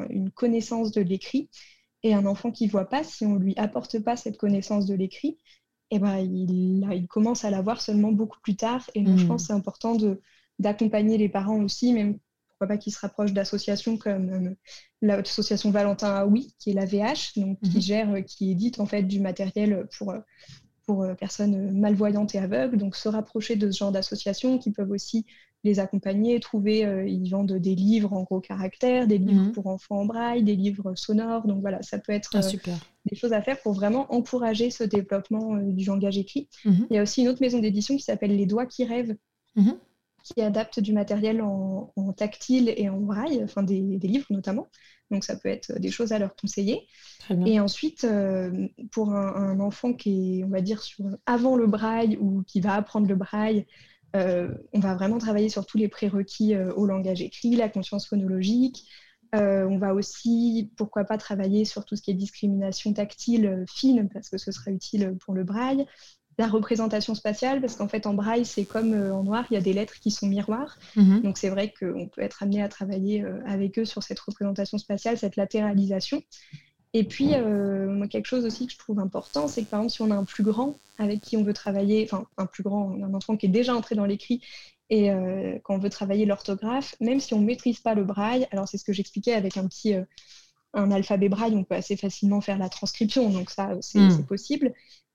une 0.10 0.32
connaissance 0.32 0.92
de 0.92 1.02
l'écrit. 1.02 1.50
Et 2.04 2.14
un 2.14 2.26
enfant 2.26 2.52
qui 2.52 2.66
ne 2.66 2.72
voit 2.72 2.90
pas, 2.90 3.04
si 3.04 3.26
on 3.26 3.36
ne 3.36 3.40
lui 3.40 3.54
apporte 3.58 4.00
pas 4.00 4.16
cette 4.16 4.38
connaissance 4.38 4.86
de 4.86 4.96
l'écrit, 4.96 5.38
eh 5.92 6.00
ben, 6.00 6.18
il, 6.18 6.88
il, 6.92 7.08
commence 7.08 7.46
à 7.46 7.50
l'avoir 7.50 7.82
seulement 7.82 8.12
beaucoup 8.12 8.40
plus 8.42 8.56
tard. 8.56 8.90
Et 8.94 9.02
donc, 9.02 9.18
je 9.18 9.26
hmm. 9.26 9.28
pense 9.28 9.44
que 9.44 9.48
c'est 9.48 9.54
important 9.54 9.98
d'accompagner 10.60 11.18
les 11.18 11.30
parents 11.30 11.62
aussi, 11.62 11.94
même 11.94 12.20
pourquoi 12.50 12.68
pas 12.68 12.78
qu'ils 12.78 12.94
se 12.94 13.00
rapprochent 13.00 13.34
d'associations 13.34 13.98
comme 13.98 14.30
euh, 14.30 14.56
l'association 15.02 15.72
Valentin 15.72 16.14
Aoui, 16.14 16.54
qui 16.60 16.72
est 16.72 16.74
la 16.74 16.86
VH, 16.86 17.38
donc, 17.38 17.60
qui 17.62 17.78
hmm. 17.78 17.82
gère, 17.82 18.26
qui 18.26 18.52
édite 18.52 18.80
en 18.80 18.86
fait 18.86 19.04
du 19.04 19.20
matériel 19.20 19.88
pour, 19.98 20.14
pour 20.86 21.04
euh, 21.04 21.14
personnes 21.16 21.72
malvoyantes 21.80 22.36
et 22.36 22.40
aveugles. 22.40 22.78
Donc, 22.78 22.96
se 22.96 23.10
rapprocher 23.10 23.56
de 23.56 23.72
ce 23.72 23.78
genre 23.78 23.92
d'associations 23.92 24.58
qui 24.58 24.72
peuvent 24.72 24.92
aussi 24.92 25.26
les 25.68 25.80
accompagner, 25.80 26.40
trouver, 26.40 26.86
euh, 26.86 27.08
ils 27.08 27.30
vendent 27.30 27.54
des 27.54 27.76
livres 27.76 28.14
en 28.14 28.24
gros 28.24 28.40
caractères, 28.40 29.08
des 29.08 29.18
livres 29.18 29.46
mhm. 29.46 29.52
pour 29.52 29.68
enfants 29.68 30.00
en 30.00 30.06
braille, 30.06 30.44
des 30.44 30.56
livres 30.56 30.96
sonores. 30.96 31.46
Donc 31.48 31.62
voilà, 31.62 31.82
ça 31.84 32.00
peut 32.00 32.12
être 32.12 32.32
ah, 32.34 32.40
euh, 32.40 32.76
des 33.06 33.16
choses 33.16 33.34
à 33.34 33.42
faire 33.42 33.60
pour 33.62 33.74
vraiment 33.74 34.12
encourager 34.14 34.72
ce 34.72 34.84
développement 34.84 35.56
euh, 35.56 35.72
du 35.72 35.86
langage 35.86 36.18
écrit. 36.18 36.50
Mhm. 36.66 36.88
Il 36.90 36.96
y 36.96 37.00
a 37.00 37.04
aussi 37.04 37.22
une 37.22 37.28
autre 37.28 37.42
maison 37.42 37.60
d'édition 37.60 37.96
qui 37.96 38.04
s'appelle 38.04 38.36
Les 38.36 38.46
Doigts 38.46 38.66
qui 38.66 38.86
rêvent, 38.86 39.16
mhm. 39.56 39.78
qui 40.24 40.42
adapte 40.42 40.80
du 40.80 40.94
matériel 40.94 41.42
en, 41.42 41.92
tactile 42.16 42.74
et 42.76 42.90
en 42.90 43.00
braille, 43.00 43.42
enfin 43.44 43.62
des, 43.62 44.00
livres 44.02 44.28
notamment. 44.30 44.68
Donc 45.12 45.24
ça 45.24 45.36
peut 45.36 45.50
être 45.50 45.80
des 45.80 45.92
choses 45.92 46.12
à 46.12 46.20
leur 46.20 46.36
conseiller. 46.36 46.88
Et 47.46 47.60
ensuite, 47.60 48.08
pour 48.92 49.12
un, 49.12 49.36
un, 49.36 49.60
enfant 49.60 49.94
qui 49.94 50.40
est, 50.40 50.44
on 50.46 50.50
va 50.50 50.62
dire, 50.62 50.82
sur, 50.82 51.06
avant 51.26 51.58
le 51.58 51.68
braille 51.68 52.18
ou 52.20 52.44
qui 52.44 52.62
va 52.62 52.74
apprendre 52.74 53.08
le 53.08 53.16
braille, 53.16 53.66
on 54.14 54.80
va 54.80 54.96
vraiment 54.96 55.18
travailler 55.18 55.50
sur 55.50 55.66
tous 55.66 55.78
les 55.78 55.88
prérequis 55.88 56.56
euh, 56.56 56.74
au 56.74 56.86
langage 56.86 57.22
écrit, 57.22 57.56
la 57.56 57.70
conscience 57.70 58.08
phonologique. 58.08 58.86
Euh, 59.36 59.68
on 59.68 59.78
va 59.78 59.94
aussi, 59.94 60.72
pourquoi 60.78 61.04
pas, 61.04 61.18
travailler 61.18 61.66
sur 61.66 61.86
tout 61.86 61.96
ce 61.96 62.02
qui 62.02 62.12
est 62.12 62.16
discrimination 62.16 62.94
tactile 62.94 63.66
fine, 63.70 64.10
parce 64.12 64.30
que 64.30 64.38
ce 64.38 64.52
sera 64.52 64.72
utile 64.72 65.16
pour 65.20 65.34
le 65.34 65.44
braille. 65.44 65.86
La 66.40 66.48
représentation 66.48 67.16
spatiale, 67.16 67.60
parce 67.60 67.76
qu'en 67.76 67.88
fait, 67.88 68.06
en 68.06 68.14
braille, 68.14 68.46
c'est 68.46 68.64
comme 68.64 68.94
en 68.94 69.24
noir, 69.24 69.46
il 69.50 69.56
y 69.56 69.58
a 69.58 69.62
des 69.62 69.74
lettres 69.74 70.00
qui 70.00 70.12
sont 70.12 70.28
miroirs. 70.28 70.78
Mhm. 70.96 71.24
Donc, 71.24 71.38
c'est 71.38 71.50
vrai 71.50 71.74
qu'on 71.78 72.08
peut 72.08 72.22
être 72.22 72.44
amené 72.44 72.62
à 72.62 72.70
travailler 72.70 73.26
avec 73.46 73.80
eux 73.80 73.86
sur 73.86 74.04
cette 74.04 74.20
représentation 74.20 74.78
spatiale, 74.78 75.18
cette 75.18 75.36
latéralisation. 75.36 76.22
Et 76.94 77.04
puis, 77.04 77.34
euh, 77.34 78.08
quelque 78.08 78.26
chose 78.26 78.46
aussi 78.46 78.68
que 78.68 78.74
je 78.74 78.78
trouve 78.78 79.00
important, 79.00 79.48
c'est 79.48 79.64
que 79.64 79.70
par 79.70 79.82
exemple, 79.82 79.94
si 79.94 80.02
on 80.02 80.12
a 80.12 80.16
un 80.16 80.24
plus 80.24 80.44
grand 80.44 80.80
avec 80.98 81.22
qui 81.22 81.38
on 81.38 81.44
veut 81.44 81.54
travailler, 81.54 82.08
enfin, 82.10 82.26
un 82.38 82.46
plus 82.46 82.64
grand, 82.64 82.92
un 83.04 83.14
enfant 83.14 83.38
qui 83.38 83.46
est 83.46 83.50
déjà 83.50 83.76
entré 83.76 83.96
dans 83.96 84.06
l'écrit, 84.06 84.42
et 84.90 85.12
euh, 85.12 85.60
quand 85.64 85.76
on 85.76 85.80
veut 85.80 85.90
travailler 85.90 86.26
l'orthographe, 86.26 86.96
même 87.02 87.20
si 87.20 87.34
on 87.34 87.42
ne 87.42 87.46
maîtrise 87.46 87.80
pas 87.80 87.94
le 87.94 88.04
braille, 88.04 88.48
alors 88.52 88.68
c'est 88.68 88.78
ce 88.78 88.86
que 88.86 88.94
j'expliquais 88.94 89.34
avec 89.34 89.58
un 89.58 89.68
petit, 89.68 89.94
euh, 89.94 90.04
un 90.74 90.92
alphabet 90.92 91.30
braille, 91.30 91.56
on 91.56 91.64
peut 91.64 91.76
assez 91.76 91.98
facilement 91.98 92.40
faire 92.42 92.58
la 92.58 92.70
transcription, 92.70 93.30
donc 93.30 93.50
ça, 93.50 93.72
c'est 93.82 94.00
hmm. 94.00 94.26
possible. 94.26 94.74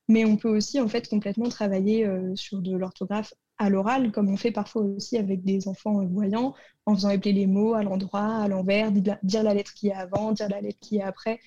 Mais 0.09 0.25
on 0.25 0.35
peut 0.37 0.49
aussi, 0.49 0.79
en 0.79 0.87
fait, 0.89 1.07
complètement 1.07 1.47
travailler 1.47 2.05
sur 2.35 2.61
de 2.61 2.75
l'orthographe 2.75 3.33
à 3.57 3.69
l'oral, 3.69 4.11
comme 4.11 4.29
on 4.29 4.37
fait 4.37 4.51
parfois 4.51 4.81
aussi 4.81 5.17
avec 5.17 5.43
des 5.43 5.67
enfants 5.67 6.05
voyants, 6.05 6.53
en 6.85 6.95
faisant 6.95 7.09
épeler 7.09 7.33
les 7.33 7.47
mots 7.47 7.73
à 7.73 7.83
l'endroit, 7.83 8.37
à 8.37 8.47
l'envers, 8.47 8.91
dire 8.91 9.43
la 9.43 9.53
lettre 9.53 9.73
qui 9.73 9.87
est 9.87 9.93
avant, 9.93 10.31
dire 10.31 10.49
la 10.49 10.61
lettre 10.61 10.79
qui 10.81 10.97
est 10.97 11.03
après. 11.03 11.39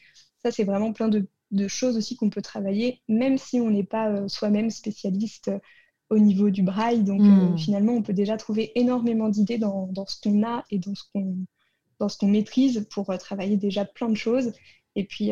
Ça, 0.42 0.50
c'est 0.50 0.64
vraiment 0.64 0.92
plein 0.92 1.08
de, 1.08 1.26
choses 1.68 1.96
aussi 1.96 2.16
qu'on 2.16 2.30
peut 2.30 2.42
travailler, 2.42 3.00
même 3.08 3.38
si 3.38 3.60
on 3.60 3.70
n'est 3.70 3.84
pas 3.84 4.10
euh, 4.10 4.28
soi-même 4.28 4.70
spécialiste 4.70 5.48
euh, 5.48 5.58
au 6.10 6.18
niveau 6.18 6.50
du 6.50 6.62
braille. 6.62 7.02
Donc, 7.02 7.20
euh, 7.20 7.24
hmm. 7.24 7.58
finalement, 7.58 7.92
on 7.92 8.02
peut 8.02 8.12
déjà 8.12 8.36
trouver 8.36 8.72
énormément 8.78 9.28
d'idées 9.28 9.58
dans, 9.58 9.90
ce 10.06 10.20
qu'on 10.20 10.44
a 10.44 10.64
et 10.70 10.78
dans 10.78 10.94
ce 10.94 11.04
qu'on 11.12 11.36
dans 11.98 12.10
ce 12.10 12.18
qu'on 12.18 12.28
maîtrise 12.28 12.86
pour 12.90 13.06
travailler 13.16 13.56
déjà 13.56 13.86
plein 13.86 14.10
de 14.10 14.16
choses. 14.16 14.52
Et 14.96 15.04
puis, 15.04 15.30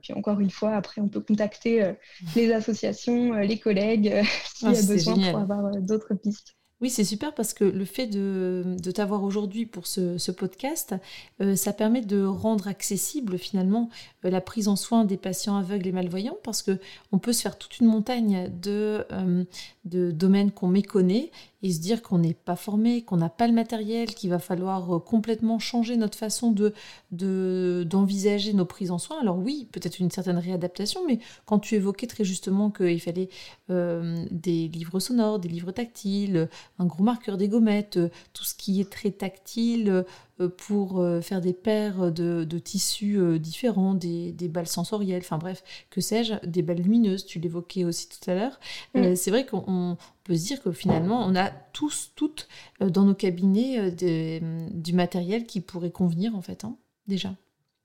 puis, 0.00 0.12
encore 0.14 0.40
une 0.40 0.50
fois, 0.50 0.74
après, 0.74 1.00
on 1.00 1.08
peut 1.08 1.20
contacter 1.20 1.92
les 2.34 2.52
associations, 2.52 3.34
les 3.34 3.58
collègues, 3.58 4.22
s'il 4.54 4.70
y 4.70 4.74
a 4.74 4.78
ah, 4.78 4.86
besoin 4.86 5.30
pour 5.30 5.40
avoir 5.40 5.76
d'autres 5.80 6.14
pistes. 6.14 6.56
Oui, 6.82 6.90
c'est 6.90 7.04
super 7.04 7.32
parce 7.32 7.54
que 7.54 7.62
le 7.62 7.84
fait 7.84 8.08
de, 8.08 8.76
t'avoir 8.92 9.22
aujourd'hui 9.22 9.66
pour 9.66 9.86
ce, 9.86 10.30
podcast, 10.32 10.96
euh, 11.40 11.54
ça 11.54 11.72
permet 11.72 12.00
de 12.00 12.24
rendre 12.24 12.66
accessible 12.66 13.38
finalement 13.38 13.88
euh, 14.24 14.30
la 14.30 14.40
prise 14.40 14.66
en 14.66 14.74
soin 14.74 15.04
des 15.04 15.16
patients 15.16 15.56
aveugles 15.56 15.86
et 15.86 15.92
malvoyants 15.92 16.38
parce 16.42 16.60
que 16.60 16.80
on 17.12 17.18
peut 17.18 17.32
se 17.32 17.42
faire 17.42 17.56
toute 17.56 17.78
une 17.78 17.86
montagne 17.86 18.50
de, 18.60 19.06
euh, 19.12 19.44
de 19.84 20.10
domaines 20.10 20.50
qu'on 20.50 20.66
méconnaît 20.66 21.30
et 21.62 21.72
se 21.72 21.80
dire 21.80 22.02
qu'on 22.02 22.18
n'est 22.18 22.34
pas 22.34 22.56
formé, 22.56 23.02
qu'on 23.02 23.16
n'a 23.16 23.28
pas 23.28 23.46
le 23.46 23.52
matériel, 23.52 24.14
qu'il 24.14 24.30
va 24.30 24.38
falloir 24.38 25.02
complètement 25.04 25.58
changer 25.58 25.96
notre 25.96 26.18
façon 26.18 26.52
de, 26.52 27.84
d'envisager 27.84 28.52
nos 28.52 28.64
prises 28.64 28.90
en 28.90 28.98
soin. 28.98 29.20
Alors 29.20 29.38
oui, 29.38 29.68
peut-être 29.72 30.00
une 30.00 30.10
certaine 30.10 30.38
réadaptation, 30.38 31.06
mais 31.06 31.20
quand 31.46 31.58
tu 31.58 31.74
évoquais 31.76 32.06
très 32.06 32.24
justement 32.24 32.70
qu'il 32.70 33.00
fallait 33.00 33.28
des 33.68 34.68
livres 34.68 35.00
sonores, 35.00 35.38
des 35.38 35.48
livres 35.48 35.72
tactiles, 35.72 36.48
un 36.78 36.86
gros 36.86 37.04
marqueur, 37.04 37.36
des 37.36 37.48
gommettes, 37.48 37.96
euh, 37.96 38.08
tout 38.32 38.44
ce 38.44 38.54
qui 38.54 38.80
est 38.80 38.90
très 38.90 39.10
tactile 39.10 39.88
euh, 39.88 40.02
pour 40.48 41.00
euh, 41.00 41.20
faire 41.20 41.40
des 41.40 41.52
paires 41.52 42.12
de, 42.12 42.58
tissus 42.58 43.38
différents, 43.38 43.94
des, 43.94 44.34
balles 44.48 44.66
sensorielles, 44.66 45.22
enfin 45.24 45.38
bref, 45.38 45.62
que 45.90 46.00
sais-je, 46.00 46.34
des 46.46 46.62
balles 46.62 46.82
lumineuses, 46.82 47.26
tu 47.26 47.38
l'évoquais 47.38 47.84
aussi 47.84 48.08
tout 48.08 48.30
à 48.30 48.34
l'heure. 48.34 48.60
Mm. 48.94 49.14
c'est 49.14 49.30
vrai 49.30 49.46
qu'on 49.46 49.96
peut 50.24 50.36
se 50.36 50.46
dire 50.46 50.62
que 50.62 50.72
finalement, 50.72 51.24
on 51.26 51.34
a 51.34 51.50
tous, 51.50 52.12
toutes 52.14 52.48
dans 52.80 53.04
nos 53.04 53.14
cabinets 53.14 53.90
du 53.90 54.92
matériel 54.92 55.46
qui 55.46 55.60
pourrait 55.60 55.90
convenir 55.90 56.36
en 56.36 56.42
fait, 56.42 56.64
hein, 56.64 56.76
déjà. 57.06 57.34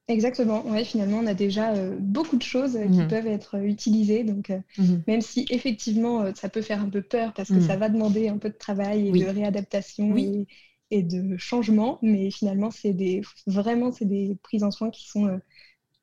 Exactement, 0.10 0.66
ouais, 0.68 0.86
finalement, 0.86 1.20
on 1.20 1.28
a 1.28 1.34
déjà 1.34 1.74
euh, 1.74 1.98
beaucoup 2.00 2.38
de 2.38 2.44
choses 2.44 2.78
euh, 2.78 2.86
qui 2.86 3.00
mhm. 3.00 3.08
peuvent 3.10 3.28
être 3.28 3.58
euh, 3.58 3.64
utilisées. 3.64 4.24
Donc, 4.24 4.54
mhm. 4.78 5.04
même 5.06 5.20
si 5.20 5.46
effectivement, 5.50 6.34
ça 6.34 6.48
peut 6.48 6.62
faire 6.62 6.82
un 6.82 6.90
peu 6.90 7.02
peur 7.02 7.34
parce 7.34 7.50
que 7.50 7.56
mhm. 7.56 7.68
ça 7.68 7.76
va 7.76 7.90
demander 7.90 8.30
un 8.30 8.38
peu 8.38 8.50
de 8.50 8.56
travail 8.56 9.10
et 9.10 9.12
de 9.12 9.26
réadaptation 9.26 10.16
et, 10.16 10.48
de 10.92 11.38
changement, 11.38 12.00
mais 12.02 12.32
finalement, 12.32 12.72
c'est 12.72 12.94
des, 12.94 13.22
vraiment, 13.46 13.92
c'est 13.92 14.06
des 14.06 14.38
prises 14.44 14.64
en 14.64 14.72
soin 14.72 14.90
qui 14.90 15.08
sont 15.08 15.40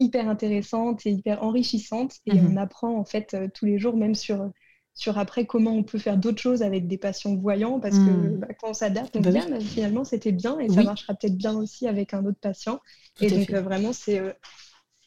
hyper 0.00 0.28
intéressantes 0.28 1.06
et 1.06 1.10
hyper 1.10 1.42
enrichissantes. 1.42 2.16
Et 2.26 2.32
on 2.32 2.56
apprend 2.56 2.98
en 2.98 3.04
fait 3.04 3.36
tous 3.54 3.64
les 3.64 3.78
jours, 3.78 3.96
même 3.96 4.14
sur 4.14 4.50
sur 4.94 5.18
après 5.18 5.44
comment 5.44 5.72
on 5.72 5.82
peut 5.82 5.98
faire 5.98 6.16
d'autres 6.16 6.40
choses 6.40 6.62
avec 6.62 6.86
des 6.86 6.98
patients 6.98 7.34
voyants, 7.34 7.80
parce 7.80 7.96
que 7.96 8.10
hmm. 8.10 8.38
bah, 8.38 8.48
quand 8.60 8.70
on 8.70 8.74
s'adapte, 8.74 9.16
on 9.16 9.20
bah 9.20 9.32
dit, 9.32 9.64
finalement 9.64 10.04
c'était 10.04 10.32
bien 10.32 10.58
et 10.60 10.68
ça 10.68 10.84
marchera 10.84 11.14
peut-être 11.14 11.36
bien 11.36 11.54
aussi 11.54 11.88
avec 11.88 12.14
un 12.14 12.24
autre 12.24 12.38
patient. 12.40 12.80
et 13.20 13.28
donc 13.28 13.50
vraiment, 13.50 13.92
c'est 13.92 14.22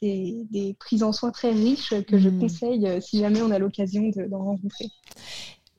des 0.02 0.76
prises 0.78 1.04
en 1.04 1.14
soins 1.14 1.32
très 1.32 1.52
riches 1.52 1.94
que 2.08 2.18
je 2.18 2.30
hmm. 2.30 2.40
conseille 2.40 3.02
si 3.02 3.20
jamais 3.20 3.42
on 3.42 3.50
a 3.50 3.60
l'occasion 3.60 4.12
d'en 4.30 4.44
rencontrer. 4.44 4.86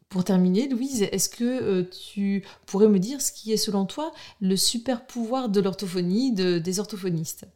Pour 0.09 0.25
terminer, 0.25 0.69
Louise, 0.69 1.03
est-ce 1.03 1.29
que 1.29 1.45
euh, 1.45 1.83
tu 2.15 2.43
pourrais 2.67 2.89
me 2.89 2.99
dire 2.99 3.21
ce 3.21 3.31
qui 3.31 3.53
est 3.53 3.59
selon 3.59 3.85
toi 3.85 4.11
le 4.41 4.57
super 4.57 5.07
pouvoir 5.07 5.51
de 5.51 5.61
l'orthophonie 5.61 6.33
des 6.33 6.81
orthophonistes? 6.81 7.47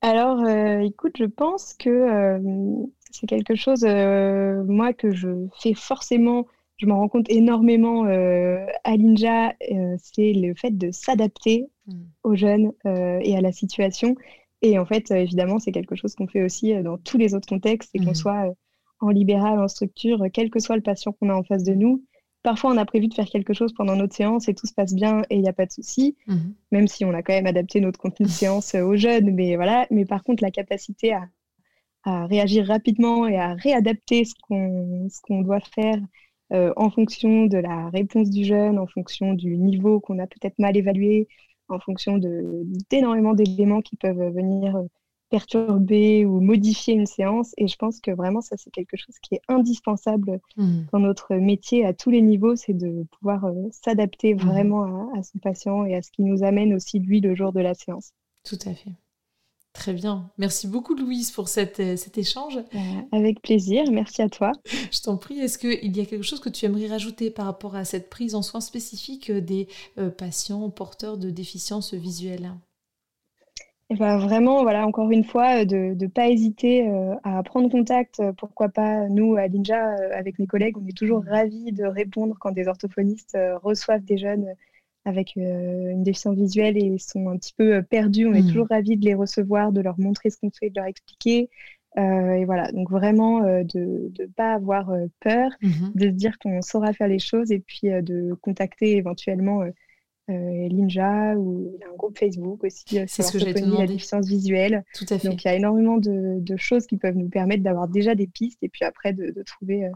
Alors, 0.00 0.40
euh, 0.40 0.80
écoute, 0.80 1.14
je 1.18 1.26
pense 1.26 1.74
que 1.74 1.88
euh, 1.88 2.84
c'est 3.12 3.28
quelque 3.28 3.54
chose, 3.54 3.84
moi, 3.84 4.92
que 4.92 5.12
je 5.12 5.28
fais 5.60 5.74
forcément, 5.74 6.48
je 6.78 6.86
m'en 6.86 6.96
rends 6.96 7.08
compte 7.08 7.30
énormément 7.30 8.02
à 8.04 8.96
l'INJA, 8.96 9.54
c'est 9.98 10.32
le 10.32 10.54
fait 10.56 10.76
de 10.76 10.90
s'adapter 10.90 11.66
hmm. 11.86 12.02
aux 12.24 12.34
jeunes 12.34 12.72
et 12.84 13.36
à 13.36 13.40
la 13.40 13.52
situation. 13.52 14.16
Et 14.62 14.80
en 14.80 14.84
fait, 14.84 15.12
évidemment, 15.12 15.60
c'est 15.60 15.72
quelque 15.72 15.94
chose 15.94 16.16
qu'on 16.16 16.26
fait 16.26 16.42
aussi 16.42 16.74
dans 16.82 16.98
tous 16.98 17.18
les 17.18 17.34
autres 17.34 17.48
contextes, 17.48 17.90
et 17.94 18.00
qu'on 18.00 18.12
hmm. 18.12 18.14
soit 18.14 18.54
en 19.00 19.08
libéral, 19.10 19.58
en 19.58 19.68
structure, 19.68 20.24
quel 20.32 20.50
que 20.50 20.60
soit 20.60 20.76
le 20.76 20.82
patient 20.82 21.12
qu'on 21.12 21.30
a 21.30 21.34
en 21.34 21.42
face 21.42 21.64
de 21.64 21.74
nous. 21.74 22.04
Parfois, 22.42 22.72
on 22.72 22.76
a 22.78 22.86
prévu 22.86 23.08
de 23.08 23.14
faire 23.14 23.26
quelque 23.26 23.52
chose 23.52 23.72
pendant 23.74 23.96
notre 23.96 24.14
séance 24.14 24.48
et 24.48 24.54
tout 24.54 24.66
se 24.66 24.72
passe 24.72 24.94
bien 24.94 25.22
et 25.28 25.36
il 25.36 25.42
n'y 25.42 25.48
a 25.48 25.52
pas 25.52 25.66
de 25.66 25.72
souci, 25.72 26.16
mhm. 26.26 26.54
même 26.72 26.88
si 26.88 27.04
on 27.04 27.12
a 27.12 27.22
quand 27.22 27.34
même 27.34 27.46
adapté 27.46 27.80
notre 27.80 27.98
contenu 27.98 28.26
de 28.26 28.30
séance 28.30 28.74
aux 28.74 28.96
jeunes. 28.96 29.34
Mais 29.34 29.56
voilà. 29.56 29.86
Mais 29.90 30.04
par 30.06 30.22
contre, 30.24 30.42
la 30.42 30.50
capacité 30.50 31.12
à, 31.12 32.26
réagir 32.26 32.66
rapidement 32.66 33.26
et 33.26 33.36
à 33.36 33.52
réadapter 33.54 34.24
ce 34.24 34.32
qu'on 34.40 35.42
doit 35.42 35.60
faire 35.60 35.98
euh, 36.52 36.72
en 36.76 36.90
fonction 36.90 37.44
de 37.44 37.58
la 37.58 37.90
réponse 37.90 38.30
du 38.30 38.44
jeune, 38.44 38.78
en 38.78 38.86
fonction 38.86 39.34
du 39.34 39.58
niveau 39.58 40.00
qu'on 40.00 40.18
a 40.18 40.26
peut-être 40.26 40.58
mal 40.58 40.78
évalué, 40.78 41.28
en 41.68 41.78
fonction 41.78 42.18
d'énormément 42.18 43.34
d'éléments 43.34 43.82
qui 43.82 43.96
peuvent 43.96 44.34
venir 44.34 44.82
perturber 45.30 46.26
ou 46.26 46.40
modifier 46.40 46.94
une 46.94 47.06
séance. 47.06 47.54
Et 47.56 47.68
je 47.68 47.76
pense 47.76 48.00
que 48.00 48.10
vraiment, 48.10 48.40
ça, 48.40 48.56
c'est 48.58 48.70
quelque 48.70 48.96
chose 48.96 49.18
qui 49.22 49.36
est 49.36 49.40
indispensable 49.48 50.40
mmh. 50.56 50.80
dans 50.92 50.98
notre 50.98 51.36
métier 51.36 51.86
à 51.86 51.94
tous 51.94 52.10
les 52.10 52.20
niveaux, 52.20 52.56
c'est 52.56 52.74
de 52.74 53.06
pouvoir 53.18 53.46
euh, 53.46 53.68
s'adapter 53.70 54.34
mmh. 54.34 54.38
vraiment 54.38 55.12
à, 55.14 55.22
son 55.22 55.38
patient 55.38 55.84
et 55.86 55.94
à 55.94 56.02
ce 56.02 56.10
qui 56.10 56.22
nous 56.22 56.42
amène 56.42 56.74
aussi, 56.74 56.98
lui, 56.98 57.20
le 57.20 57.34
jour 57.34 57.52
de 57.52 57.60
la 57.60 57.74
séance. 57.74 58.12
Tout 58.44 58.58
à 58.66 58.74
fait. 58.74 58.90
Très 59.72 59.92
bien. 59.92 60.28
Merci 60.36 60.66
beaucoup, 60.66 60.96
Louise, 60.96 61.30
pour 61.30 61.48
cet, 61.48 61.78
euh, 61.78 61.96
cet 61.96 62.18
échange. 62.18 62.56
Euh, 62.56 62.78
avec 63.12 63.40
plaisir. 63.40 63.84
Merci 63.92 64.20
à 64.20 64.28
toi. 64.28 64.50
Je 64.90 65.00
t'en 65.00 65.16
prie. 65.16 65.38
Est-ce 65.38 65.58
qu'il 65.58 65.96
y 65.96 66.00
a 66.00 66.06
quelque 66.06 66.24
chose 66.24 66.40
que 66.40 66.48
tu 66.48 66.66
aimerais 66.66 66.88
rajouter 66.88 67.30
par 67.30 67.46
rapport 67.46 67.76
à 67.76 67.84
cette 67.84 68.10
prise 68.10 68.34
en 68.34 68.42
soins 68.42 68.60
spécifique 68.60 69.30
des 69.30 69.68
patients 70.18 70.68
porteurs 70.70 71.18
de 71.18 71.30
déficiences 71.30 71.94
visuelles? 71.94 72.52
Ben 73.98 74.18
vraiment, 74.18 74.62
voilà, 74.62 74.86
encore 74.86 75.10
une 75.10 75.24
fois, 75.24 75.64
de 75.64 75.96
ne 76.00 76.06
pas 76.06 76.28
hésiter 76.28 76.88
euh, 76.88 77.16
à 77.24 77.42
prendre 77.42 77.68
contact. 77.68 78.20
Euh, 78.20 78.32
pourquoi 78.32 78.68
pas, 78.68 79.08
nous, 79.08 79.34
à 79.34 79.48
l'INJA, 79.48 79.96
euh, 79.96 80.10
avec 80.14 80.38
mes 80.38 80.46
collègues, 80.46 80.76
on 80.78 80.86
est 80.86 80.96
toujours 80.96 81.24
ravis 81.24 81.72
de 81.72 81.84
répondre 81.84 82.36
quand 82.38 82.52
des 82.52 82.68
orthophonistes 82.68 83.36
reçoivent 83.62 84.04
des 84.04 84.16
jeunes 84.16 84.46
avec 85.04 85.34
une 85.34 86.02
déficience 86.04 86.36
visuelle 86.36 86.76
et 86.76 86.98
sont 86.98 87.28
un 87.30 87.36
petit 87.36 87.54
peu 87.56 87.82
perdus. 87.82 88.26
On 88.26 88.34
est 88.34 88.42
mmh. 88.42 88.46
toujours 88.48 88.68
ravis 88.68 88.96
de 88.96 89.04
les 89.04 89.14
recevoir, 89.14 89.72
de 89.72 89.80
leur 89.80 89.98
montrer 89.98 90.30
ce 90.30 90.36
qu'on 90.36 90.50
fait, 90.50 90.70
de 90.70 90.76
leur 90.76 90.86
expliquer. 90.86 91.48
et 91.96 92.44
voilà, 92.44 92.70
donc 92.72 92.90
vraiment 92.90 93.40
de 93.40 94.12
ne 94.18 94.26
pas 94.26 94.52
avoir 94.52 94.92
peur, 95.20 95.50
mmh 95.62 95.92
de 95.94 96.04
se 96.04 96.12
dire 96.12 96.38
qu'on 96.38 96.60
saura 96.60 96.92
faire 96.92 97.08
les 97.08 97.18
choses 97.18 97.50
et 97.50 97.60
puis 97.60 97.88
de 97.88 98.34
contacter 98.34 98.96
éventuellement 98.96 99.64
euh, 100.30 100.68
Linja 100.68 101.34
ou 101.36 101.72
il 101.74 101.80
y 101.80 101.84
a 101.84 101.88
un 101.88 101.96
groupe 101.96 102.18
Facebook 102.18 102.62
aussi 102.64 102.98
euh, 102.98 103.06
sur 103.08 103.24
ce 103.24 103.38
que 103.38 103.78
la 103.78 103.86
déficience 103.86 104.26
visuelle. 104.26 104.84
Tout 104.94 105.06
à 105.10 105.18
fait. 105.18 105.28
Donc 105.28 105.44
il 105.44 105.48
y 105.48 105.50
a 105.50 105.54
énormément 105.54 105.96
de, 105.98 106.56
choses 106.56 106.86
qui 106.86 106.96
peuvent 106.96 107.16
nous 107.16 107.28
permettre 107.28 107.62
d'avoir 107.62 107.88
déjà 107.88 108.14
des 108.14 108.26
pistes 108.26 108.62
et 108.62 108.68
puis 108.68 108.84
après 108.84 109.12
de, 109.12 109.42
trouver 109.44 109.86
euh, 109.86 109.90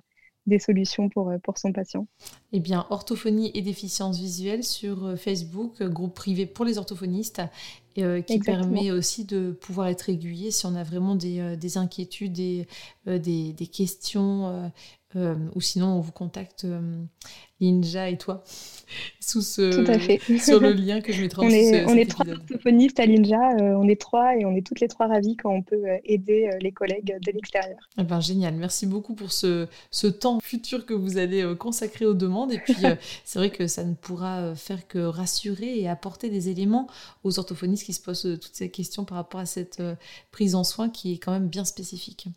des 0.47 0.59
solutions 0.59 1.09
pour, 1.09 1.33
pour 1.43 1.59
son 1.59 1.73
patient. 1.73 2.07
Eh 2.53 2.61
bien, 2.61 2.87
orthophonie 2.91 3.51
et 3.55 3.63
déficience 3.63 4.19
visuelle 4.19 4.65
sur 4.65 5.19
Facebook, 5.19 5.83
groupe 5.83 6.15
privé 6.15 6.47
pour 6.47 6.65
les 6.65 6.77
orthophonistes, 6.79 7.43
qui 7.95 8.39
permet 8.41 8.91
aussi 8.91 9.25
de 9.25 9.53
pouvoir 9.53 9.89
être 9.89 10.11
aiguillé 10.11 10.51
si 10.51 10.67
on 10.67 10.75
a 10.75 10.83
vraiment 10.83 11.15
des, 11.15 11.57
des 11.57 11.79
inquiétudes 11.79 12.33
des, 12.33 12.67
des, 13.07 13.67
questions 13.73 14.71
euh, 15.17 15.37
ou 15.55 15.61
sinon, 15.61 15.87
on 15.87 16.01
vous 16.01 16.13
contacte 16.13 16.65
euh, 16.65 17.05
Linja 17.61 18.11
et 18.11 18.19
toi 18.19 18.43
sous 19.21 19.43
ce, 19.43 19.71
sur 20.41 20.61
le 20.61 20.73
lien 20.73 21.01
que 21.01 21.13
je 21.13 21.23
mettrai 21.23 21.43
en 21.43 21.49
dessous. 21.49 21.91
On 21.93 21.97
est 21.97 22.11
trois 22.11 22.29
orthophonistes 22.29 22.99
à 22.99 23.07
Linja, 23.07 23.53
euh, 23.53 23.77
on 23.77 23.87
est 23.87 24.01
trois 24.01 24.37
et 24.37 24.45
on 24.45 24.57
est 24.57 24.67
toutes 24.67 24.81
les 24.81 24.89
trois 24.89 25.07
ravis 25.07 25.37
quand 25.37 25.51
on 25.51 25.63
peut 25.63 25.85
aider 26.05 26.51
les 26.61 26.73
collègues 26.73 27.17
de 27.21 27.33
l'extérieur. 27.33 27.79
Eh 27.99 28.03
ben, 28.03 28.21
génial, 28.21 28.55
merci 28.55 28.87
beaucoup 28.87 29.15
pour 29.15 29.31
ce, 29.31 29.69
ce, 29.91 30.09
temps 30.09 30.41
futur 30.41 30.85
que 30.85 30.95
vous 30.95 31.17
allez 31.17 31.55
consacrer 31.59 32.07
aux 32.07 32.15
demandes. 32.15 32.53
Et 32.53 32.59
puis, 32.59 32.75
c'est 33.25 33.39
vrai 33.39 33.51
que 33.51 33.67
ça 33.67 33.85
ne 33.85 33.95
pourra 33.95 34.55
faire 34.55 34.89
que 34.89 34.99
rassurer 34.99 35.79
et 35.79 35.89
apporter 35.89 36.29
des 36.29 36.49
éléments 36.49 36.89
aux 37.23 37.39
orthophonistes 37.39 37.85
qui 37.85 37.93
se 37.93 38.03
posent 38.03 38.39
toutes 38.41 38.55
ces 38.55 38.71
questions 38.71 39.05
par 39.05 39.17
rapport 39.17 39.41
à 39.41 39.47
cette 39.47 39.83
prise 40.33 40.55
en 40.55 40.65
soin 40.65 40.89
qui 40.89 41.13
est 41.13 41.19
quand 41.19 41.33
même 41.33 41.49
bien 41.49 41.65
spécifique. 41.65 42.29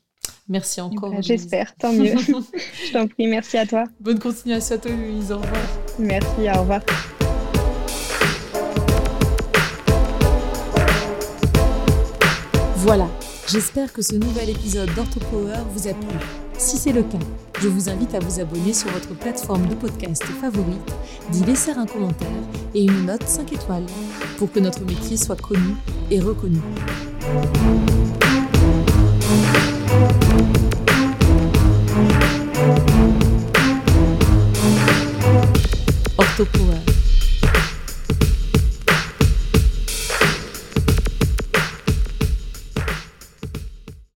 Merci 0.50 0.82
encore. 0.82 1.12
Bah, 1.12 1.22
j'espère, 1.22 1.76
tant 1.76 1.92
mieux. 1.92 2.16
Je 2.18 2.94
t'en 2.94 3.08
prie, 3.08 3.28
merci 3.28 3.58
à 3.58 3.66
toi. 3.66 3.84
Bonne 4.00 4.20
continuation 4.20 4.76
à 4.76 4.78
toi, 4.78 4.92
Louise. 4.92 5.32
Au 5.32 5.38
revoir. 5.38 5.62
Merci, 6.00 6.50
au 6.56 6.60
revoir. 6.62 6.82
Voilà, 12.78 13.08
j'espère 13.50 13.92
que 13.92 14.02
ce 14.02 14.16
nouvel 14.16 14.50
épisode 14.50 14.90
d'OrthoPower 14.96 15.58
vous 15.74 15.90
a 15.90 15.94
plu. 15.94 16.18
Si 16.58 16.78
c'est 16.78 16.94
le 16.94 17.04
cas, 17.04 17.20
je 17.60 17.68
vous 17.68 17.90
invite 17.90 18.16
à 18.16 18.20
vous 18.20 18.40
abonner 18.40 18.74
sur 18.74 18.90
votre 18.92 19.14
plateforme 19.14 19.68
de 19.68 19.76
podcast 19.76 20.24
favorite, 20.24 20.96
d'y 21.32 21.44
laisser 21.44 21.72
un 21.72 21.86
commentaire 21.86 22.28
et 22.74 22.84
une 22.84 23.06
note 23.06 23.28
5 23.28 23.52
étoiles 23.52 23.86
pour 24.38 24.52
que 24.52 24.60
notre 24.60 24.86
métier 24.86 25.18
soit 25.18 25.40
connu 25.40 25.76
et 26.10 26.20
reconnu. 26.20 26.62
Cúpula. 36.38 36.87